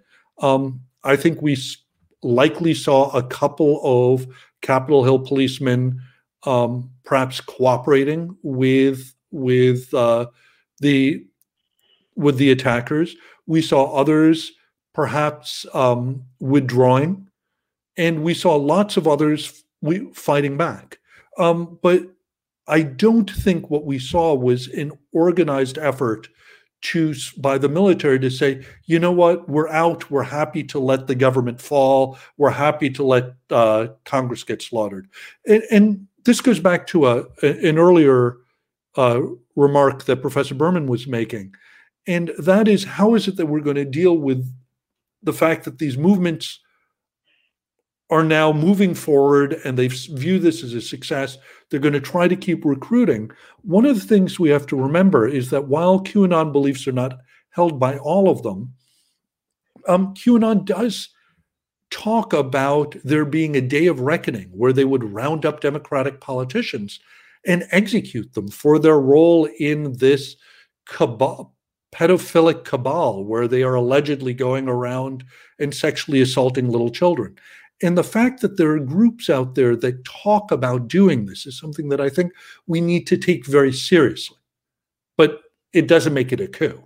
Um, 0.41 0.81
I 1.05 1.17
think 1.17 1.41
we 1.41 1.57
likely 2.23 2.75
saw 2.75 3.11
a 3.11 3.23
couple 3.23 3.81
of 3.85 4.27
Capitol 4.63 5.05
Hill 5.05 5.21
policemen 5.21 6.01
um, 6.45 6.91
perhaps 7.05 7.41
cooperating 7.41 8.37
with 8.43 9.15
with 9.31 9.93
uh, 9.95 10.27
the 10.81 11.25
with 12.17 12.39
the 12.39 12.51
attackers. 12.51 13.15
We 13.47 13.63
saw 13.63 13.95
others 13.95 14.53
perhaps 14.95 15.67
um, 15.75 16.25
withdrawing, 16.41 17.29
and 17.97 18.23
we 18.23 18.35
saw 18.35 18.57
lots 18.57 18.97
of 18.97 19.07
others 19.07 19.63
fighting 20.15 20.57
back. 20.57 20.99
Um, 21.39 21.79
but 21.83 22.03
I 22.69 22.83
don't 22.83 23.31
think 23.31 23.71
what 23.71 23.85
we 23.85 23.99
saw 23.99 24.35
was 24.35 24.69
an 24.69 24.93
organized 25.13 25.79
effort 25.79 26.29
to 26.83 27.15
by 27.39 27.59
the 27.59 27.69
military 27.69 28.19
to 28.21 28.31
say, 28.31 28.65
you 28.85 28.99
know 28.99 29.13
what, 29.13 29.49
we're 29.49 29.69
out. 29.69 30.11
We're 30.11 30.23
happy 30.23 30.63
to 30.65 30.79
let 30.79 31.07
the 31.07 31.15
government 31.15 31.61
fall. 31.61 32.19
We're 32.37 32.51
happy 32.51 32.91
to 32.91 33.03
let 33.03 33.35
uh, 33.51 33.89
Congress 34.05 34.45
get 34.45 34.63
slaughtered. 34.63 35.09
And, 35.47 35.63
and, 35.71 36.07
this 36.25 36.41
goes 36.41 36.59
back 36.59 36.89
to 36.89 37.07
a, 37.07 37.25
an 37.43 37.79
earlier 37.79 38.39
uh, 38.97 39.21
remark 39.55 40.07
that 40.07 40.23
Professor 40.23 40.57
Berman 40.57 40.89
was 40.89 41.07
making, 41.07 41.55
and 42.05 42.33
that 42.37 42.67
is, 42.67 42.83
how 42.83 43.15
is 43.15 43.29
it 43.29 43.37
that 43.37 43.47
we're 43.47 43.61
going 43.61 43.77
to 43.77 43.85
deal 43.85 44.19
with 44.19 44.45
the 45.23 45.33
fact 45.33 45.65
that 45.65 45.79
these 45.79 45.97
movements 45.97 46.59
are 48.11 48.25
now 48.25 48.53
moving 48.53 48.95
forward 48.95 49.55
and 49.65 49.77
they 49.77 49.89
view 49.89 50.39
this 50.39 50.63
as 50.63 50.75
a 50.75 50.81
success. 50.81 51.39
They're 51.71 51.81
going 51.81 51.95
to 51.95 52.01
try 52.01 52.29
to 52.29 52.37
keep 52.37 52.65
recruiting. 52.65 53.31
One 53.63 53.85
of 53.85 53.97
the 53.97 54.07
things 54.07 54.39
we 54.39 54.51
have 54.51 54.67
to 54.69 54.77
remember 54.81 55.27
is 55.27 55.51
that 55.51 55.67
while 55.67 56.01
QAnon 56.01 56.53
beliefs 56.53 56.87
are 56.87 56.93
not 56.93 57.19
held 57.51 57.81
by 57.81 57.99
all 57.99 58.31
of 58.31 58.43
them, 58.43 58.73
um, 59.89 60.15
QAnon 60.15 60.65
does 60.65 61.09
talk 61.91 62.33
about 62.33 62.97
there 63.05 63.25
being 63.25 63.57
a 63.57 63.61
day 63.61 63.87
of 63.87 64.01
reckoning 64.01 64.49
where 64.51 64.73
they 64.73 64.85
would 64.85 65.05
round 65.05 65.45
up 65.45 65.61
Democratic 65.61 66.21
politicians 66.21 67.01
and 67.47 67.65
execute 67.71 68.33
them 68.35 68.49
for 68.49 68.79
their 68.79 68.99
role 68.99 69.49
in 69.59 69.93
this 69.99 70.37
cabal, 70.87 71.55
pedophilic 71.93 72.65
cabal 72.65 73.25
where 73.25 73.47
they 73.49 73.63
are 73.63 73.75
allegedly 73.75 74.35
going 74.35 74.69
around 74.69 75.25
and 75.59 75.75
sexually 75.75 76.21
assaulting 76.21 76.69
little 76.69 76.91
children. 76.91 77.37
And 77.83 77.97
the 77.97 78.05
fact 78.05 78.41
that 78.41 78.57
there 78.57 78.71
are 78.71 78.81
groups 78.81 79.29
out 79.29 79.55
there 79.55 79.77
that 79.77 80.05
talk 80.05 80.51
about 80.51 80.89
doing 80.89 81.27
this 81.27 81.47
is 81.47 81.59
something 81.59 81.89
that 81.91 82.01
I 82.01 82.09
think 82.09 82.33
we 82.67 82.81
need 82.81 83.07
to 83.09 83.19
take 83.19 83.45
very 83.45 83.73
seriously. 83.73 84.39
But 85.17 85.43
it 85.73 85.89
doesn't 85.89 86.15
make 86.15 86.33
it 86.33 86.41
a 86.41 86.49
coup. 86.49 86.86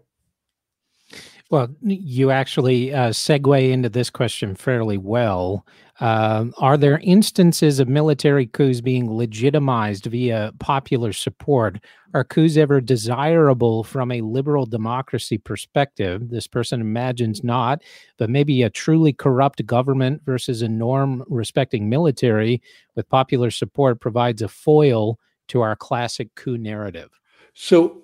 Well, 1.51 1.68
you 1.82 2.30
actually 2.30 2.94
uh, 2.94 3.11
segue 3.11 3.70
into 3.72 3.88
this 3.88 4.09
question 4.09 4.55
fairly 4.55 4.96
well. 4.96 5.66
Uh, 5.98 6.46
are 6.59 6.76
there 6.76 7.01
instances 7.03 7.80
of 7.80 7.88
military 7.88 8.46
coups 8.46 8.80
being 8.80 9.12
legitimized 9.12 10.07
via 10.07 10.53
popular 10.61 11.12
support? 11.12 11.80
Are 12.14 12.22
coups 12.22 12.57
ever 12.57 12.80
desirable 12.80 13.82
from 13.82 14.12
a 14.12 14.20
liberal 14.20 14.64
democracy 14.64 15.38
perspective? 15.38 16.30
This 16.30 16.46
person 16.46 16.80
imagines 16.80 17.42
not, 17.42 17.82
but 18.16 18.30
maybe 18.30 18.62
a 18.62 18.70
truly 18.70 19.12
corrupt 19.12 19.66
government 19.66 20.22
versus 20.24 20.62
a 20.62 20.68
norm 20.68 21.24
respecting 21.26 21.88
military 21.88 22.62
with 22.94 23.09
popular 23.09 23.51
support 23.51 24.01
provides 24.01 24.40
a 24.40 24.48
foil 24.48 25.18
to 25.48 25.62
our 25.62 25.74
classic 25.74 26.32
coup 26.36 26.57
narrative. 26.57 27.11
So, 27.55 28.03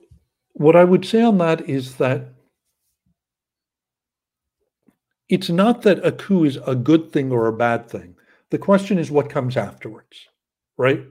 what 0.55 0.75
I 0.75 0.83
would 0.83 1.05
say 1.05 1.23
on 1.23 1.39
that 1.39 1.69
is 1.69 1.97
that 1.97 2.36
it's 5.29 5.51
not 5.51 5.83
that 5.83 6.05
a 6.05 6.13
coup 6.13 6.45
is 6.45 6.59
a 6.67 6.75
good 6.75 7.13
thing 7.13 7.33
or 7.33 7.47
a 7.47 7.57
bad 7.57 7.89
thing. 7.89 8.15
The 8.51 8.59
question 8.59 8.99
is 8.99 9.11
what 9.11 9.31
comes 9.31 9.57
afterwards, 9.57 10.27
right? 10.77 11.05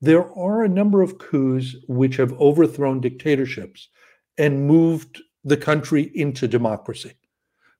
There 0.00 0.32
are 0.36 0.64
a 0.64 0.68
number 0.68 1.00
of 1.00 1.18
coups 1.18 1.76
which 1.86 2.16
have 2.16 2.32
overthrown 2.40 3.00
dictatorships 3.00 3.88
and 4.36 4.66
moved 4.66 5.22
the 5.44 5.56
country 5.56 6.10
into 6.14 6.48
democracy. 6.48 7.12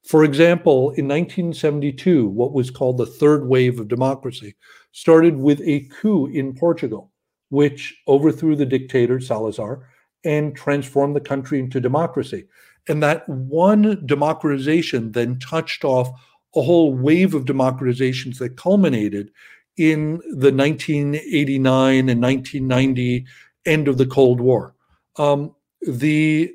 For 0.04 0.24
example, 0.24 0.90
in 0.90 1.06
1972, 1.08 2.28
what 2.28 2.52
was 2.52 2.70
called 2.70 2.98
the 2.98 3.06
third 3.06 3.46
wave 3.46 3.78
of 3.78 3.88
democracy 3.88 4.54
started 4.92 5.36
with 5.36 5.60
a 5.62 5.88
coup 6.00 6.26
in 6.26 6.54
Portugal, 6.54 7.12
which 7.50 7.94
overthrew 8.08 8.56
the 8.56 8.66
dictator 8.66 9.20
Salazar 9.20 9.88
and 10.24 10.54
transformed 10.56 11.16
the 11.16 11.20
country 11.20 11.58
into 11.58 11.80
democracy. 11.80 12.46
And 12.88 13.02
that 13.02 13.28
one 13.28 14.04
democratization 14.06 15.12
then 15.12 15.38
touched 15.38 15.84
off 15.84 16.08
a 16.54 16.62
whole 16.62 16.94
wave 16.94 17.34
of 17.34 17.44
democratizations 17.44 18.38
that 18.38 18.56
culminated 18.56 19.30
in 19.76 20.18
the 20.30 20.52
1989 20.52 22.08
and 22.08 22.22
1990 22.22 23.26
end 23.64 23.88
of 23.88 23.98
the 23.98 24.06
Cold 24.06 24.40
War. 24.40 24.74
Um, 25.16 25.54
the 25.80 26.52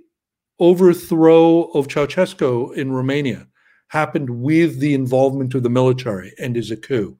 overthrow 0.59 1.63
of 1.73 1.87
Ceausescu 1.87 2.75
in 2.75 2.91
Romania 2.91 3.47
happened 3.89 4.29
with 4.29 4.79
the 4.79 4.93
involvement 4.93 5.53
of 5.55 5.63
the 5.63 5.69
military 5.69 6.33
and 6.39 6.57
is 6.57 6.71
a 6.71 6.77
coup. 6.77 7.17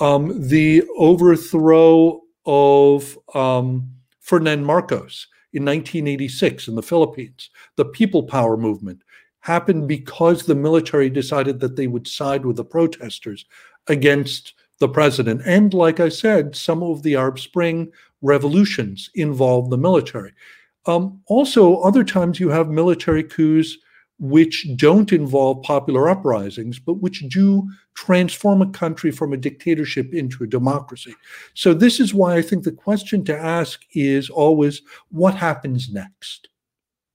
Um, 0.00 0.48
the 0.48 0.82
overthrow 0.96 2.20
of 2.46 3.18
um, 3.34 3.90
Ferdinand 4.20 4.64
Marcos 4.64 5.26
in 5.52 5.64
1986 5.64 6.68
in 6.68 6.74
the 6.74 6.82
Philippines. 6.82 7.50
The 7.76 7.86
People 7.86 8.22
Power 8.22 8.56
movement 8.56 9.02
happened 9.40 9.88
because 9.88 10.42
the 10.42 10.54
military 10.54 11.08
decided 11.08 11.60
that 11.60 11.76
they 11.76 11.86
would 11.86 12.06
side 12.06 12.44
with 12.44 12.56
the 12.56 12.64
protesters 12.64 13.46
against 13.86 14.54
the 14.78 14.88
president. 14.88 15.42
And 15.44 15.72
like 15.74 16.00
I 16.00 16.08
said, 16.08 16.54
some 16.54 16.82
of 16.82 17.02
the 17.02 17.16
Arab 17.16 17.38
Spring 17.38 17.90
revolutions 18.22 19.10
involved 19.14 19.70
the 19.70 19.78
military. 19.78 20.32
Um, 20.86 21.20
also, 21.26 21.76
other 21.78 22.04
times 22.04 22.40
you 22.40 22.48
have 22.48 22.68
military 22.68 23.22
coups 23.22 23.76
which 24.18 24.66
don't 24.76 25.12
involve 25.12 25.62
popular 25.62 26.08
uprisings, 26.08 26.78
but 26.78 26.94
which 26.94 27.28
do 27.28 27.68
transform 27.94 28.62
a 28.62 28.70
country 28.70 29.10
from 29.10 29.32
a 29.32 29.36
dictatorship 29.36 30.12
into 30.12 30.42
a 30.42 30.48
democracy. 30.48 31.14
So, 31.54 31.72
this 31.72 32.00
is 32.00 32.14
why 32.14 32.36
I 32.36 32.42
think 32.42 32.64
the 32.64 32.72
question 32.72 33.24
to 33.26 33.38
ask 33.38 33.80
is 33.94 34.28
always 34.28 34.82
what 35.10 35.34
happens 35.34 35.92
next? 35.92 36.48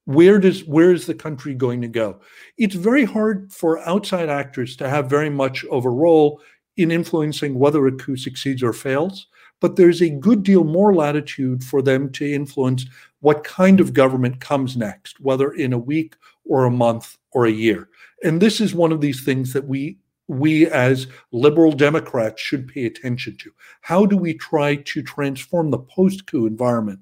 Where 0.05 0.39
does 0.39 0.63
where 0.65 0.91
is 0.91 1.05
the 1.05 1.13
country 1.13 1.53
going 1.53 1.81
to 1.81 1.87
go? 1.87 2.19
It's 2.57 2.75
very 2.75 3.05
hard 3.05 3.51
for 3.51 3.79
outside 3.87 4.29
actors 4.29 4.75
to 4.77 4.89
have 4.89 5.09
very 5.09 5.29
much 5.29 5.65
of 5.65 5.85
a 5.85 5.89
role 5.89 6.41
in 6.77 6.91
influencing 6.91 7.59
whether 7.59 7.85
a 7.85 7.91
coup 7.91 8.17
succeeds 8.17 8.63
or 8.63 8.73
fails, 8.73 9.27
but 9.61 9.75
there's 9.75 10.01
a 10.01 10.09
good 10.09 10.43
deal 10.43 10.63
more 10.63 10.93
latitude 10.93 11.63
for 11.63 11.81
them 11.81 12.11
to 12.13 12.29
influence 12.29 12.85
what 13.21 13.43
kind 13.43 13.79
of 13.79 13.93
government 13.93 14.41
comes 14.41 14.75
next, 14.75 15.21
whether 15.21 15.53
in 15.53 15.71
a 15.71 15.77
week 15.77 16.15
or 16.45 16.65
a 16.65 16.71
month 16.71 17.17
or 17.31 17.45
a 17.45 17.51
year. 17.51 17.89
And 18.23 18.41
this 18.41 18.61
is 18.61 18.73
one 18.73 18.91
of 18.91 19.01
these 19.01 19.23
things 19.23 19.53
that 19.53 19.67
we 19.67 19.97
we 20.29 20.67
as 20.67 21.07
liberal 21.31 21.73
Democrats 21.73 22.41
should 22.41 22.67
pay 22.67 22.85
attention 22.85 23.35
to. 23.37 23.51
How 23.81 24.05
do 24.05 24.15
we 24.15 24.33
try 24.33 24.77
to 24.77 25.03
transform 25.03 25.71
the 25.71 25.79
post 25.79 26.27
coup 26.27 26.45
environment 26.45 26.99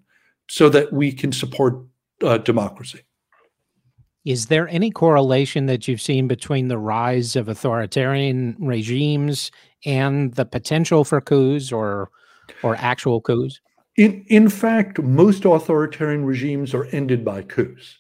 so 0.50 0.70
that 0.70 0.92
we 0.92 1.12
can 1.12 1.32
support 1.32 1.76
uh, 2.24 2.40
democracy? 2.40 3.02
Is 4.26 4.48
there 4.48 4.68
any 4.70 4.92
correlation 4.92 5.66
that 5.66 5.88
you've 5.88 6.02
seen 6.02 6.28
between 6.28 6.68
the 6.68 6.78
rise 6.78 7.36
of 7.36 7.48
authoritarian 7.48 8.56
regimes 8.60 9.52
and 9.86 10.34
the 10.34 10.46
potential 10.46 11.04
for 11.04 11.22
coups 11.22 11.72
or 11.72 12.10
or 12.64 12.76
actual 12.76 13.22
coups? 13.22 13.60
In 13.98 14.24
in 14.28 14.50
fact, 14.50 15.00
most 15.00 15.46
authoritarian 15.46 16.24
regimes 16.26 16.74
are 16.74 16.86
ended 16.86 17.26
by 17.26 17.42
coups. 17.42 17.98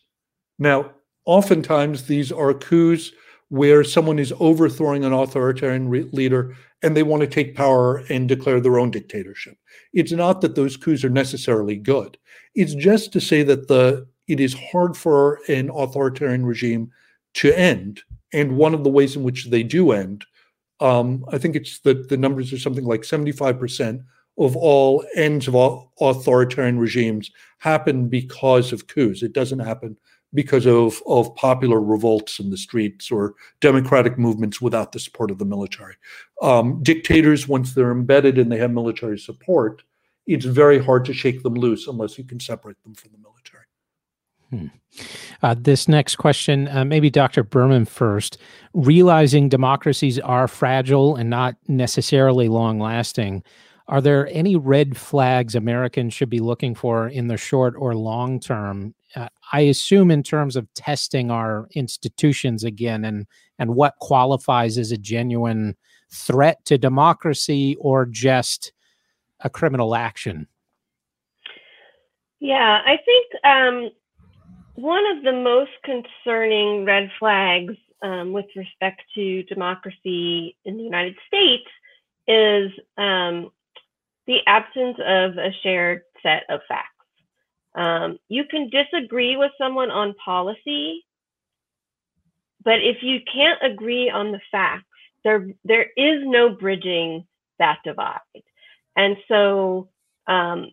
Now, 0.59 0.91
oftentimes 1.25 2.03
these 2.03 2.31
are 2.31 2.53
coups 2.53 3.11
where 3.49 3.83
someone 3.83 4.17
is 4.17 4.33
overthrowing 4.39 5.03
an 5.03 5.11
authoritarian 5.11 5.89
re- 5.89 6.09
leader 6.13 6.55
and 6.81 6.95
they 6.95 7.03
want 7.03 7.21
to 7.21 7.27
take 7.27 7.55
power 7.55 8.03
and 8.09 8.27
declare 8.27 8.59
their 8.59 8.79
own 8.79 8.89
dictatorship. 8.89 9.57
It's 9.93 10.11
not 10.11 10.41
that 10.41 10.55
those 10.55 10.77
coups 10.77 11.03
are 11.03 11.09
necessarily 11.09 11.75
good. 11.75 12.17
It's 12.55 12.73
just 12.73 13.11
to 13.13 13.21
say 13.21 13.43
that 13.43 13.67
the 13.67 14.07
it 14.27 14.39
is 14.39 14.55
hard 14.71 14.95
for 14.95 15.39
an 15.49 15.69
authoritarian 15.69 16.45
regime 16.45 16.89
to 17.33 17.53
end. 17.57 18.01
And 18.33 18.55
one 18.55 18.73
of 18.73 18.83
the 18.85 18.89
ways 18.89 19.17
in 19.17 19.23
which 19.23 19.49
they 19.49 19.63
do 19.63 19.91
end, 19.91 20.23
um, 20.79 21.25
I 21.31 21.37
think 21.37 21.55
it's 21.55 21.79
that 21.79 22.07
the 22.07 22.17
numbers 22.17 22.53
are 22.53 22.57
something 22.57 22.85
like 22.85 23.01
75% 23.01 24.03
of 24.37 24.55
all 24.55 25.03
ends 25.15 25.49
of 25.49 25.55
all 25.55 25.91
authoritarian 25.99 26.79
regimes 26.79 27.29
happen 27.57 28.07
because 28.07 28.71
of 28.71 28.87
coups. 28.87 29.21
It 29.21 29.33
doesn't 29.33 29.59
happen 29.59 29.97
because 30.33 30.65
of, 30.65 31.01
of 31.07 31.33
popular 31.35 31.81
revolts 31.81 32.39
in 32.39 32.49
the 32.49 32.57
streets 32.57 33.11
or 33.11 33.33
democratic 33.59 34.17
movements 34.17 34.61
without 34.61 34.91
the 34.91 34.99
support 34.99 35.29
of 35.29 35.37
the 35.37 35.45
military. 35.45 35.95
Um, 36.41 36.81
dictators, 36.81 37.47
once 37.47 37.73
they're 37.73 37.91
embedded 37.91 38.37
and 38.37 38.51
they 38.51 38.57
have 38.57 38.71
military 38.71 39.19
support, 39.19 39.83
it's 40.27 40.45
very 40.45 40.83
hard 40.83 41.05
to 41.05 41.13
shake 41.13 41.43
them 41.43 41.55
loose 41.55 41.87
unless 41.87 42.17
you 42.17 42.23
can 42.23 42.39
separate 42.39 42.81
them 42.83 42.93
from 42.93 43.11
the 43.11 43.17
military. 43.17 43.65
Hmm. 44.49 44.67
Uh, 45.41 45.55
this 45.57 45.87
next 45.87 46.17
question, 46.17 46.67
uh, 46.67 46.85
maybe 46.85 47.09
Dr. 47.09 47.43
Berman 47.43 47.85
first. 47.85 48.37
Realizing 48.73 49.49
democracies 49.49 50.19
are 50.19 50.47
fragile 50.47 51.15
and 51.15 51.29
not 51.29 51.55
necessarily 51.67 52.49
long 52.49 52.79
lasting, 52.79 53.43
are 53.87 54.01
there 54.01 54.27
any 54.31 54.55
red 54.55 54.97
flags 54.97 55.55
Americans 55.55 56.13
should 56.13 56.29
be 56.29 56.39
looking 56.39 56.75
for 56.75 57.07
in 57.07 57.27
the 57.27 57.37
short 57.37 57.73
or 57.77 57.95
long 57.95 58.39
term? 58.39 58.93
Uh, 59.15 59.27
I 59.51 59.61
assume 59.61 60.11
in 60.11 60.23
terms 60.23 60.55
of 60.55 60.73
testing 60.73 61.31
our 61.31 61.67
institutions 61.73 62.63
again 62.63 63.05
and 63.05 63.25
and 63.59 63.75
what 63.75 63.95
qualifies 63.99 64.77
as 64.77 64.91
a 64.91 64.97
genuine 64.97 65.75
threat 66.11 66.63
to 66.65 66.77
democracy 66.77 67.75
or 67.79 68.05
just 68.05 68.73
a 69.41 69.49
criminal 69.49 69.95
action. 69.95 70.47
Yeah, 72.39 72.81
I 72.85 72.97
think 73.05 73.45
um, 73.45 73.91
one 74.75 75.05
of 75.15 75.23
the 75.23 75.31
most 75.31 75.71
concerning 75.83 76.85
red 76.85 77.11
flags 77.19 77.75
um, 78.01 78.33
with 78.33 78.47
respect 78.55 79.01
to 79.15 79.43
democracy 79.43 80.57
in 80.65 80.77
the 80.77 80.83
United 80.83 81.15
States 81.27 81.69
is 82.27 82.71
um, 82.97 83.51
the 84.25 84.39
absence 84.47 84.97
of 85.05 85.37
a 85.37 85.51
shared 85.61 86.01
set 86.23 86.43
of 86.49 86.61
facts. 86.67 86.87
Um, 87.75 88.19
you 88.29 88.43
can 88.45 88.69
disagree 88.69 89.37
with 89.37 89.51
someone 89.57 89.91
on 89.91 90.13
policy, 90.23 91.05
but 92.63 92.81
if 92.81 92.97
you 93.01 93.19
can't 93.31 93.59
agree 93.63 94.09
on 94.09 94.31
the 94.31 94.41
facts, 94.51 94.85
there 95.23 95.47
there 95.63 95.87
is 95.97 96.21
no 96.25 96.49
bridging 96.49 97.25
that 97.59 97.79
divide. 97.85 98.19
And 98.95 99.17
so 99.27 99.89
um, 100.27 100.71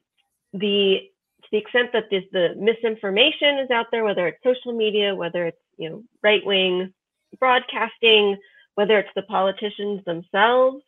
the 0.53 1.01
to 1.43 1.49
the 1.53 1.59
extent 1.59 1.91
that 1.93 2.11
this, 2.11 2.25
the 2.33 2.55
misinformation 2.59 3.59
is 3.59 3.71
out 3.71 3.87
there, 3.93 4.05
whether 4.05 4.27
it's 4.29 4.43
social 4.43 4.73
media, 4.77 5.15
whether 5.15 5.47
it's 5.47 5.59
you 5.77 5.91
know 5.91 6.03
right 6.23 6.45
wing 6.45 6.93
broadcasting, 7.39 8.37
whether 8.75 8.99
it's 8.99 9.11
the 9.15 9.23
politicians 9.23 10.03
themselves, 10.05 10.83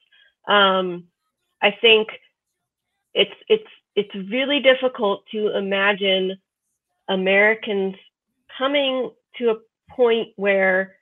um, 0.49 1.05
I 1.63 1.73
think 1.81 2.09
it's 3.15 3.35
it's 3.49 3.69
it's 3.97 4.15
really 4.31 4.61
difficult 4.61 5.25
to 5.33 5.57
imagine 5.57 6.37
Americans 7.09 7.97
coming 8.57 9.11
to 9.39 9.51
a 9.51 9.57
point 9.95 10.29
where 10.37 10.97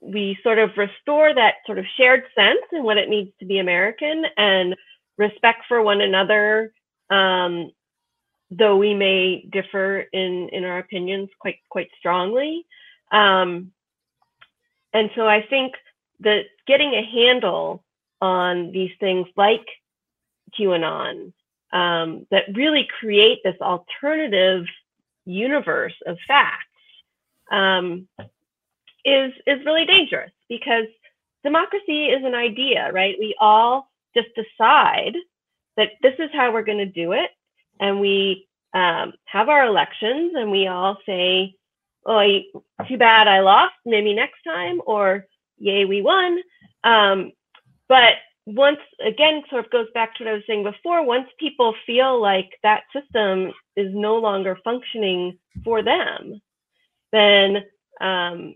we 0.00 0.38
sort 0.42 0.58
of 0.58 0.70
restore 0.76 1.34
that 1.34 1.54
sort 1.66 1.78
of 1.78 1.84
shared 1.96 2.24
sense 2.34 2.60
and 2.72 2.84
what 2.84 2.98
it 2.98 3.08
means 3.08 3.30
to 3.38 3.46
be 3.46 3.58
American 3.58 4.24
and 4.36 4.74
respect 5.16 5.64
for 5.68 5.82
one 5.82 6.00
another, 6.00 6.72
um, 7.10 7.70
though 8.50 8.76
we 8.76 8.94
may 8.94 9.46
differ 9.50 10.00
in 10.12 10.48
in 10.50 10.64
our 10.64 10.78
opinions 10.78 11.28
quite 11.38 11.58
quite 11.68 11.88
strongly. 11.98 12.66
Um, 13.10 13.72
and 14.92 15.10
so 15.14 15.26
I 15.26 15.42
think 15.48 15.74
that 16.20 16.44
getting 16.66 16.92
a 16.94 17.04
handle 17.04 17.84
on 18.20 18.72
these 18.72 18.92
things 19.00 19.26
like 19.36 19.66
QAnon 20.58 21.32
um, 21.72 22.26
that 22.30 22.44
really 22.54 22.88
create 22.98 23.40
this 23.44 23.56
alternative 23.60 24.64
universe 25.24 25.94
of 26.06 26.18
facts 26.26 26.64
um, 27.50 28.08
is 29.04 29.32
is 29.46 29.64
really 29.64 29.86
dangerous 29.86 30.30
because 30.48 30.86
democracy 31.44 32.06
is 32.06 32.24
an 32.24 32.34
idea, 32.34 32.90
right? 32.92 33.16
We 33.18 33.34
all 33.40 33.90
just 34.14 34.28
decide 34.34 35.14
that 35.76 35.90
this 36.02 36.14
is 36.18 36.30
how 36.32 36.52
we're 36.52 36.62
going 36.62 36.78
to 36.78 36.86
do 36.86 37.12
it, 37.12 37.30
and 37.80 38.00
we 38.00 38.46
um, 38.74 39.12
have 39.24 39.48
our 39.48 39.66
elections, 39.66 40.32
and 40.36 40.50
we 40.50 40.66
all 40.66 40.98
say, 41.06 41.54
"Oh, 42.06 42.18
I, 42.18 42.44
too 42.88 42.98
bad 42.98 43.28
I 43.28 43.40
lost. 43.40 43.74
Maybe 43.84 44.14
next 44.14 44.42
time," 44.46 44.80
or 44.86 45.26
"Yay, 45.58 45.84
we 45.84 46.02
won." 46.02 46.38
Um, 46.84 47.32
but 47.88 48.14
once 48.46 48.80
again, 49.04 49.42
sort 49.50 49.64
of 49.64 49.70
goes 49.70 49.86
back 49.94 50.16
to 50.16 50.24
what 50.24 50.30
I 50.30 50.34
was 50.34 50.42
saying 50.46 50.64
before. 50.64 51.04
Once 51.04 51.28
people 51.38 51.74
feel 51.86 52.20
like 52.20 52.50
that 52.62 52.82
system 52.92 53.52
is 53.76 53.92
no 53.94 54.16
longer 54.16 54.58
functioning 54.64 55.38
for 55.64 55.82
them, 55.82 56.40
then 57.12 57.64
um, 58.00 58.54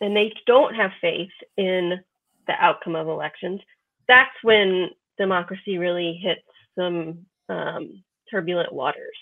then 0.00 0.14
they 0.14 0.32
don't 0.46 0.74
have 0.74 0.92
faith 1.00 1.30
in 1.56 1.98
the 2.46 2.52
outcome 2.60 2.94
of 2.94 3.08
elections. 3.08 3.60
That's 4.06 4.30
when 4.42 4.90
democracy 5.18 5.78
really 5.78 6.20
hits 6.22 6.42
some 6.78 7.26
um, 7.48 8.04
turbulent 8.30 8.72
waters. 8.72 9.16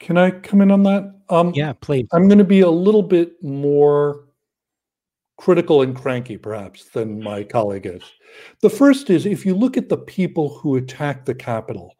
Can 0.00 0.18
I 0.18 0.30
come 0.30 0.60
in 0.60 0.70
on 0.70 0.82
that? 0.82 1.14
Um, 1.28 1.52
yeah, 1.54 1.72
please. 1.74 2.08
I'm 2.12 2.26
going 2.26 2.38
to 2.38 2.44
be 2.44 2.60
a 2.60 2.70
little 2.70 3.02
bit 3.02 3.42
more 3.42 4.24
critical 5.40 5.80
and 5.80 5.96
cranky, 5.96 6.36
perhaps, 6.36 6.84
than 6.90 7.22
my 7.22 7.42
colleague 7.42 7.86
is. 7.86 8.02
The 8.60 8.68
first 8.68 9.08
is 9.08 9.24
if 9.24 9.46
you 9.46 9.54
look 9.54 9.78
at 9.78 9.88
the 9.88 9.96
people 9.96 10.50
who 10.58 10.76
attacked 10.76 11.24
the 11.24 11.34
Capitol, 11.34 11.96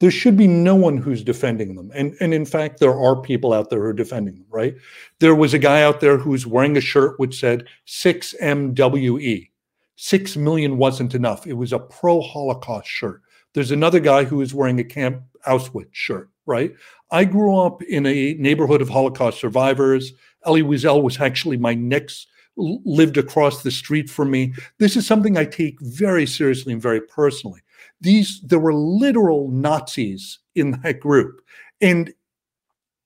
there 0.00 0.10
should 0.10 0.36
be 0.36 0.48
no 0.48 0.74
one 0.74 0.96
who's 0.96 1.22
defending 1.22 1.76
them. 1.76 1.92
And, 1.94 2.16
and 2.20 2.34
in 2.34 2.44
fact, 2.44 2.80
there 2.80 2.98
are 2.98 3.22
people 3.22 3.52
out 3.52 3.70
there 3.70 3.78
who 3.78 3.86
are 3.86 3.92
defending 3.92 4.34
them, 4.34 4.46
right? 4.50 4.74
There 5.20 5.36
was 5.36 5.54
a 5.54 5.58
guy 5.58 5.82
out 5.82 6.00
there 6.00 6.18
who's 6.18 6.48
wearing 6.48 6.76
a 6.76 6.80
shirt 6.80 7.20
which 7.20 7.38
said 7.38 7.68
6MWE. 7.86 9.50
Six 9.94 10.36
million 10.36 10.76
wasn't 10.76 11.14
enough. 11.14 11.46
It 11.46 11.52
was 11.52 11.72
a 11.72 11.78
pro 11.78 12.20
Holocaust 12.20 12.88
shirt. 12.88 13.22
There's 13.54 13.70
another 13.70 14.00
guy 14.00 14.24
who 14.24 14.40
is 14.40 14.52
wearing 14.52 14.80
a 14.80 14.84
Camp 14.84 15.22
Auschwitz 15.46 15.92
shirt, 15.92 16.28
right? 16.44 16.72
I 17.12 17.24
grew 17.24 17.56
up 17.56 17.82
in 17.84 18.04
a 18.06 18.34
neighborhood 18.34 18.82
of 18.82 18.88
Holocaust 18.88 19.38
survivors. 19.38 20.12
Elie 20.44 20.62
Wiesel 20.62 21.04
was 21.04 21.20
actually 21.20 21.56
my 21.56 21.74
next 21.74 22.26
lived 22.56 23.16
across 23.16 23.62
the 23.62 23.70
street 23.70 24.10
from 24.10 24.30
me. 24.30 24.52
This 24.78 24.96
is 24.96 25.06
something 25.06 25.36
I 25.36 25.44
take 25.44 25.80
very 25.80 26.26
seriously 26.26 26.72
and 26.72 26.82
very 26.82 27.00
personally 27.00 27.62
these 28.00 28.40
there 28.40 28.58
were 28.58 28.74
literal 28.74 29.50
Nazis 29.50 30.38
in 30.54 30.72
that 30.82 31.00
group. 31.00 31.40
And 31.80 32.12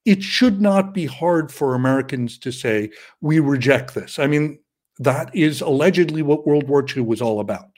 it 0.04 0.22
should 0.22 0.60
not 0.60 0.92
be 0.92 1.06
hard 1.06 1.50
for 1.50 1.74
Americans 1.74 2.38
to 2.38 2.52
say, 2.52 2.90
we 3.22 3.40
reject 3.40 3.94
this. 3.94 4.18
I 4.18 4.26
mean, 4.26 4.58
that 4.98 5.34
is 5.34 5.60
allegedly 5.62 6.22
what 6.22 6.46
World 6.46 6.68
War 6.68 6.84
II 6.84 7.02
was 7.02 7.22
all 7.22 7.40
about. 7.40 7.70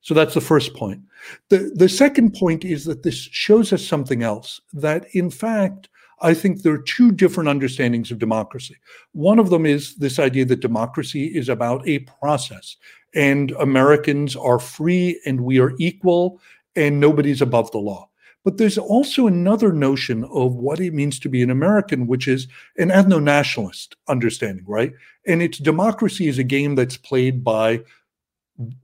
So 0.00 0.14
that's 0.14 0.34
the 0.34 0.40
first 0.40 0.74
point. 0.74 1.02
The, 1.50 1.72
the 1.74 1.88
second 1.88 2.34
point 2.34 2.64
is 2.64 2.84
that 2.86 3.02
this 3.02 3.16
shows 3.16 3.72
us 3.72 3.86
something 3.86 4.22
else 4.22 4.60
that, 4.72 5.06
in 5.14 5.30
fact, 5.30 5.88
I 6.20 6.34
think 6.34 6.62
there 6.62 6.72
are 6.72 6.82
two 6.82 7.12
different 7.12 7.48
understandings 7.48 8.10
of 8.10 8.18
democracy. 8.18 8.76
One 9.12 9.38
of 9.38 9.50
them 9.50 9.66
is 9.66 9.96
this 9.96 10.18
idea 10.18 10.44
that 10.46 10.60
democracy 10.60 11.26
is 11.26 11.48
about 11.48 11.86
a 11.88 12.00
process 12.00 12.76
and 13.14 13.50
Americans 13.52 14.36
are 14.36 14.58
free 14.58 15.20
and 15.26 15.42
we 15.42 15.60
are 15.60 15.72
equal 15.78 16.40
and 16.76 17.00
nobody's 17.00 17.42
above 17.42 17.70
the 17.70 17.78
law. 17.78 18.08
But 18.44 18.58
there's 18.58 18.76
also 18.76 19.26
another 19.26 19.72
notion 19.72 20.24
of 20.24 20.54
what 20.54 20.78
it 20.78 20.92
means 20.92 21.18
to 21.20 21.30
be 21.30 21.42
an 21.42 21.50
American, 21.50 22.06
which 22.06 22.28
is 22.28 22.46
an 22.76 22.90
ethno 22.90 23.22
nationalist 23.22 23.96
understanding, 24.06 24.64
right? 24.66 24.92
And 25.26 25.40
it's 25.40 25.58
democracy 25.58 26.28
is 26.28 26.38
a 26.38 26.44
game 26.44 26.74
that's 26.74 26.98
played 26.98 27.42
by 27.42 27.82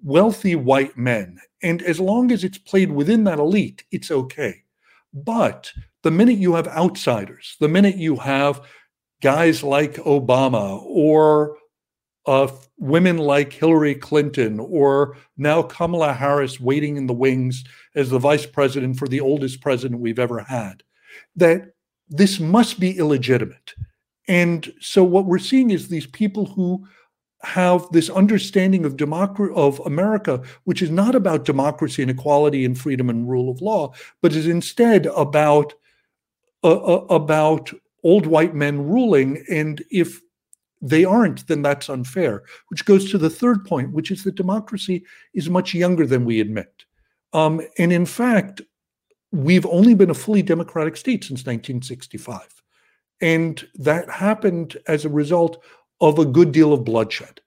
wealthy 0.02 0.56
white 0.56 0.96
men. 0.96 1.38
And 1.62 1.82
as 1.82 2.00
long 2.00 2.32
as 2.32 2.42
it's 2.42 2.58
played 2.58 2.90
within 2.90 3.24
that 3.24 3.38
elite, 3.38 3.84
it's 3.90 4.10
okay. 4.10 4.62
But 5.12 5.70
the 6.02 6.10
minute 6.10 6.38
you 6.38 6.54
have 6.54 6.68
outsiders, 6.68 7.56
the 7.60 7.68
minute 7.68 7.96
you 7.96 8.16
have 8.16 8.60
guys 9.22 9.62
like 9.62 9.94
Obama 9.94 10.82
or 10.84 11.56
of 12.26 12.68
women 12.78 13.18
like 13.18 13.52
Hillary 13.52 13.94
Clinton 13.94 14.60
or 14.60 15.16
now 15.36 15.62
Kamala 15.62 16.12
Harris 16.12 16.60
waiting 16.60 16.96
in 16.96 17.06
the 17.06 17.14
wings 17.14 17.64
as 17.94 18.10
the 18.10 18.18
vice 18.18 18.46
president 18.46 18.98
for 18.98 19.08
the 19.08 19.20
oldest 19.20 19.60
president 19.60 20.00
we've 20.00 20.18
ever 20.18 20.40
had, 20.40 20.82
that 21.36 21.72
this 22.08 22.38
must 22.38 22.78
be 22.78 22.96
illegitimate. 22.98 23.74
And 24.28 24.72
so 24.80 25.02
what 25.02 25.26
we're 25.26 25.38
seeing 25.38 25.70
is 25.70 25.88
these 25.88 26.06
people 26.06 26.46
who 26.46 26.86
have 27.42 27.86
this 27.90 28.10
understanding 28.10 28.84
of 28.84 28.96
democracy 28.96 29.52
of 29.56 29.80
America, 29.80 30.42
which 30.64 30.82
is 30.82 30.90
not 30.90 31.14
about 31.14 31.46
democracy 31.46 32.02
and 32.02 32.10
equality 32.10 32.64
and 32.64 32.78
freedom 32.78 33.08
and 33.08 33.30
rule 33.30 33.50
of 33.50 33.62
law, 33.62 33.92
but 34.20 34.34
is 34.34 34.46
instead 34.46 35.06
about 35.06 35.72
uh, 36.64 36.68
about 37.08 37.72
old 38.04 38.26
white 38.26 38.54
men 38.54 38.86
ruling. 38.86 39.44
And 39.50 39.82
if 39.90 40.20
they 40.80 41.04
aren't, 41.04 41.46
then 41.46 41.62
that's 41.62 41.88
unfair. 41.88 42.42
Which 42.68 42.84
goes 42.84 43.10
to 43.10 43.18
the 43.18 43.30
third 43.30 43.64
point, 43.64 43.92
which 43.92 44.10
is 44.10 44.24
that 44.24 44.34
democracy 44.34 45.04
is 45.34 45.50
much 45.50 45.74
younger 45.74 46.06
than 46.06 46.24
we 46.24 46.40
admit. 46.40 46.84
Um, 47.32 47.60
and 47.78 47.92
in 47.92 48.06
fact, 48.06 48.62
we've 49.32 49.66
only 49.66 49.94
been 49.94 50.10
a 50.10 50.14
fully 50.14 50.42
democratic 50.42 50.96
state 50.96 51.24
since 51.24 51.40
1965. 51.40 52.62
And 53.20 53.66
that 53.74 54.10
happened 54.10 54.78
as 54.86 55.04
a 55.04 55.10
result 55.10 55.62
of 56.00 56.18
a 56.18 56.24
good 56.24 56.52
deal 56.52 56.72
of 56.72 56.84
bloodshed. 56.84 57.40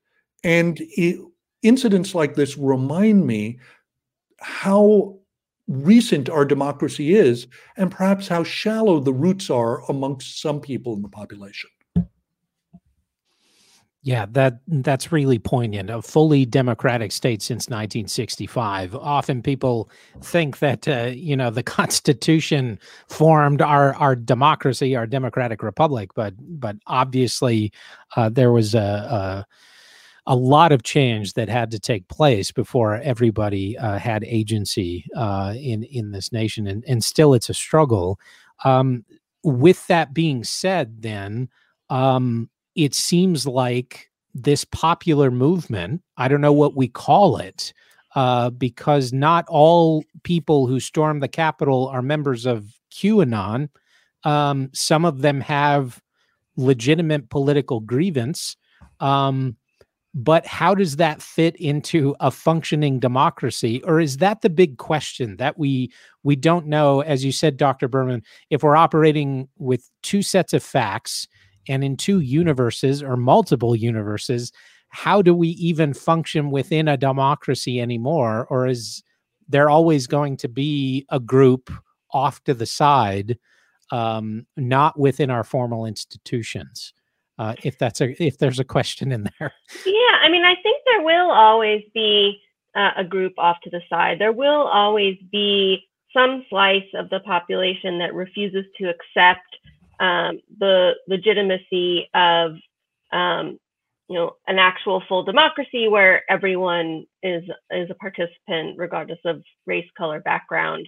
And 0.44 0.78
it, 0.80 1.20
incidents 1.64 2.14
like 2.14 2.36
this 2.36 2.58
remind 2.58 3.26
me 3.26 3.60
how 4.40 5.18
recent 5.68 6.30
our 6.30 6.46
democracy 6.46 7.16
is 7.16 7.48
and 7.78 7.92
perhaps 7.92 8.28
how 8.28 8.44
shallow 8.44 9.00
the 9.00 9.14
roots 9.14 9.50
are 9.50 9.82
amongst 9.90 10.42
some 10.42 10.60
people 10.60 10.94
in 10.94 11.02
the 11.02 11.10
population. 11.10 11.70
Yeah, 14.06 14.26
that 14.32 14.60
that's 14.68 15.14
really 15.14 15.40
poignant. 15.40 15.90
A 15.90 16.02
fully 16.02 16.46
democratic 16.46 17.14
state 17.14 17.42
since 17.42 17.70
1965. 17.70 18.96
Often 18.96 19.44
people 19.44 19.90
think 20.22 20.60
that 20.60 20.86
uh, 20.90 21.12
you 21.16 21.38
know 21.38 21.50
the 21.50 21.64
Constitution 21.80 22.80
formed 23.08 23.62
our 23.62 23.96
our 23.96 24.14
democracy, 24.14 24.94
our 24.98 25.08
democratic 25.08 25.64
republic, 25.64 26.10
but 26.16 26.34
but 26.38 26.76
obviously 26.86 27.72
uh, 28.18 28.28
there 28.28 28.52
was 28.52 28.76
a, 28.76 28.80
a, 28.80 29.46
a 30.26 30.36
lot 30.36 30.72
of 30.72 30.84
change 30.84 31.34
that 31.34 31.50
had 31.50 31.72
to 31.72 31.80
take 31.80 32.08
place 32.08 32.52
before 32.52 32.96
everybody 32.96 33.78
uh, 33.78 33.98
had 33.98 34.24
agency 34.24 35.06
uh, 35.16 35.54
in 35.58 35.84
in 35.84 36.12
this 36.12 36.32
nation, 36.32 36.68
and 36.68 36.84
and 36.88 37.04
still 37.04 37.34
it's 37.34 37.50
a 37.50 37.54
struggle. 37.54 38.20
Um, 38.64 39.06
with 39.44 39.86
that 39.88 40.14
being 40.14 40.44
said, 40.44 41.02
then. 41.02 41.50
Um, 41.90 42.50
it 42.76 42.96
seems 42.96 43.46
like 43.46 44.10
this 44.34 44.66
popular 44.66 45.30
movement, 45.30 46.02
I 46.18 46.28
don't 46.28 46.42
know 46.42 46.54
what 46.54 46.76
we 46.76 46.88
call 46.88 47.38
it, 47.38 47.74
uh, 48.16 48.50
because 48.52 49.14
not 49.14 49.46
all 49.48 50.04
people 50.24 50.68
who 50.68 50.80
storm 50.80 51.20
the 51.20 51.28
Capitol 51.28 51.88
are 51.88 52.02
members 52.02 52.46
of 52.46 52.66
QAnon. 52.92 53.70
Um, 54.24 54.70
some 54.74 55.06
of 55.06 55.22
them 55.22 55.42
have 55.42 56.02
legitimate 56.56 57.30
political 57.30 57.80
grievance. 57.80 58.56
Um, 59.00 59.58
but 60.14 60.46
how 60.46 60.76
does 60.76 60.98
that 60.98 61.22
fit 61.22 61.56
into 61.56 62.16
a 62.20 62.30
functioning 62.30 63.00
democracy? 63.00 63.82
Or 63.84 64.00
is 64.00 64.18
that 64.18 64.42
the 64.42 64.50
big 64.50 64.78
question 64.78 65.38
that 65.38 65.58
we 65.58 65.92
we 66.24 66.36
don't 66.36 66.68
know? 66.68 67.02
As 67.02 67.26
you 67.26 67.32
said 67.32 67.58
dr 67.58 67.88
berman 67.88 68.22
if 68.50 68.64
we're 68.64 68.76
operating 68.76 69.48
with 69.58 69.90
two 70.04 70.22
sets 70.22 70.54
of 70.54 70.64
facts 70.64 71.28
and 71.68 71.84
in 71.84 71.98
two 71.98 72.20
universes 72.20 73.02
or 73.02 73.18
multiple 73.18 73.76
universes 73.76 74.52
how 74.94 75.24
do 75.24 75.34
we 75.34 75.50
even 75.50 75.92
function 75.92 76.52
within 76.52 76.88
a 76.88 76.96
democracy 76.96 77.82
anymore? 77.82 78.46
Or 78.52 78.68
is 78.68 79.02
there 79.50 79.68
always 79.68 80.06
going 80.06 80.38
to 80.38 80.48
be 80.48 81.08
a 81.10 81.20
group 81.20 81.72
off 82.12 82.44
to 82.44 82.54
the 82.54 82.68
side 82.68 83.40
um, 83.92 84.46
not 84.56 85.00
within 85.00 85.32
our 85.32 85.44
formal 85.44 85.88
institutions 85.88 86.94
uh, 87.40 87.56
if 87.64 87.78
that's 87.78 88.02
a 88.02 88.24
if 88.24 88.38
there's 88.38 88.60
a 88.60 88.64
question 88.64 89.12
in 89.12 89.24
there. 89.24 89.54
Yeah 89.86 90.18
i 90.22 90.30
mean 90.30 90.44
i 90.44 90.56
think 90.62 90.82
there 90.86 91.04
will 91.04 91.32
always 91.32 91.84
be 91.94 92.40
uh, 92.76 92.92
a 92.98 93.04
group 93.04 93.34
off 93.38 93.58
to 93.64 93.70
the 93.70 93.82
side. 93.90 94.20
There 94.20 94.32
will 94.32 94.64
always 94.68 95.18
be 95.32 95.88
some 96.16 96.46
slice 96.50 96.88
of 96.96 97.10
the 97.10 97.20
population 97.22 98.00
that 98.00 98.14
refuses 98.14 98.66
to 98.78 98.86
accept 98.90 99.48
um, 100.00 100.40
the 100.60 100.94
legitimacy 101.08 102.10
of 102.14 102.56
um, 103.12 103.60
you 104.10 104.18
know 104.18 104.36
an 104.48 104.60
actual 104.60 105.04
full 105.08 105.24
democracy 105.24 105.88
where 105.88 106.24
everyone 106.30 107.06
is 107.22 107.44
is 107.72 107.90
a 107.90 107.96
participant 107.96 108.78
regardless 108.78 109.20
of 109.24 109.42
race 109.66 109.88
color 109.98 110.20
background 110.20 110.88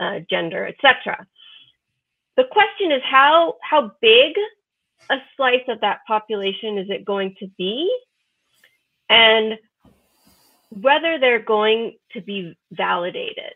uh, 0.00 0.20
gender 0.30 0.66
etc 0.66 1.26
the 2.36 2.44
question 2.50 2.90
is 2.90 3.02
how 3.04 3.54
how 3.60 3.92
big 4.00 4.34
a 5.10 5.16
slice 5.36 5.64
of 5.68 5.80
that 5.80 6.00
population 6.06 6.78
is 6.78 6.88
it 6.90 7.04
going 7.04 7.34
to 7.38 7.48
be 7.58 7.94
and 9.08 9.58
whether 10.70 11.18
they're 11.18 11.42
going 11.42 11.96
to 12.12 12.20
be 12.20 12.56
validated 12.72 13.54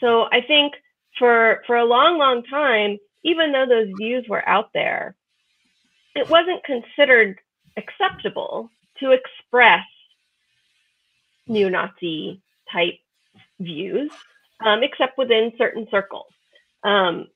so 0.00 0.24
i 0.32 0.40
think 0.40 0.72
for 1.18 1.62
for 1.66 1.76
a 1.76 1.84
long 1.84 2.18
long 2.18 2.42
time 2.44 2.96
even 3.24 3.52
though 3.52 3.66
those 3.66 3.88
views 3.98 4.24
were 4.28 4.46
out 4.48 4.70
there 4.72 5.14
it 6.14 6.28
wasn't 6.28 6.62
considered 6.64 7.38
acceptable 7.76 8.70
to 8.98 9.12
express 9.12 9.84
neo-Nazi 11.46 12.40
type 12.72 12.98
views, 13.58 14.10
um, 14.64 14.82
except 14.82 15.18
within 15.18 15.52
certain 15.58 15.86
circles. 15.90 16.32
Um, 16.82 17.26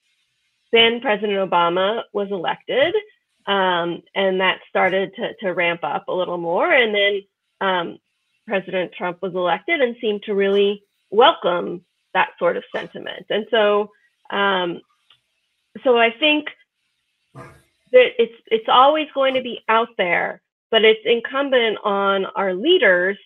then 0.73 1.01
President 1.01 1.51
Obama 1.51 2.03
was 2.13 2.31
elected, 2.31 2.95
um, 3.47 4.03
and 4.15 4.41
that 4.41 4.61
started 4.69 5.15
to, 5.17 5.35
to, 5.41 5.53
ramp 5.53 5.81
up 5.83 6.09
a 6.09 6.13
little 6.13 6.39
more. 6.39 6.73
And 6.73 6.95
then 6.95 7.23
um, 7.61 7.99
President 8.47 8.93
Trump 8.97 9.21
was 9.21 9.35
elected 9.35 9.81
and 9.81 9.97
seemed 10.01 10.23
to 10.25 10.35
really 10.35 10.83
welcome 11.11 11.85
that 12.15 12.31
sort 12.39 12.57
of 12.57 12.65
sentiment. 12.75 13.27
And 13.29 13.47
so, 13.51 13.91
um, 14.31 14.81
so 15.83 15.99
I 15.99 16.11
think 16.19 16.47
that 17.35 18.11
it's 18.19 18.35
it's 18.47 18.69
always 18.69 19.09
going 19.15 19.35
to 19.35 19.43
be 19.43 19.61
out 19.69 19.89
there, 19.99 20.41
but 20.71 20.85
it's 20.85 21.01
incumbent 21.05 21.79
on 21.85 22.25
our 22.25 22.55
leaders 22.55 23.19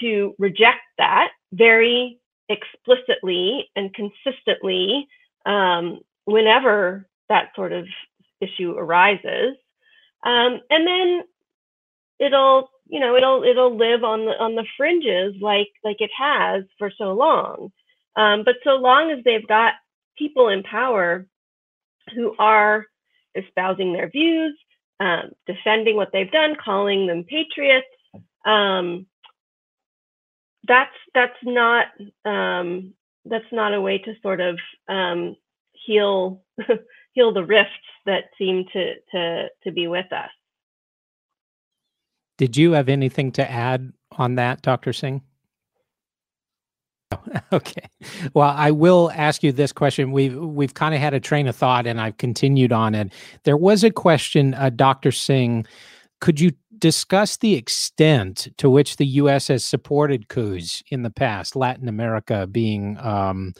to 0.00 0.34
reject 0.38 0.80
that 0.98 1.30
very 1.52 2.18
explicitly 2.48 3.68
and 3.76 3.94
consistently 3.94 5.06
um, 5.46 6.00
whenever 6.24 7.06
that 7.28 7.50
sort 7.54 7.72
of 7.72 7.86
issue 8.40 8.72
arises, 8.76 9.56
um, 10.24 10.60
and 10.70 10.86
then 10.86 11.22
it'll 12.18 12.70
you 12.86 13.00
know 13.00 13.16
it'll 13.16 13.44
it'll 13.44 13.76
live 13.76 14.04
on 14.04 14.26
the 14.26 14.32
on 14.32 14.54
the 14.54 14.66
fringes 14.76 15.34
like 15.40 15.68
like 15.84 16.00
it 16.00 16.10
has 16.18 16.64
for 16.78 16.90
so 16.96 17.12
long. 17.12 17.70
Um, 18.16 18.42
but 18.44 18.56
so 18.64 18.72
long 18.72 19.10
as 19.10 19.24
they've 19.24 19.46
got 19.46 19.74
people 20.18 20.48
in 20.48 20.62
power 20.62 21.26
who 22.14 22.34
are 22.38 22.86
espousing 23.34 23.92
their 23.92 24.10
views, 24.10 24.58
um, 24.98 25.30
defending 25.46 25.96
what 25.96 26.10
they've 26.12 26.30
done, 26.30 26.56
calling 26.62 27.06
them 27.06 27.24
patriots. 27.24 27.86
Um, 28.44 29.06
that's 30.66 30.94
that's 31.14 31.38
not 31.42 31.86
um, 32.24 32.94
that's 33.24 33.50
not 33.52 33.74
a 33.74 33.80
way 33.80 33.98
to 33.98 34.14
sort 34.22 34.40
of 34.40 34.58
um, 34.88 35.36
heal 35.72 36.42
heal 37.12 37.32
the 37.32 37.44
rifts 37.44 37.72
that 38.06 38.24
seem 38.38 38.64
to 38.72 38.94
to 39.12 39.46
to 39.64 39.72
be 39.72 39.88
with 39.88 40.12
us. 40.12 40.30
Did 42.38 42.56
you 42.56 42.72
have 42.72 42.88
anything 42.88 43.32
to 43.32 43.50
add 43.50 43.92
on 44.12 44.36
that, 44.36 44.62
Dr. 44.62 44.92
Singh? 44.92 45.22
Okay. 47.52 47.88
Well, 48.34 48.54
I 48.56 48.70
will 48.70 49.10
ask 49.14 49.42
you 49.42 49.52
this 49.52 49.72
question. 49.72 50.12
We've 50.12 50.36
we've 50.36 50.74
kind 50.74 50.94
of 50.94 51.00
had 51.00 51.14
a 51.14 51.20
train 51.20 51.48
of 51.48 51.56
thought, 51.56 51.86
and 51.86 52.00
I've 52.00 52.16
continued 52.16 52.72
on 52.72 52.94
it. 52.94 53.12
There 53.44 53.56
was 53.56 53.82
a 53.84 53.90
question, 53.90 54.54
uh, 54.54 54.70
Dr. 54.70 55.10
Singh. 55.12 55.66
Could 56.20 56.40
you 56.40 56.52
discuss 56.80 57.36
the 57.36 57.54
extent 57.54 58.48
to 58.56 58.68
which 58.68 58.96
the 58.96 59.06
U.S. 59.06 59.48
has 59.48 59.64
supported 59.64 60.28
coups 60.28 60.82
in 60.88 61.02
the 61.02 61.10
past, 61.10 61.54
Latin 61.54 61.88
America 61.88 62.46
being 62.46 62.98
um, 62.98 63.54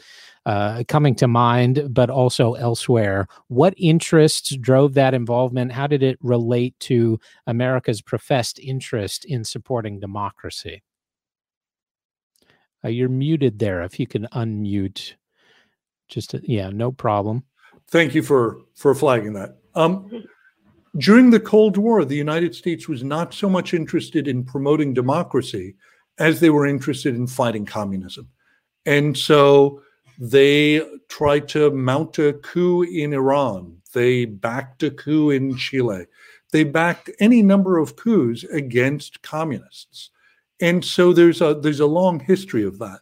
uh, 0.45 0.83
coming 0.87 1.15
to 1.15 1.27
mind, 1.27 1.87
but 1.89 2.09
also 2.09 2.53
elsewhere? 2.53 3.27
What 3.47 3.73
interests 3.77 4.55
drove 4.57 4.95
that 4.95 5.13
involvement? 5.13 5.71
How 5.71 5.87
did 5.87 6.03
it 6.03 6.17
relate 6.21 6.79
to 6.81 7.19
America's 7.47 8.01
professed 8.01 8.59
interest 8.59 9.25
in 9.25 9.43
supporting 9.43 9.99
democracy? 9.99 10.81
Uh, 12.83 12.89
you're 12.89 13.09
muted 13.09 13.59
there. 13.59 13.83
If 13.83 13.99
you 13.99 14.07
can 14.07 14.27
unmute, 14.33 15.13
just 16.07 16.31
to, 16.31 16.41
yeah, 16.43 16.69
no 16.69 16.91
problem. 16.91 17.43
Thank 17.89 18.15
you 18.15 18.23
for 18.23 18.61
for 18.75 18.95
flagging 18.95 19.33
that. 19.33 19.57
Um, 19.75 20.09
during 20.97 21.29
the 21.29 21.39
Cold 21.39 21.77
War, 21.77 22.03
the 22.03 22.15
United 22.15 22.55
States 22.55 22.87
was 22.87 23.03
not 23.03 23.33
so 23.33 23.49
much 23.49 23.73
interested 23.73 24.27
in 24.27 24.43
promoting 24.43 24.93
democracy 24.93 25.75
as 26.19 26.39
they 26.39 26.49
were 26.49 26.65
interested 26.65 27.15
in 27.15 27.27
fighting 27.27 27.65
communism, 27.65 28.27
and 28.85 29.17
so 29.17 29.81
they 30.19 30.81
tried 31.09 31.47
to 31.49 31.71
mount 31.71 32.19
a 32.19 32.33
coup 32.33 32.83
in 32.83 33.13
Iran. 33.13 33.77
They 33.93 34.25
backed 34.25 34.83
a 34.83 34.91
coup 34.91 35.31
in 35.31 35.57
Chile. 35.57 36.05
They 36.51 36.63
backed 36.63 37.09
any 37.19 37.41
number 37.41 37.77
of 37.77 37.95
coups 37.95 38.43
against 38.43 39.21
communists. 39.21 40.09
And 40.61 40.85
so 40.85 41.11
there's 41.11 41.41
a 41.41 41.55
there's 41.55 41.79
a 41.79 41.87
long 41.87 42.19
history 42.19 42.63
of 42.63 42.77
that. 42.79 42.99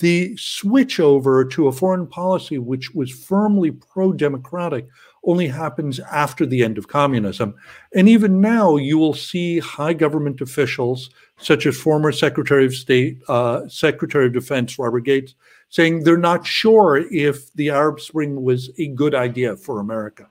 The 0.00 0.36
switch 0.36 1.00
over 1.00 1.44
to 1.46 1.68
a 1.68 1.72
foreign 1.72 2.06
policy 2.06 2.58
which 2.58 2.94
was 2.94 3.10
firmly 3.10 3.70
pro-democratic 3.70 4.86
only 5.24 5.48
happens 5.48 6.00
after 6.00 6.46
the 6.46 6.62
end 6.62 6.78
of 6.78 6.88
communism. 6.88 7.54
And 7.94 8.08
even 8.08 8.40
now, 8.40 8.76
you 8.76 8.98
will 8.98 9.14
see 9.14 9.58
high 9.58 9.92
government 9.92 10.40
officials, 10.40 11.10
such 11.38 11.66
as 11.66 11.76
former 11.76 12.12
Secretary 12.12 12.64
of 12.64 12.74
State, 12.74 13.18
uh, 13.28 13.68
Secretary 13.68 14.26
of 14.26 14.32
Defense 14.32 14.78
Robert 14.78 15.00
Gates, 15.00 15.34
saying 15.70 16.02
they're 16.02 16.16
not 16.16 16.46
sure 16.46 16.98
if 17.12 17.52
the 17.54 17.70
Arab 17.70 18.00
Spring 18.00 18.42
was 18.42 18.70
a 18.78 18.88
good 18.88 19.14
idea 19.14 19.56
for 19.56 19.80
America, 19.80 20.28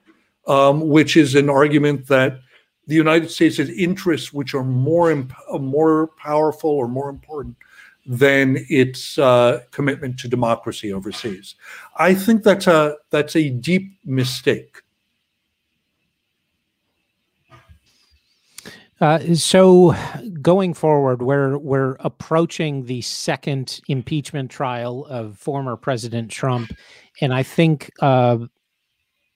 um, 0.48 0.90
which 0.90 1.16
is 1.16 1.36
an 1.36 1.50
argument 1.50 2.08
that 2.08 2.40
the 2.88 2.96
United 2.96 3.30
States 3.30 3.58
has 3.58 3.70
interests 3.70 4.34
which 4.34 4.54
are 4.54 4.64
more 4.64 5.12
imp- 5.12 5.34
uh, 5.52 5.58
more 5.58 6.08
powerful 6.18 6.70
or 6.70 6.88
more 6.88 7.10
important 7.10 7.56
than 8.08 8.66
its 8.70 9.18
uh, 9.18 9.60
commitment 9.72 10.18
to 10.20 10.28
democracy 10.30 10.94
overseas. 10.94 11.56
I 11.98 12.14
think 12.14 12.44
that's 12.44 12.68
a 12.68 12.96
that's 13.10 13.36
a 13.36 13.50
deep 13.50 13.92
mistake. 14.06 14.82
Uh, 19.00 19.36
so, 19.36 19.96
going 20.42 20.74
forward, 20.74 21.22
we're 21.22 21.58
we're 21.60 21.98
approaching 22.00 22.86
the 22.86 23.02
second 23.02 23.80
impeachment 23.88 24.50
trial 24.50 25.06
of 25.06 25.38
former 25.38 25.76
President 25.76 26.32
Trump, 26.32 26.72
and 27.22 27.32
I 27.32 27.44
think 27.44 27.92
uh, 28.00 28.40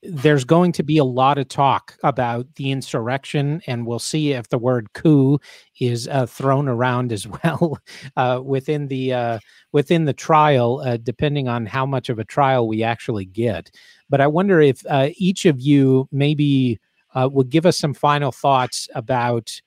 there's 0.04 0.44
going 0.44 0.72
to 0.74 0.84
be 0.84 0.98
a 0.98 1.04
lot 1.04 1.38
of 1.38 1.48
talk 1.48 1.98
about 2.04 2.48
the 2.56 2.72
insurrection, 2.72 3.62
and 3.68 3.86
we'll 3.86 4.00
see 4.00 4.32
if 4.32 4.50
the 4.50 4.58
word 4.58 4.94
coup 4.94 5.40
is 5.80 6.08
uh, 6.08 6.26
thrown 6.26 6.68
around 6.68 7.12
as 7.12 7.28
well 7.44 7.78
uh, 8.18 8.42
within 8.44 8.88
the 8.88 9.14
uh, 9.14 9.40
within 9.72 10.06
the 10.06 10.14
trial, 10.14 10.82
uh, 10.84 10.98
depending 10.98 11.48
on 11.48 11.66
how 11.66 11.86
much 11.86 12.10
of 12.10 12.20
a 12.20 12.26
trial 12.26 12.68
we 12.68 12.84
actually 12.84 13.26
get. 13.26 13.70
But 14.10 14.22
I 14.22 14.28
wonder 14.28 14.60
if 14.60 14.84
uh, 14.90 15.10
each 15.16 15.46
of 15.46 15.60
you 15.62 16.08
maybe 16.12 16.80
uh, 17.14 17.30
would 17.32 17.50
give 17.50 17.66
us 17.66 17.78
some 17.78 17.94
final 17.94 18.32
thoughts 18.32 18.88
about 18.96 19.62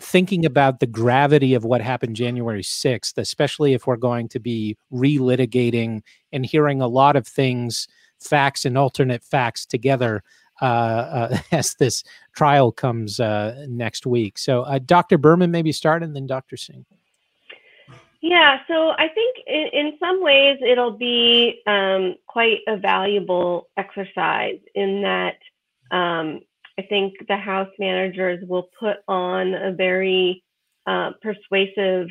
thinking 0.00 0.44
about 0.44 0.80
the 0.80 0.86
gravity 0.86 1.54
of 1.54 1.64
what 1.64 1.80
happened 1.80 2.16
January 2.16 2.62
6th, 2.62 3.16
especially 3.16 3.72
if 3.72 3.86
we're 3.86 3.96
going 3.96 4.28
to 4.28 4.40
be 4.40 4.76
relitigating 4.92 6.00
and 6.32 6.44
hearing 6.44 6.80
a 6.80 6.88
lot 6.88 7.14
of 7.14 7.26
things 7.26 7.86
facts 8.20 8.64
and 8.64 8.76
alternate 8.76 9.24
facts 9.24 9.66
together 9.66 10.22
uh, 10.62 10.64
uh, 10.64 11.38
as 11.52 11.74
this 11.74 12.04
trial 12.34 12.72
comes 12.72 13.20
uh, 13.20 13.64
next 13.68 14.06
week. 14.06 14.38
So, 14.38 14.62
uh, 14.62 14.78
Dr. 14.78 15.18
Berman, 15.18 15.50
maybe 15.50 15.72
start, 15.72 16.02
and 16.02 16.14
then 16.14 16.26
Dr. 16.26 16.56
Singh. 16.56 16.84
Yeah, 18.22 18.58
so 18.68 18.90
I 18.90 19.08
think 19.08 19.38
in, 19.46 19.68
in 19.72 19.92
some 19.98 20.22
ways 20.22 20.58
it'll 20.60 20.96
be 20.96 21.62
um, 21.66 22.16
quite 22.26 22.58
a 22.68 22.76
valuable 22.76 23.68
exercise 23.78 24.58
in 24.74 25.02
that 25.02 25.38
um, 25.90 26.40
I 26.78 26.82
think 26.82 27.14
the 27.28 27.36
House 27.36 27.70
managers 27.78 28.46
will 28.46 28.68
put 28.78 28.98
on 29.08 29.54
a 29.54 29.72
very 29.72 30.44
uh, 30.86 31.12
persuasive 31.22 32.08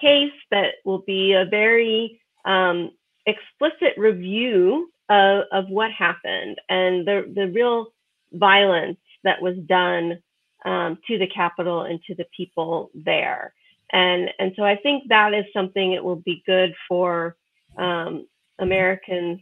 case 0.00 0.32
that 0.50 0.74
will 0.84 1.02
be 1.02 1.32
a 1.32 1.44
very 1.44 2.20
um, 2.44 2.90
explicit 3.26 3.94
review 3.96 4.90
of, 5.10 5.44
of 5.52 5.68
what 5.68 5.90
happened 5.90 6.56
and 6.68 7.06
the, 7.06 7.30
the 7.34 7.48
real 7.48 7.88
violence 8.32 8.98
that 9.24 9.42
was 9.42 9.56
done 9.66 10.18
um, 10.64 10.98
to 11.08 11.18
the 11.18 11.26
Capitol 11.26 11.82
and 11.82 12.00
to 12.04 12.14
the 12.14 12.26
people 12.34 12.90
there. 12.94 13.52
And, 13.92 14.30
and 14.38 14.52
so 14.56 14.62
I 14.62 14.76
think 14.76 15.04
that 15.08 15.34
is 15.34 15.44
something 15.52 15.92
it 15.92 16.04
will 16.04 16.22
be 16.24 16.42
good 16.46 16.74
for 16.88 17.36
um, 17.76 18.26
Americans 18.60 19.40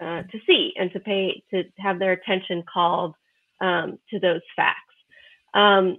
uh, 0.00 0.22
to 0.22 0.40
see 0.46 0.72
and 0.78 0.90
to 0.92 1.00
pay, 1.00 1.42
to 1.50 1.64
have 1.78 1.98
their 1.98 2.12
attention 2.12 2.64
called 2.72 3.14
um, 3.60 3.98
to 4.10 4.18
those 4.18 4.40
facts. 4.56 4.80
Um, 5.52 5.98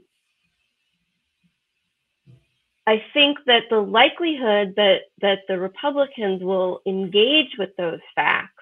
I 2.87 3.03
think 3.13 3.39
that 3.47 3.63
the 3.69 3.79
likelihood 3.79 4.75
that 4.77 4.99
that 5.21 5.39
the 5.49 5.59
Republicans 5.59 6.41
will 6.41 6.79
engage 6.85 7.57
with 7.59 7.75
those 7.75 7.99
facts 8.15 8.56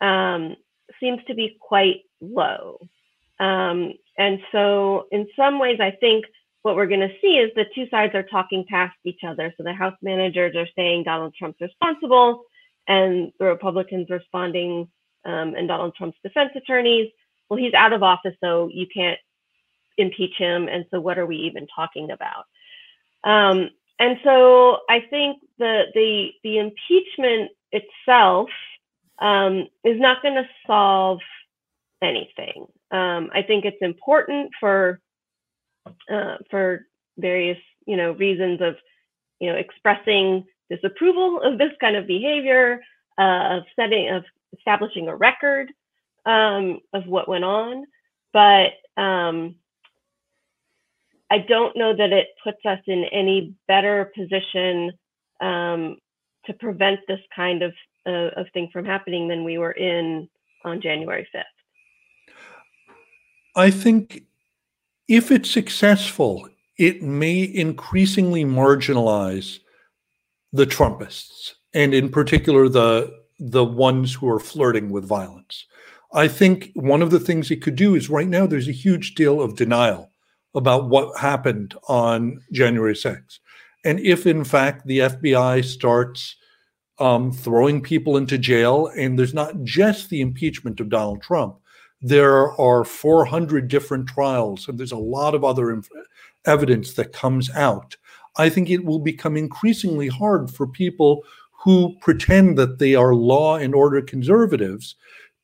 um, 0.00 0.56
seems 1.00 1.20
to 1.26 1.34
be 1.34 1.56
quite 1.60 2.02
low. 2.20 2.78
Um, 3.38 3.92
and 4.18 4.40
so, 4.52 5.06
in 5.12 5.26
some 5.36 5.58
ways, 5.58 5.78
I 5.80 5.90
think 5.90 6.24
what 6.62 6.74
we're 6.74 6.86
going 6.86 7.00
to 7.00 7.14
see 7.20 7.36
is 7.36 7.52
the 7.54 7.66
two 7.74 7.88
sides 7.90 8.14
are 8.14 8.22
talking 8.22 8.64
past 8.68 8.96
each 9.04 9.20
other. 9.26 9.54
So 9.56 9.62
the 9.62 9.72
House 9.72 9.96
managers 10.02 10.56
are 10.56 10.66
saying 10.74 11.04
Donald 11.04 11.34
Trump's 11.38 11.60
responsible, 11.60 12.42
and 12.88 13.30
the 13.38 13.44
Republicans 13.44 14.08
responding, 14.10 14.88
um, 15.24 15.54
and 15.54 15.68
Donald 15.68 15.94
Trump's 15.94 16.18
defense 16.22 16.50
attorneys, 16.56 17.10
well, 17.48 17.58
he's 17.58 17.74
out 17.74 17.92
of 17.92 18.02
office, 18.02 18.34
so 18.40 18.68
you 18.72 18.86
can't 18.92 19.18
impeach 19.98 20.34
him. 20.36 20.68
And 20.68 20.84
so, 20.90 21.00
what 21.00 21.18
are 21.18 21.26
we 21.26 21.36
even 21.36 21.66
talking 21.74 22.10
about? 22.10 22.44
Um, 23.22 23.70
and 23.98 24.18
so, 24.24 24.78
I 24.88 25.00
think 25.08 25.38
the 25.58 25.84
the 25.94 26.30
the 26.42 26.58
impeachment 26.58 27.50
itself 27.70 28.48
um, 29.20 29.68
is 29.84 30.00
not 30.00 30.22
going 30.22 30.34
to 30.34 30.48
solve 30.66 31.20
anything. 32.02 32.66
Um, 32.90 33.30
I 33.34 33.42
think 33.46 33.64
it's 33.64 33.80
important 33.80 34.50
for 34.60 35.00
uh, 36.10 36.36
for 36.50 36.86
various 37.18 37.58
you 37.86 37.96
know 37.96 38.12
reasons 38.12 38.60
of 38.60 38.76
you 39.40 39.50
know 39.50 39.58
expressing 39.58 40.44
disapproval 40.70 41.40
of 41.42 41.58
this 41.58 41.72
kind 41.80 41.96
of 41.96 42.06
behavior, 42.06 42.80
uh, 43.18 43.58
of 43.58 43.62
setting 43.76 44.10
of 44.10 44.24
establishing 44.56 45.08
a 45.08 45.16
record 45.16 45.72
um, 46.24 46.80
of 46.92 47.06
what 47.06 47.28
went 47.28 47.44
on, 47.44 47.84
but 48.32 48.72
um, 49.00 49.56
I 51.30 51.38
don't 51.38 51.76
know 51.76 51.94
that 51.96 52.12
it 52.12 52.28
puts 52.42 52.64
us 52.64 52.78
in 52.86 53.04
any 53.12 53.54
better 53.66 54.12
position 54.16 54.92
um, 55.40 55.96
to 56.46 56.52
prevent 56.54 57.00
this 57.08 57.20
kind 57.34 57.62
of 57.62 57.72
uh, 58.06 58.30
of 58.36 58.46
thing 58.52 58.68
from 58.72 58.84
happening 58.84 59.28
than 59.28 59.44
we 59.44 59.58
were 59.58 59.72
in 59.72 60.28
on 60.64 60.80
January 60.80 61.26
5th. 61.34 61.42
I 63.56 63.70
think 63.70 64.22
if 65.08 65.30
it's 65.30 65.50
successful, 65.50 66.48
it 66.78 67.02
may 67.02 67.42
increasingly 67.42 68.44
marginalize 68.44 69.60
the 70.52 70.66
Trumpists, 70.66 71.54
and 71.74 71.94
in 71.94 72.08
particular 72.10 72.68
the 72.68 73.12
the 73.38 73.64
ones 73.64 74.14
who 74.14 74.28
are 74.28 74.40
flirting 74.40 74.90
with 74.90 75.04
violence. 75.04 75.66
I 76.14 76.28
think 76.28 76.70
one 76.74 77.02
of 77.02 77.10
the 77.10 77.20
things 77.20 77.50
it 77.50 77.62
could 77.62 77.76
do 77.76 77.94
is 77.94 78.08
right 78.08 78.28
now 78.28 78.46
there's 78.46 78.68
a 78.68 78.72
huge 78.72 79.14
deal 79.14 79.42
of 79.42 79.56
denial 79.56 80.10
about 80.54 80.88
what 80.88 81.18
happened 81.18 81.74
on 81.88 82.40
January 82.50 82.94
6th. 82.94 83.38
And 83.84 84.00
if 84.00 84.26
in 84.26 84.42
fact 84.42 84.86
the 84.86 85.00
FBI 85.00 85.64
starts 85.64 86.36
um, 86.98 87.32
throwing 87.32 87.80
people 87.80 88.16
into 88.16 88.38
jail, 88.38 88.90
and 88.96 89.18
there's 89.18 89.34
not 89.34 89.62
just 89.62 90.08
the 90.08 90.20
impeachment 90.20 90.80
of 90.80 90.88
Donald 90.88 91.22
Trump, 91.22 91.56
there 92.00 92.52
are 92.60 92.84
400 92.84 93.68
different 93.68 94.08
trials, 94.08 94.68
and 94.68 94.78
there's 94.78 94.92
a 94.92 94.96
lot 94.96 95.34
of 95.34 95.44
other 95.44 95.70
inf- 95.70 95.88
evidence 96.44 96.94
that 96.94 97.12
comes 97.12 97.50
out. 97.50 97.96
I 98.36 98.48
think 98.48 98.70
it 98.70 98.84
will 98.84 98.98
become 98.98 99.36
increasingly 99.36 100.08
hard 100.08 100.50
for 100.50 100.66
people 100.66 101.22
who 101.64 101.96
pretend 102.00 102.58
that 102.58 102.78
they 102.78 102.94
are 102.94 103.14
law 103.14 103.56
and 103.56 103.74
order 103.74 104.00
conservatives 104.02 104.94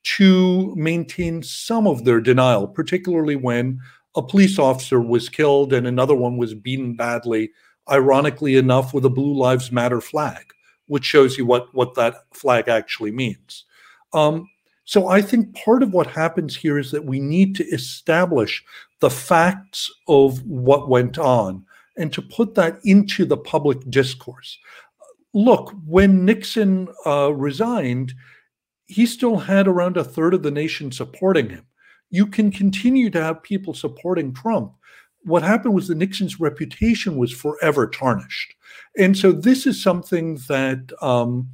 to 0.05 0.75
maintain 0.77 1.43
some 1.43 1.87
of 1.87 2.05
their 2.05 2.21
denial, 2.21 2.67
particularly 2.67 3.37
when 3.37 3.81
a 4.15 4.23
police 4.23 4.59
officer 4.59 5.01
was 5.01 5.29
killed 5.29 5.73
and 5.73 5.87
another 5.87 6.15
one 6.15 6.37
was 6.37 6.55
beaten 6.55 6.95
badly, 6.95 7.51
ironically 7.91 8.57
enough, 8.57 8.93
with 8.93 9.05
a 9.05 9.11
Blue 9.11 9.35
Lives 9.35 9.73
Matter 9.73 10.01
flag, 10.01 10.53
which 10.93 11.07
shows 11.07 11.39
you 11.39 11.47
what, 11.47 11.75
what 11.75 11.95
that 11.95 12.17
flag 12.35 12.69
actually 12.69 13.11
means. 13.11 13.65
Um, 14.13 14.47
so 14.85 15.09
I 15.09 15.23
think 15.23 15.55
part 15.55 15.83
of 15.83 15.95
what 15.95 16.07
happens 16.07 16.55
here 16.55 16.79
is 16.79 16.91
that 16.91 17.07
we 17.07 17.19
need 17.19 17.57
to 17.57 17.65
establish 17.69 18.63
the 19.01 19.09
facts 19.09 19.91
of 20.07 20.45
what 20.45 20.91
went 20.91 21.17
on 21.17 21.65
and 21.97 22.13
to 22.13 22.21
put 22.21 22.55
that 22.57 22.79
into 22.85 23.25
the 23.25 23.39
public 23.39 23.79
discourse. 23.89 24.59
Look, 25.33 25.73
when 25.87 26.27
Nixon 26.27 26.89
uh, 27.07 27.33
resigned, 27.33 28.13
he 28.85 29.07
still 29.07 29.39
had 29.39 29.67
around 29.67 29.97
a 29.97 30.05
third 30.05 30.35
of 30.35 30.43
the 30.43 30.51
nation 30.51 30.93
supporting 30.93 31.49
him. 31.49 31.65
You 32.11 32.27
can 32.27 32.51
continue 32.51 33.09
to 33.09 33.23
have 33.23 33.43
people 33.43 33.73
supporting 33.73 34.35
Trump. 34.35 34.75
What 35.25 35.43
happened 35.43 35.75
was 35.75 35.89
that 35.89 35.97
Nixon's 35.97 36.41
reputation 36.41 37.17
was 37.17 37.33
forever 37.33 37.87
tarnished. 37.87 38.55
And 38.99 39.17
so 39.17 39.33
this 39.33 39.67
is 39.67 39.83
something 39.83 40.37
that 40.49 40.93
um, 41.01 41.49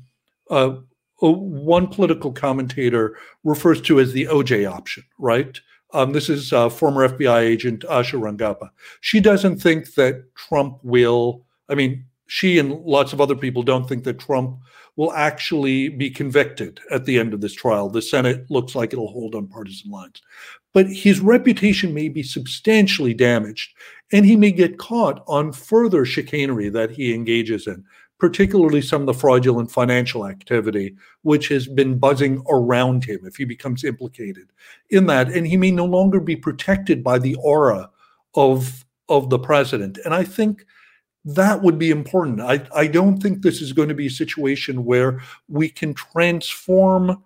uh, 0.50 0.76
uh, 1.22 1.32
one 1.32 1.88
political 1.88 2.32
commentator 2.32 3.16
refers 3.44 3.80
to 3.82 4.00
as 4.00 4.12
the 4.12 4.26
OJ 4.26 4.70
option, 4.70 5.04
right? 5.18 5.60
Um, 5.92 6.12
this 6.12 6.28
is 6.28 6.52
uh, 6.52 6.68
former 6.68 7.08
FBI 7.08 7.40
agent 7.40 7.82
Asha 7.82 8.20
Rangappa. 8.20 8.70
She 9.00 9.20
doesn't 9.20 9.58
think 9.58 9.94
that 9.94 10.34
Trump 10.34 10.78
will, 10.82 11.44
I 11.68 11.74
mean, 11.74 12.04
she 12.26 12.58
and 12.58 12.72
lots 12.82 13.12
of 13.12 13.20
other 13.20 13.34
people 13.34 13.62
don't 13.62 13.88
think 13.88 14.04
that 14.04 14.18
Trump 14.18 14.58
will 14.96 15.12
actually 15.12 15.88
be 15.88 16.10
convicted 16.10 16.80
at 16.90 17.04
the 17.04 17.18
end 17.18 17.32
of 17.32 17.40
this 17.40 17.54
trial. 17.54 17.88
The 17.88 18.02
Senate 18.02 18.50
looks 18.50 18.74
like 18.74 18.92
it'll 18.92 19.12
hold 19.12 19.34
on 19.34 19.46
partisan 19.46 19.90
lines. 19.90 20.20
But 20.74 20.86
his 20.86 21.20
reputation 21.20 21.94
may 21.94 22.08
be 22.08 22.22
substantially 22.22 23.14
damaged, 23.14 23.72
and 24.12 24.26
he 24.26 24.36
may 24.36 24.52
get 24.52 24.78
caught 24.78 25.24
on 25.26 25.52
further 25.52 26.04
chicanery 26.04 26.68
that 26.68 26.90
he 26.90 27.14
engages 27.14 27.66
in 27.66 27.84
particularly 28.18 28.82
some 28.82 29.02
of 29.02 29.06
the 29.06 29.14
fraudulent 29.14 29.70
financial 29.70 30.26
activity, 30.26 30.96
which 31.22 31.48
has 31.48 31.66
been 31.66 31.98
buzzing 31.98 32.42
around 32.50 33.04
him 33.04 33.20
if 33.24 33.36
he 33.36 33.44
becomes 33.44 33.84
implicated 33.84 34.48
in 34.90 35.06
that. 35.06 35.28
And 35.28 35.46
he 35.46 35.56
may 35.56 35.70
no 35.70 35.84
longer 35.84 36.20
be 36.20 36.36
protected 36.36 37.04
by 37.04 37.18
the 37.18 37.36
aura 37.36 37.90
of, 38.34 38.84
of 39.08 39.30
the 39.30 39.38
president. 39.38 39.98
And 40.04 40.14
I 40.14 40.24
think 40.24 40.66
that 41.24 41.62
would 41.62 41.78
be 41.78 41.90
important. 41.90 42.40
I, 42.40 42.66
I 42.74 42.86
don't 42.88 43.22
think 43.22 43.42
this 43.42 43.60
is 43.60 43.72
going 43.72 43.88
to 43.88 43.94
be 43.94 44.06
a 44.06 44.10
situation 44.10 44.84
where 44.84 45.20
we 45.48 45.68
can 45.68 45.94
transform 45.94 47.22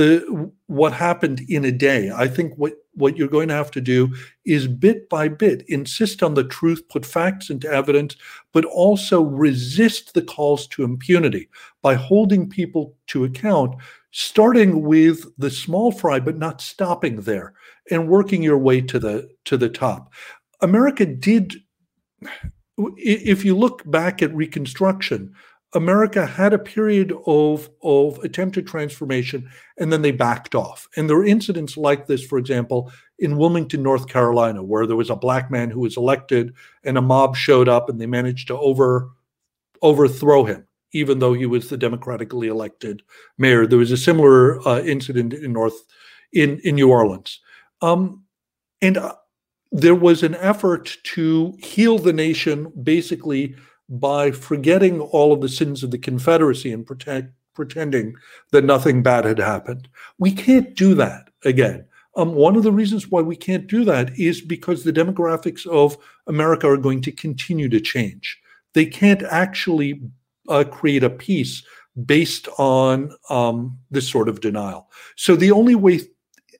the 0.00 0.50
what 0.66 0.94
happened 0.94 1.40
in 1.48 1.64
a 1.64 1.72
day. 1.72 2.10
I 2.10 2.26
think 2.26 2.54
what 2.54 2.72
what 2.94 3.16
you're 3.16 3.28
going 3.28 3.48
to 3.48 3.54
have 3.54 3.70
to 3.72 3.80
do 3.80 4.14
is 4.44 4.66
bit 4.66 5.08
by 5.08 5.28
bit 5.28 5.62
insist 5.68 6.22
on 6.22 6.34
the 6.34 6.44
truth, 6.44 6.88
put 6.88 7.04
facts 7.04 7.50
into 7.50 7.70
evidence, 7.70 8.16
but 8.52 8.64
also 8.64 9.20
resist 9.22 10.14
the 10.14 10.22
calls 10.22 10.66
to 10.68 10.84
impunity 10.84 11.48
by 11.82 11.94
holding 11.94 12.48
people 12.48 12.94
to 13.08 13.24
account, 13.24 13.74
starting 14.10 14.82
with 14.82 15.26
the 15.38 15.50
small 15.50 15.92
fry, 15.92 16.18
but 16.18 16.38
not 16.38 16.60
stopping 16.60 17.20
there 17.20 17.52
and 17.90 18.08
working 18.08 18.42
your 18.42 18.58
way 18.58 18.80
to 18.80 18.98
the 18.98 19.28
to 19.44 19.58
the 19.58 19.68
top. 19.68 20.12
America 20.62 21.04
did 21.04 21.56
if 22.96 23.44
you 23.44 23.54
look 23.54 23.82
back 23.90 24.22
at 24.22 24.34
Reconstruction, 24.34 25.34
America 25.74 26.26
had 26.26 26.52
a 26.52 26.58
period 26.58 27.12
of, 27.26 27.70
of 27.82 28.18
attempted 28.24 28.66
transformation 28.66 29.48
and 29.78 29.92
then 29.92 30.02
they 30.02 30.10
backed 30.10 30.54
off. 30.54 30.88
And 30.96 31.08
there 31.08 31.16
were 31.16 31.24
incidents 31.24 31.76
like 31.76 32.06
this, 32.06 32.24
for 32.24 32.38
example, 32.38 32.92
in 33.18 33.36
Wilmington, 33.36 33.82
North 33.82 34.08
Carolina, 34.08 34.62
where 34.64 34.86
there 34.86 34.96
was 34.96 35.10
a 35.10 35.16
black 35.16 35.50
man 35.50 35.70
who 35.70 35.80
was 35.80 35.96
elected 35.96 36.54
and 36.82 36.98
a 36.98 37.02
mob 37.02 37.36
showed 37.36 37.68
up 37.68 37.88
and 37.88 38.00
they 38.00 38.06
managed 38.06 38.48
to 38.48 38.58
over 38.58 39.10
overthrow 39.82 40.44
him, 40.44 40.66
even 40.92 41.20
though 41.20 41.32
he 41.32 41.46
was 41.46 41.70
the 41.70 41.76
democratically 41.76 42.48
elected 42.48 43.02
mayor. 43.38 43.66
There 43.66 43.78
was 43.78 43.92
a 43.92 43.96
similar 43.96 44.66
uh, 44.68 44.80
incident 44.80 45.32
in 45.32 45.52
North 45.52 45.84
in, 46.32 46.60
in 46.64 46.74
New 46.74 46.90
Orleans. 46.90 47.40
Um, 47.80 48.24
and 48.82 48.96
uh, 48.96 49.14
there 49.72 49.94
was 49.94 50.22
an 50.22 50.34
effort 50.34 50.96
to 51.04 51.56
heal 51.60 51.98
the 51.98 52.12
nation 52.12 52.72
basically 52.82 53.54
by 53.90 54.30
forgetting 54.30 55.00
all 55.00 55.32
of 55.32 55.40
the 55.40 55.48
sins 55.48 55.82
of 55.82 55.90
the 55.90 55.98
Confederacy 55.98 56.72
and 56.72 56.86
protect, 56.86 57.32
pretending 57.54 58.14
that 58.52 58.64
nothing 58.64 59.02
bad 59.02 59.24
had 59.24 59.38
happened. 59.38 59.88
We 60.18 60.30
can't 60.32 60.74
do 60.76 60.94
that 60.94 61.30
again. 61.44 61.84
Um, 62.16 62.34
one 62.34 62.56
of 62.56 62.62
the 62.62 62.72
reasons 62.72 63.08
why 63.08 63.22
we 63.22 63.36
can't 63.36 63.66
do 63.66 63.84
that 63.84 64.16
is 64.18 64.40
because 64.40 64.82
the 64.84 64.92
demographics 64.92 65.66
of 65.66 65.96
America 66.26 66.68
are 66.68 66.76
going 66.76 67.02
to 67.02 67.12
continue 67.12 67.68
to 67.68 67.80
change. 67.80 68.40
They 68.74 68.86
can't 68.86 69.22
actually 69.24 70.00
uh, 70.48 70.64
create 70.64 71.04
a 71.04 71.10
peace 71.10 71.62
based 72.06 72.48
on 72.58 73.12
um, 73.28 73.78
this 73.90 74.08
sort 74.08 74.28
of 74.28 74.40
denial. 74.40 74.88
So 75.16 75.34
the 75.34 75.50
only 75.50 75.74
way 75.74 76.00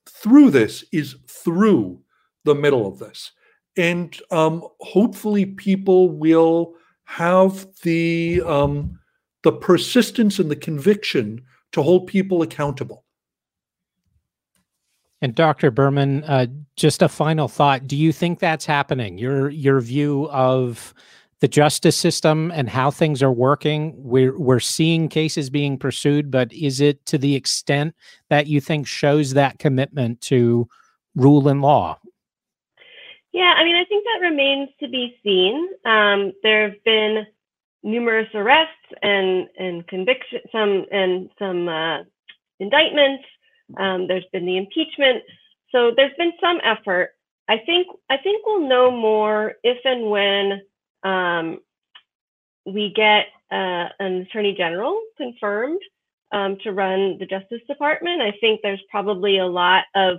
through 0.08 0.50
this 0.50 0.84
is 0.92 1.16
through 1.28 2.00
the 2.44 2.54
middle 2.54 2.86
of 2.86 2.98
this. 2.98 3.32
And 3.76 4.18
um, 4.30 4.64
hopefully, 4.80 5.46
people 5.46 6.10
will 6.10 6.74
have 7.10 7.66
the 7.82 8.40
um, 8.46 8.96
the 9.42 9.50
persistence 9.50 10.38
and 10.38 10.48
the 10.48 10.54
conviction 10.54 11.42
to 11.72 11.82
hold 11.82 12.06
people 12.06 12.40
accountable. 12.40 13.04
And 15.20 15.34
Dr. 15.34 15.72
Berman, 15.72 16.22
uh, 16.22 16.46
just 16.76 17.02
a 17.02 17.08
final 17.08 17.48
thought: 17.48 17.88
Do 17.88 17.96
you 17.96 18.12
think 18.12 18.38
that's 18.38 18.64
happening? 18.64 19.18
Your 19.18 19.50
your 19.50 19.80
view 19.80 20.28
of 20.30 20.94
the 21.40 21.48
justice 21.48 21.96
system 21.96 22.52
and 22.54 22.68
how 22.68 22.92
things 22.92 23.24
are 23.24 23.32
working? 23.32 23.92
We're 23.96 24.38
we're 24.38 24.60
seeing 24.60 25.08
cases 25.08 25.50
being 25.50 25.78
pursued, 25.78 26.30
but 26.30 26.52
is 26.52 26.80
it 26.80 27.04
to 27.06 27.18
the 27.18 27.34
extent 27.34 27.96
that 28.28 28.46
you 28.46 28.60
think 28.60 28.86
shows 28.86 29.34
that 29.34 29.58
commitment 29.58 30.20
to 30.22 30.68
rule 31.16 31.48
and 31.48 31.60
law? 31.60 31.98
Yeah, 33.32 33.54
I 33.56 33.64
mean, 33.64 33.76
I 33.76 33.84
think 33.84 34.04
that 34.04 34.26
remains 34.26 34.70
to 34.80 34.88
be 34.88 35.16
seen. 35.22 35.68
Um, 35.84 36.32
there 36.42 36.70
have 36.70 36.84
been 36.84 37.26
numerous 37.82 38.28
arrests 38.34 38.74
and 39.02 39.48
and 39.58 39.86
conviction, 39.86 40.40
some 40.52 40.86
and 40.90 41.30
some 41.38 41.68
uh, 41.68 41.98
indictments. 42.58 43.24
Um, 43.76 44.08
there's 44.08 44.24
been 44.32 44.46
the 44.46 44.56
impeachment, 44.56 45.22
so 45.72 45.92
there's 45.96 46.16
been 46.18 46.32
some 46.40 46.60
effort. 46.64 47.10
I 47.48 47.58
think 47.66 47.86
I 48.10 48.16
think 48.18 48.44
we'll 48.46 48.68
know 48.68 48.90
more 48.90 49.54
if 49.62 49.78
and 49.84 50.10
when 50.10 50.62
um, 51.04 51.60
we 52.66 52.92
get 52.94 53.26
uh, 53.52 53.88
an 54.00 54.22
attorney 54.22 54.54
general 54.56 55.00
confirmed 55.16 55.80
um, 56.32 56.58
to 56.64 56.72
run 56.72 57.18
the 57.18 57.26
Justice 57.26 57.60
Department. 57.68 58.22
I 58.22 58.32
think 58.40 58.60
there's 58.62 58.82
probably 58.90 59.38
a 59.38 59.46
lot 59.46 59.84
of 59.94 60.18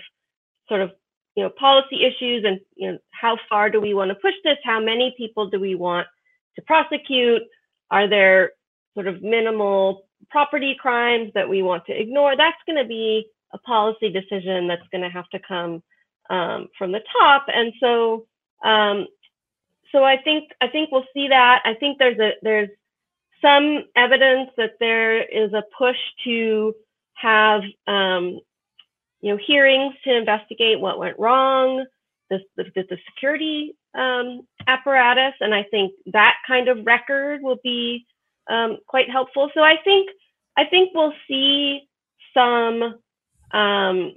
sort 0.70 0.82
of 0.82 0.92
you 1.36 1.44
know 1.44 1.50
policy 1.50 2.04
issues 2.06 2.44
and 2.46 2.60
you 2.76 2.92
know 2.92 2.98
how 3.12 3.38
far 3.50 3.70
do 3.70 3.80
we 3.80 3.94
want 3.94 4.10
to 4.10 4.16
push 4.16 4.34
this? 4.44 4.58
How 4.64 4.80
many 4.80 5.14
people 5.18 5.50
do 5.50 5.60
we 5.60 5.76
want 5.76 6.08
to 6.56 6.62
prosecute? 6.64 7.44
Are 7.90 8.08
there 8.08 8.52
sort 8.94 9.08
of 9.08 9.22
minimal 9.22 10.08
property 10.30 10.76
crimes 10.80 11.32
that 11.34 11.48
we 11.48 11.62
want 11.62 11.86
to 11.86 12.00
ignore? 12.00 12.36
That's 12.36 12.58
going 12.66 12.82
to 12.82 12.88
be 12.88 13.28
a 13.54 13.58
policy 13.60 14.10
decision 14.10 14.68
that's 14.68 14.88
going 14.92 15.04
to 15.04 15.10
have 15.10 15.30
to 15.30 15.40
come 15.40 15.84
um, 16.30 16.68
from 16.78 16.92
the 16.92 17.02
top. 17.20 17.46
And 17.54 17.74
so, 17.80 18.26
um, 18.64 19.08
so 19.92 20.04
I 20.04 20.18
think 20.18 20.52
I 20.62 20.68
think 20.68 20.92
we'll 20.92 21.06
see 21.14 21.28
that. 21.30 21.62
I 21.66 21.74
think 21.74 21.98
there's 21.98 22.20
a 22.20 22.32
there's 22.42 22.70
some 23.42 23.86
evidence 23.96 24.50
that 24.58 24.74
there 24.80 25.22
is 25.24 25.52
a 25.54 25.64
push 25.78 25.98
to 26.26 26.74
have 27.16 27.62
um, 27.88 28.40
you 29.22 29.32
know 29.32 29.40
hearings 29.46 29.94
to 30.04 30.16
investigate 30.16 30.80
what 30.80 31.00
went 31.00 31.20
wrong, 31.20 31.86
the 32.30 32.40
the, 32.58 32.66
the 32.76 32.98
security 33.14 33.76
um, 33.94 34.42
apparatus, 34.68 35.34
and 35.40 35.54
I 35.54 35.64
think 35.64 35.94
that 36.08 36.36
kind 36.48 36.68
of 36.68 36.86
record 36.86 37.42
will 37.42 37.60
be 37.64 38.06
um, 38.50 38.78
quite 38.88 39.10
helpful. 39.10 39.50
So 39.54 39.62
I 39.62 39.76
think 39.84 40.10
I 40.58 40.66
think 40.66 40.92
we'll 40.94 41.14
see 41.28 41.88
some 42.34 42.96
um, 43.52 44.14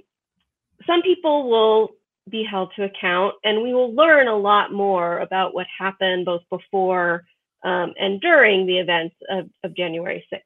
some 0.87 1.01
people 1.01 1.49
will 1.49 1.89
be 2.29 2.43
held 2.43 2.71
to 2.75 2.83
account, 2.83 3.35
and 3.43 3.61
we 3.61 3.73
will 3.73 3.93
learn 3.93 4.27
a 4.27 4.35
lot 4.35 4.71
more 4.71 5.19
about 5.19 5.53
what 5.53 5.67
happened 5.77 6.25
both 6.25 6.41
before 6.49 7.23
um, 7.63 7.93
and 7.97 8.21
during 8.21 8.65
the 8.65 8.79
events 8.79 9.15
of, 9.29 9.49
of 9.63 9.75
January 9.75 10.25
6th. 10.31 10.41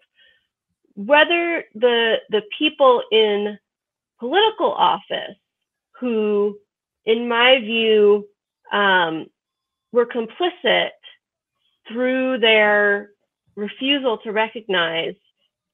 Whether 0.95 1.63
the 1.75 2.15
the 2.29 2.41
people 2.57 3.03
in 3.11 3.57
political 4.19 4.71
office 4.71 5.37
who, 5.99 6.57
in 7.05 7.27
my 7.27 7.59
view, 7.59 8.27
um, 8.71 9.27
were 9.91 10.05
complicit 10.05 10.89
through 11.87 12.39
their 12.39 13.11
refusal 13.55 14.17
to 14.19 14.31
recognize 14.31 15.15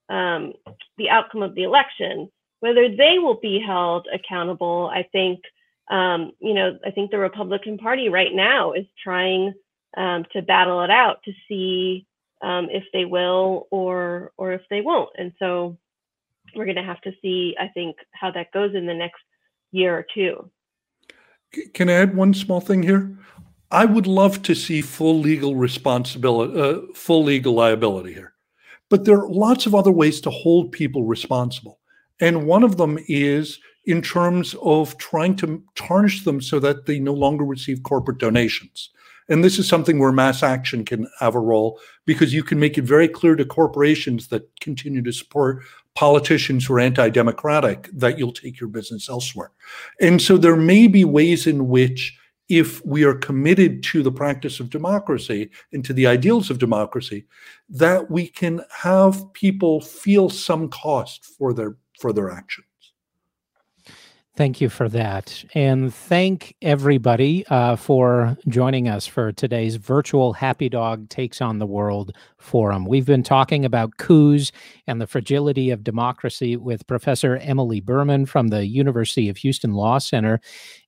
um, 0.08 0.52
the 0.98 1.10
outcome 1.10 1.42
of 1.42 1.54
the 1.54 1.64
election, 1.64 2.30
whether 2.60 2.88
they 2.88 3.18
will 3.18 3.38
be 3.40 3.60
held 3.60 4.06
accountable, 4.12 4.90
I 4.92 5.02
think, 5.12 5.40
um, 5.90 6.32
you 6.40 6.54
know, 6.54 6.78
I 6.84 6.90
think 6.90 7.10
the 7.10 7.18
Republican 7.18 7.78
Party 7.78 8.08
right 8.08 8.34
now 8.34 8.72
is 8.72 8.86
trying 9.02 9.52
um, 9.96 10.24
to 10.32 10.42
battle 10.42 10.82
it 10.82 10.90
out 10.90 11.22
to 11.24 11.32
see 11.48 12.06
um, 12.42 12.68
if 12.70 12.84
they 12.92 13.04
will 13.04 13.66
or 13.70 14.32
or 14.36 14.52
if 14.52 14.62
they 14.68 14.80
won't. 14.80 15.10
And 15.16 15.32
so 15.38 15.78
we're 16.56 16.64
going 16.64 16.76
to 16.76 16.82
have 16.82 17.00
to 17.02 17.12
see, 17.22 17.54
I 17.60 17.68
think, 17.68 17.96
how 18.12 18.30
that 18.32 18.52
goes 18.52 18.74
in 18.74 18.86
the 18.86 18.94
next 18.94 19.22
year 19.72 19.96
or 19.96 20.06
two. 20.14 20.50
Can 21.74 21.88
I 21.88 21.94
add 21.94 22.16
one 22.16 22.34
small 22.34 22.60
thing 22.60 22.82
here? 22.82 23.16
I 23.70 23.84
would 23.84 24.06
love 24.06 24.42
to 24.42 24.54
see 24.54 24.80
full 24.80 25.18
legal 25.18 25.56
responsibility, 25.56 26.60
uh, 26.60 26.92
full 26.94 27.24
legal 27.24 27.54
liability 27.54 28.14
here. 28.14 28.34
But 28.88 29.04
there 29.04 29.18
are 29.18 29.28
lots 29.28 29.66
of 29.66 29.74
other 29.74 29.90
ways 29.90 30.20
to 30.22 30.30
hold 30.30 30.72
people 30.72 31.04
responsible. 31.04 31.80
And 32.20 32.46
one 32.46 32.62
of 32.62 32.76
them 32.76 32.98
is 33.08 33.58
in 33.84 34.02
terms 34.02 34.54
of 34.62 34.96
trying 34.98 35.36
to 35.36 35.62
tarnish 35.74 36.24
them 36.24 36.40
so 36.40 36.58
that 36.60 36.86
they 36.86 36.98
no 36.98 37.12
longer 37.12 37.44
receive 37.44 37.82
corporate 37.82 38.18
donations. 38.18 38.90
And 39.28 39.42
this 39.42 39.58
is 39.58 39.68
something 39.68 39.98
where 39.98 40.12
mass 40.12 40.42
action 40.42 40.84
can 40.84 41.08
have 41.18 41.34
a 41.34 41.40
role 41.40 41.80
because 42.04 42.32
you 42.32 42.42
can 42.42 42.60
make 42.60 42.78
it 42.78 42.84
very 42.84 43.08
clear 43.08 43.34
to 43.36 43.44
corporations 43.44 44.28
that 44.28 44.48
continue 44.60 45.02
to 45.02 45.12
support 45.12 45.64
politicians 45.94 46.66
who 46.66 46.74
are 46.74 46.80
anti 46.80 47.08
democratic 47.10 47.88
that 47.92 48.18
you'll 48.18 48.32
take 48.32 48.60
your 48.60 48.68
business 48.68 49.08
elsewhere. 49.08 49.50
And 50.00 50.22
so 50.22 50.36
there 50.36 50.56
may 50.56 50.86
be 50.86 51.04
ways 51.04 51.46
in 51.46 51.68
which 51.68 52.16
if 52.48 52.84
we 52.86 53.02
are 53.02 53.14
committed 53.14 53.82
to 53.82 54.02
the 54.02 54.12
practice 54.12 54.60
of 54.60 54.70
democracy 54.70 55.50
and 55.72 55.84
to 55.84 55.92
the 55.92 56.06
ideals 56.06 56.48
of 56.48 56.58
democracy, 56.58 57.26
that 57.68 58.08
we 58.08 58.28
can 58.28 58.60
have 58.70 59.32
people 59.32 59.80
feel 59.80 60.30
some 60.30 60.68
cost 60.68 61.24
for 61.24 61.52
their 61.52 61.76
for 61.98 62.12
their 62.12 62.30
actions. 62.30 62.65
Thank 64.36 64.60
you 64.60 64.68
for 64.68 64.86
that. 64.90 65.42
And 65.54 65.94
thank 65.94 66.56
everybody 66.60 67.46
uh, 67.46 67.76
for 67.76 68.36
joining 68.46 68.86
us 68.86 69.06
for 69.06 69.32
today's 69.32 69.76
virtual 69.76 70.34
Happy 70.34 70.68
Dog 70.68 71.08
Takes 71.08 71.40
on 71.40 71.58
the 71.58 71.64
World 71.64 72.14
forum. 72.36 72.84
We've 72.84 73.06
been 73.06 73.22
talking 73.22 73.64
about 73.64 73.96
coups 73.96 74.52
and 74.86 75.00
the 75.00 75.06
fragility 75.06 75.70
of 75.70 75.82
democracy 75.82 76.54
with 76.54 76.86
Professor 76.86 77.38
Emily 77.38 77.80
Berman 77.80 78.26
from 78.26 78.48
the 78.48 78.66
University 78.66 79.30
of 79.30 79.38
Houston 79.38 79.72
Law 79.72 79.96
Center 79.96 80.38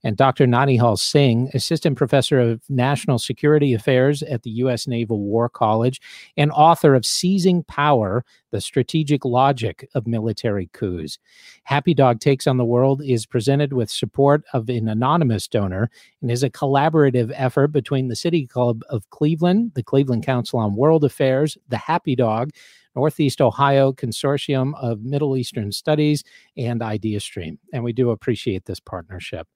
and 0.05 0.15
Dr. 0.15 0.47
Naunihal 0.47 0.99
Singh, 0.99 1.49
Assistant 1.55 1.97
Professor 1.97 2.39
of 2.39 2.61
National 2.69 3.19
Security 3.19 3.73
Affairs 3.73 4.23
at 4.23 4.43
the 4.43 4.51
U.S. 4.51 4.87
Naval 4.87 5.21
War 5.21 5.49
College 5.49 6.03
and 6.37 6.51
author 6.53 6.95
of 6.95 7.07
Seizing 7.07 7.65
Power 7.65 8.27
The 8.51 8.61
Strategic 8.61 9.25
Logic 9.25 9.89
of 9.95 10.07
Military 10.07 10.71
Coups. 10.73 11.19
Happy 11.65 11.95
Dog 11.95 12.21
Takes 12.21 12.47
on 12.47 12.57
the 12.57 12.65
World 12.65 13.03
is 13.05 13.27
presented 13.27 13.73
with 13.73 13.91
support 13.91 14.45
of 14.53 14.69
an 14.69 14.89
anonymous 14.89 15.47
donor 15.49 15.91
and 16.23 16.31
is 16.31 16.43
a 16.43 16.51
collaborative 16.51 17.33
effort 17.35 17.69
between 17.69 18.09
the 18.09 18.17
City 18.17 18.47
Club 18.47 18.83
of 18.89 19.09
Cleveland, 19.11 19.73
the 19.75 19.83
Cleveland 19.83 20.25
Council 20.25 20.59
on 20.59 20.77
World 20.77 21.05
Affairs, 21.05 21.59
the 21.69 21.77
Happy 21.77 22.17
Dog, 22.17 22.51
Northeast 22.99 23.41
Ohio 23.41 23.93
Consortium 23.93 24.73
of 24.83 25.05
Middle 25.05 25.37
Eastern 25.37 25.71
Studies, 25.71 26.25
and 26.57 26.81
IdeaStream. 26.81 27.57
And 27.73 27.85
we 27.85 27.93
do 27.93 28.11
appreciate 28.11 28.65
this 28.65 28.81
partnership. 28.81 29.47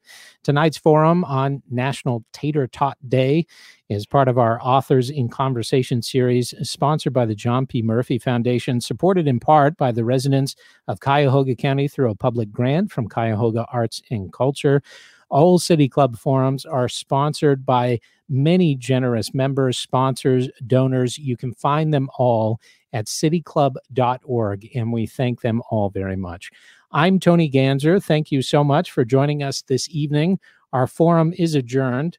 Tonight's 0.45 0.79
forum 0.79 1.25
on 1.25 1.61
National 1.69 2.25
Tater 2.33 2.69
Tot 2.69 2.97
Day 3.09 3.47
is 3.89 4.07
part 4.07 4.29
of 4.29 4.39
our 4.39 4.61
Authors 4.63 5.11
in 5.11 5.29
Conversation 5.29 6.03
series, 6.03 6.55
sponsored 6.63 7.13
by 7.13 7.27
the 7.27 7.35
John 7.35 7.67
P. 7.67 7.83
Murphy 7.83 8.17
Foundation, 8.17 8.81
supported 8.81 9.27
in 9.27 9.41
part 9.41 9.77
by 9.77 9.91
the 9.91 10.05
residents 10.05 10.55
of 10.87 11.01
Cuyahoga 11.01 11.57
County 11.57 11.89
through 11.89 12.13
a 12.13 12.15
public 12.15 12.53
grant 12.53 12.93
from 12.93 13.09
Cuyahoga 13.09 13.67
Arts 13.73 14.03
and 14.13 14.33
Culture. 14.33 14.85
All 15.31 15.59
City 15.59 15.89
Club 15.89 16.17
forums 16.17 16.65
are 16.65 16.89
sponsored 16.89 17.67
by 17.67 17.99
many 18.29 18.75
generous 18.75 19.35
members, 19.35 19.79
sponsors, 19.79 20.49
donors. 20.67 21.19
You 21.19 21.37
can 21.37 21.53
find 21.55 21.93
them 21.93 22.09
all 22.17 22.61
at 22.93 23.07
cityclub.org, 23.07 24.77
and 24.77 24.93
we 24.93 25.07
thank 25.07 25.41
them 25.41 25.63
all 25.71 25.91
very 25.91 26.17
much. 26.17 26.51
I'm 26.93 27.19
Tony 27.19 27.51
Ganzer. 27.51 28.03
Thank 28.03 28.31
you 28.31 28.43
so 28.43 28.63
much 28.63 28.91
for 28.91 29.05
joining 29.05 29.43
us 29.43 29.63
this 29.63 29.89
evening. 29.91 30.39
Our 30.73 30.87
forum 30.87 31.33
is 31.39 31.55
adjourned, 31.55 32.19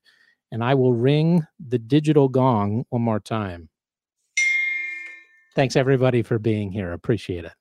and 0.52 0.64
I 0.64 0.74
will 0.74 0.94
ring 0.94 1.46
the 1.60 1.80
digital 1.80 2.28
gong 2.28 2.86
one 2.90 3.02
more 3.02 3.20
time. 3.20 3.70
Thanks, 5.56 5.76
everybody, 5.76 6.24
for 6.24 6.40
being 6.40 6.72
here. 6.72 6.94
Appreciate 6.94 7.46
it. 7.46 7.54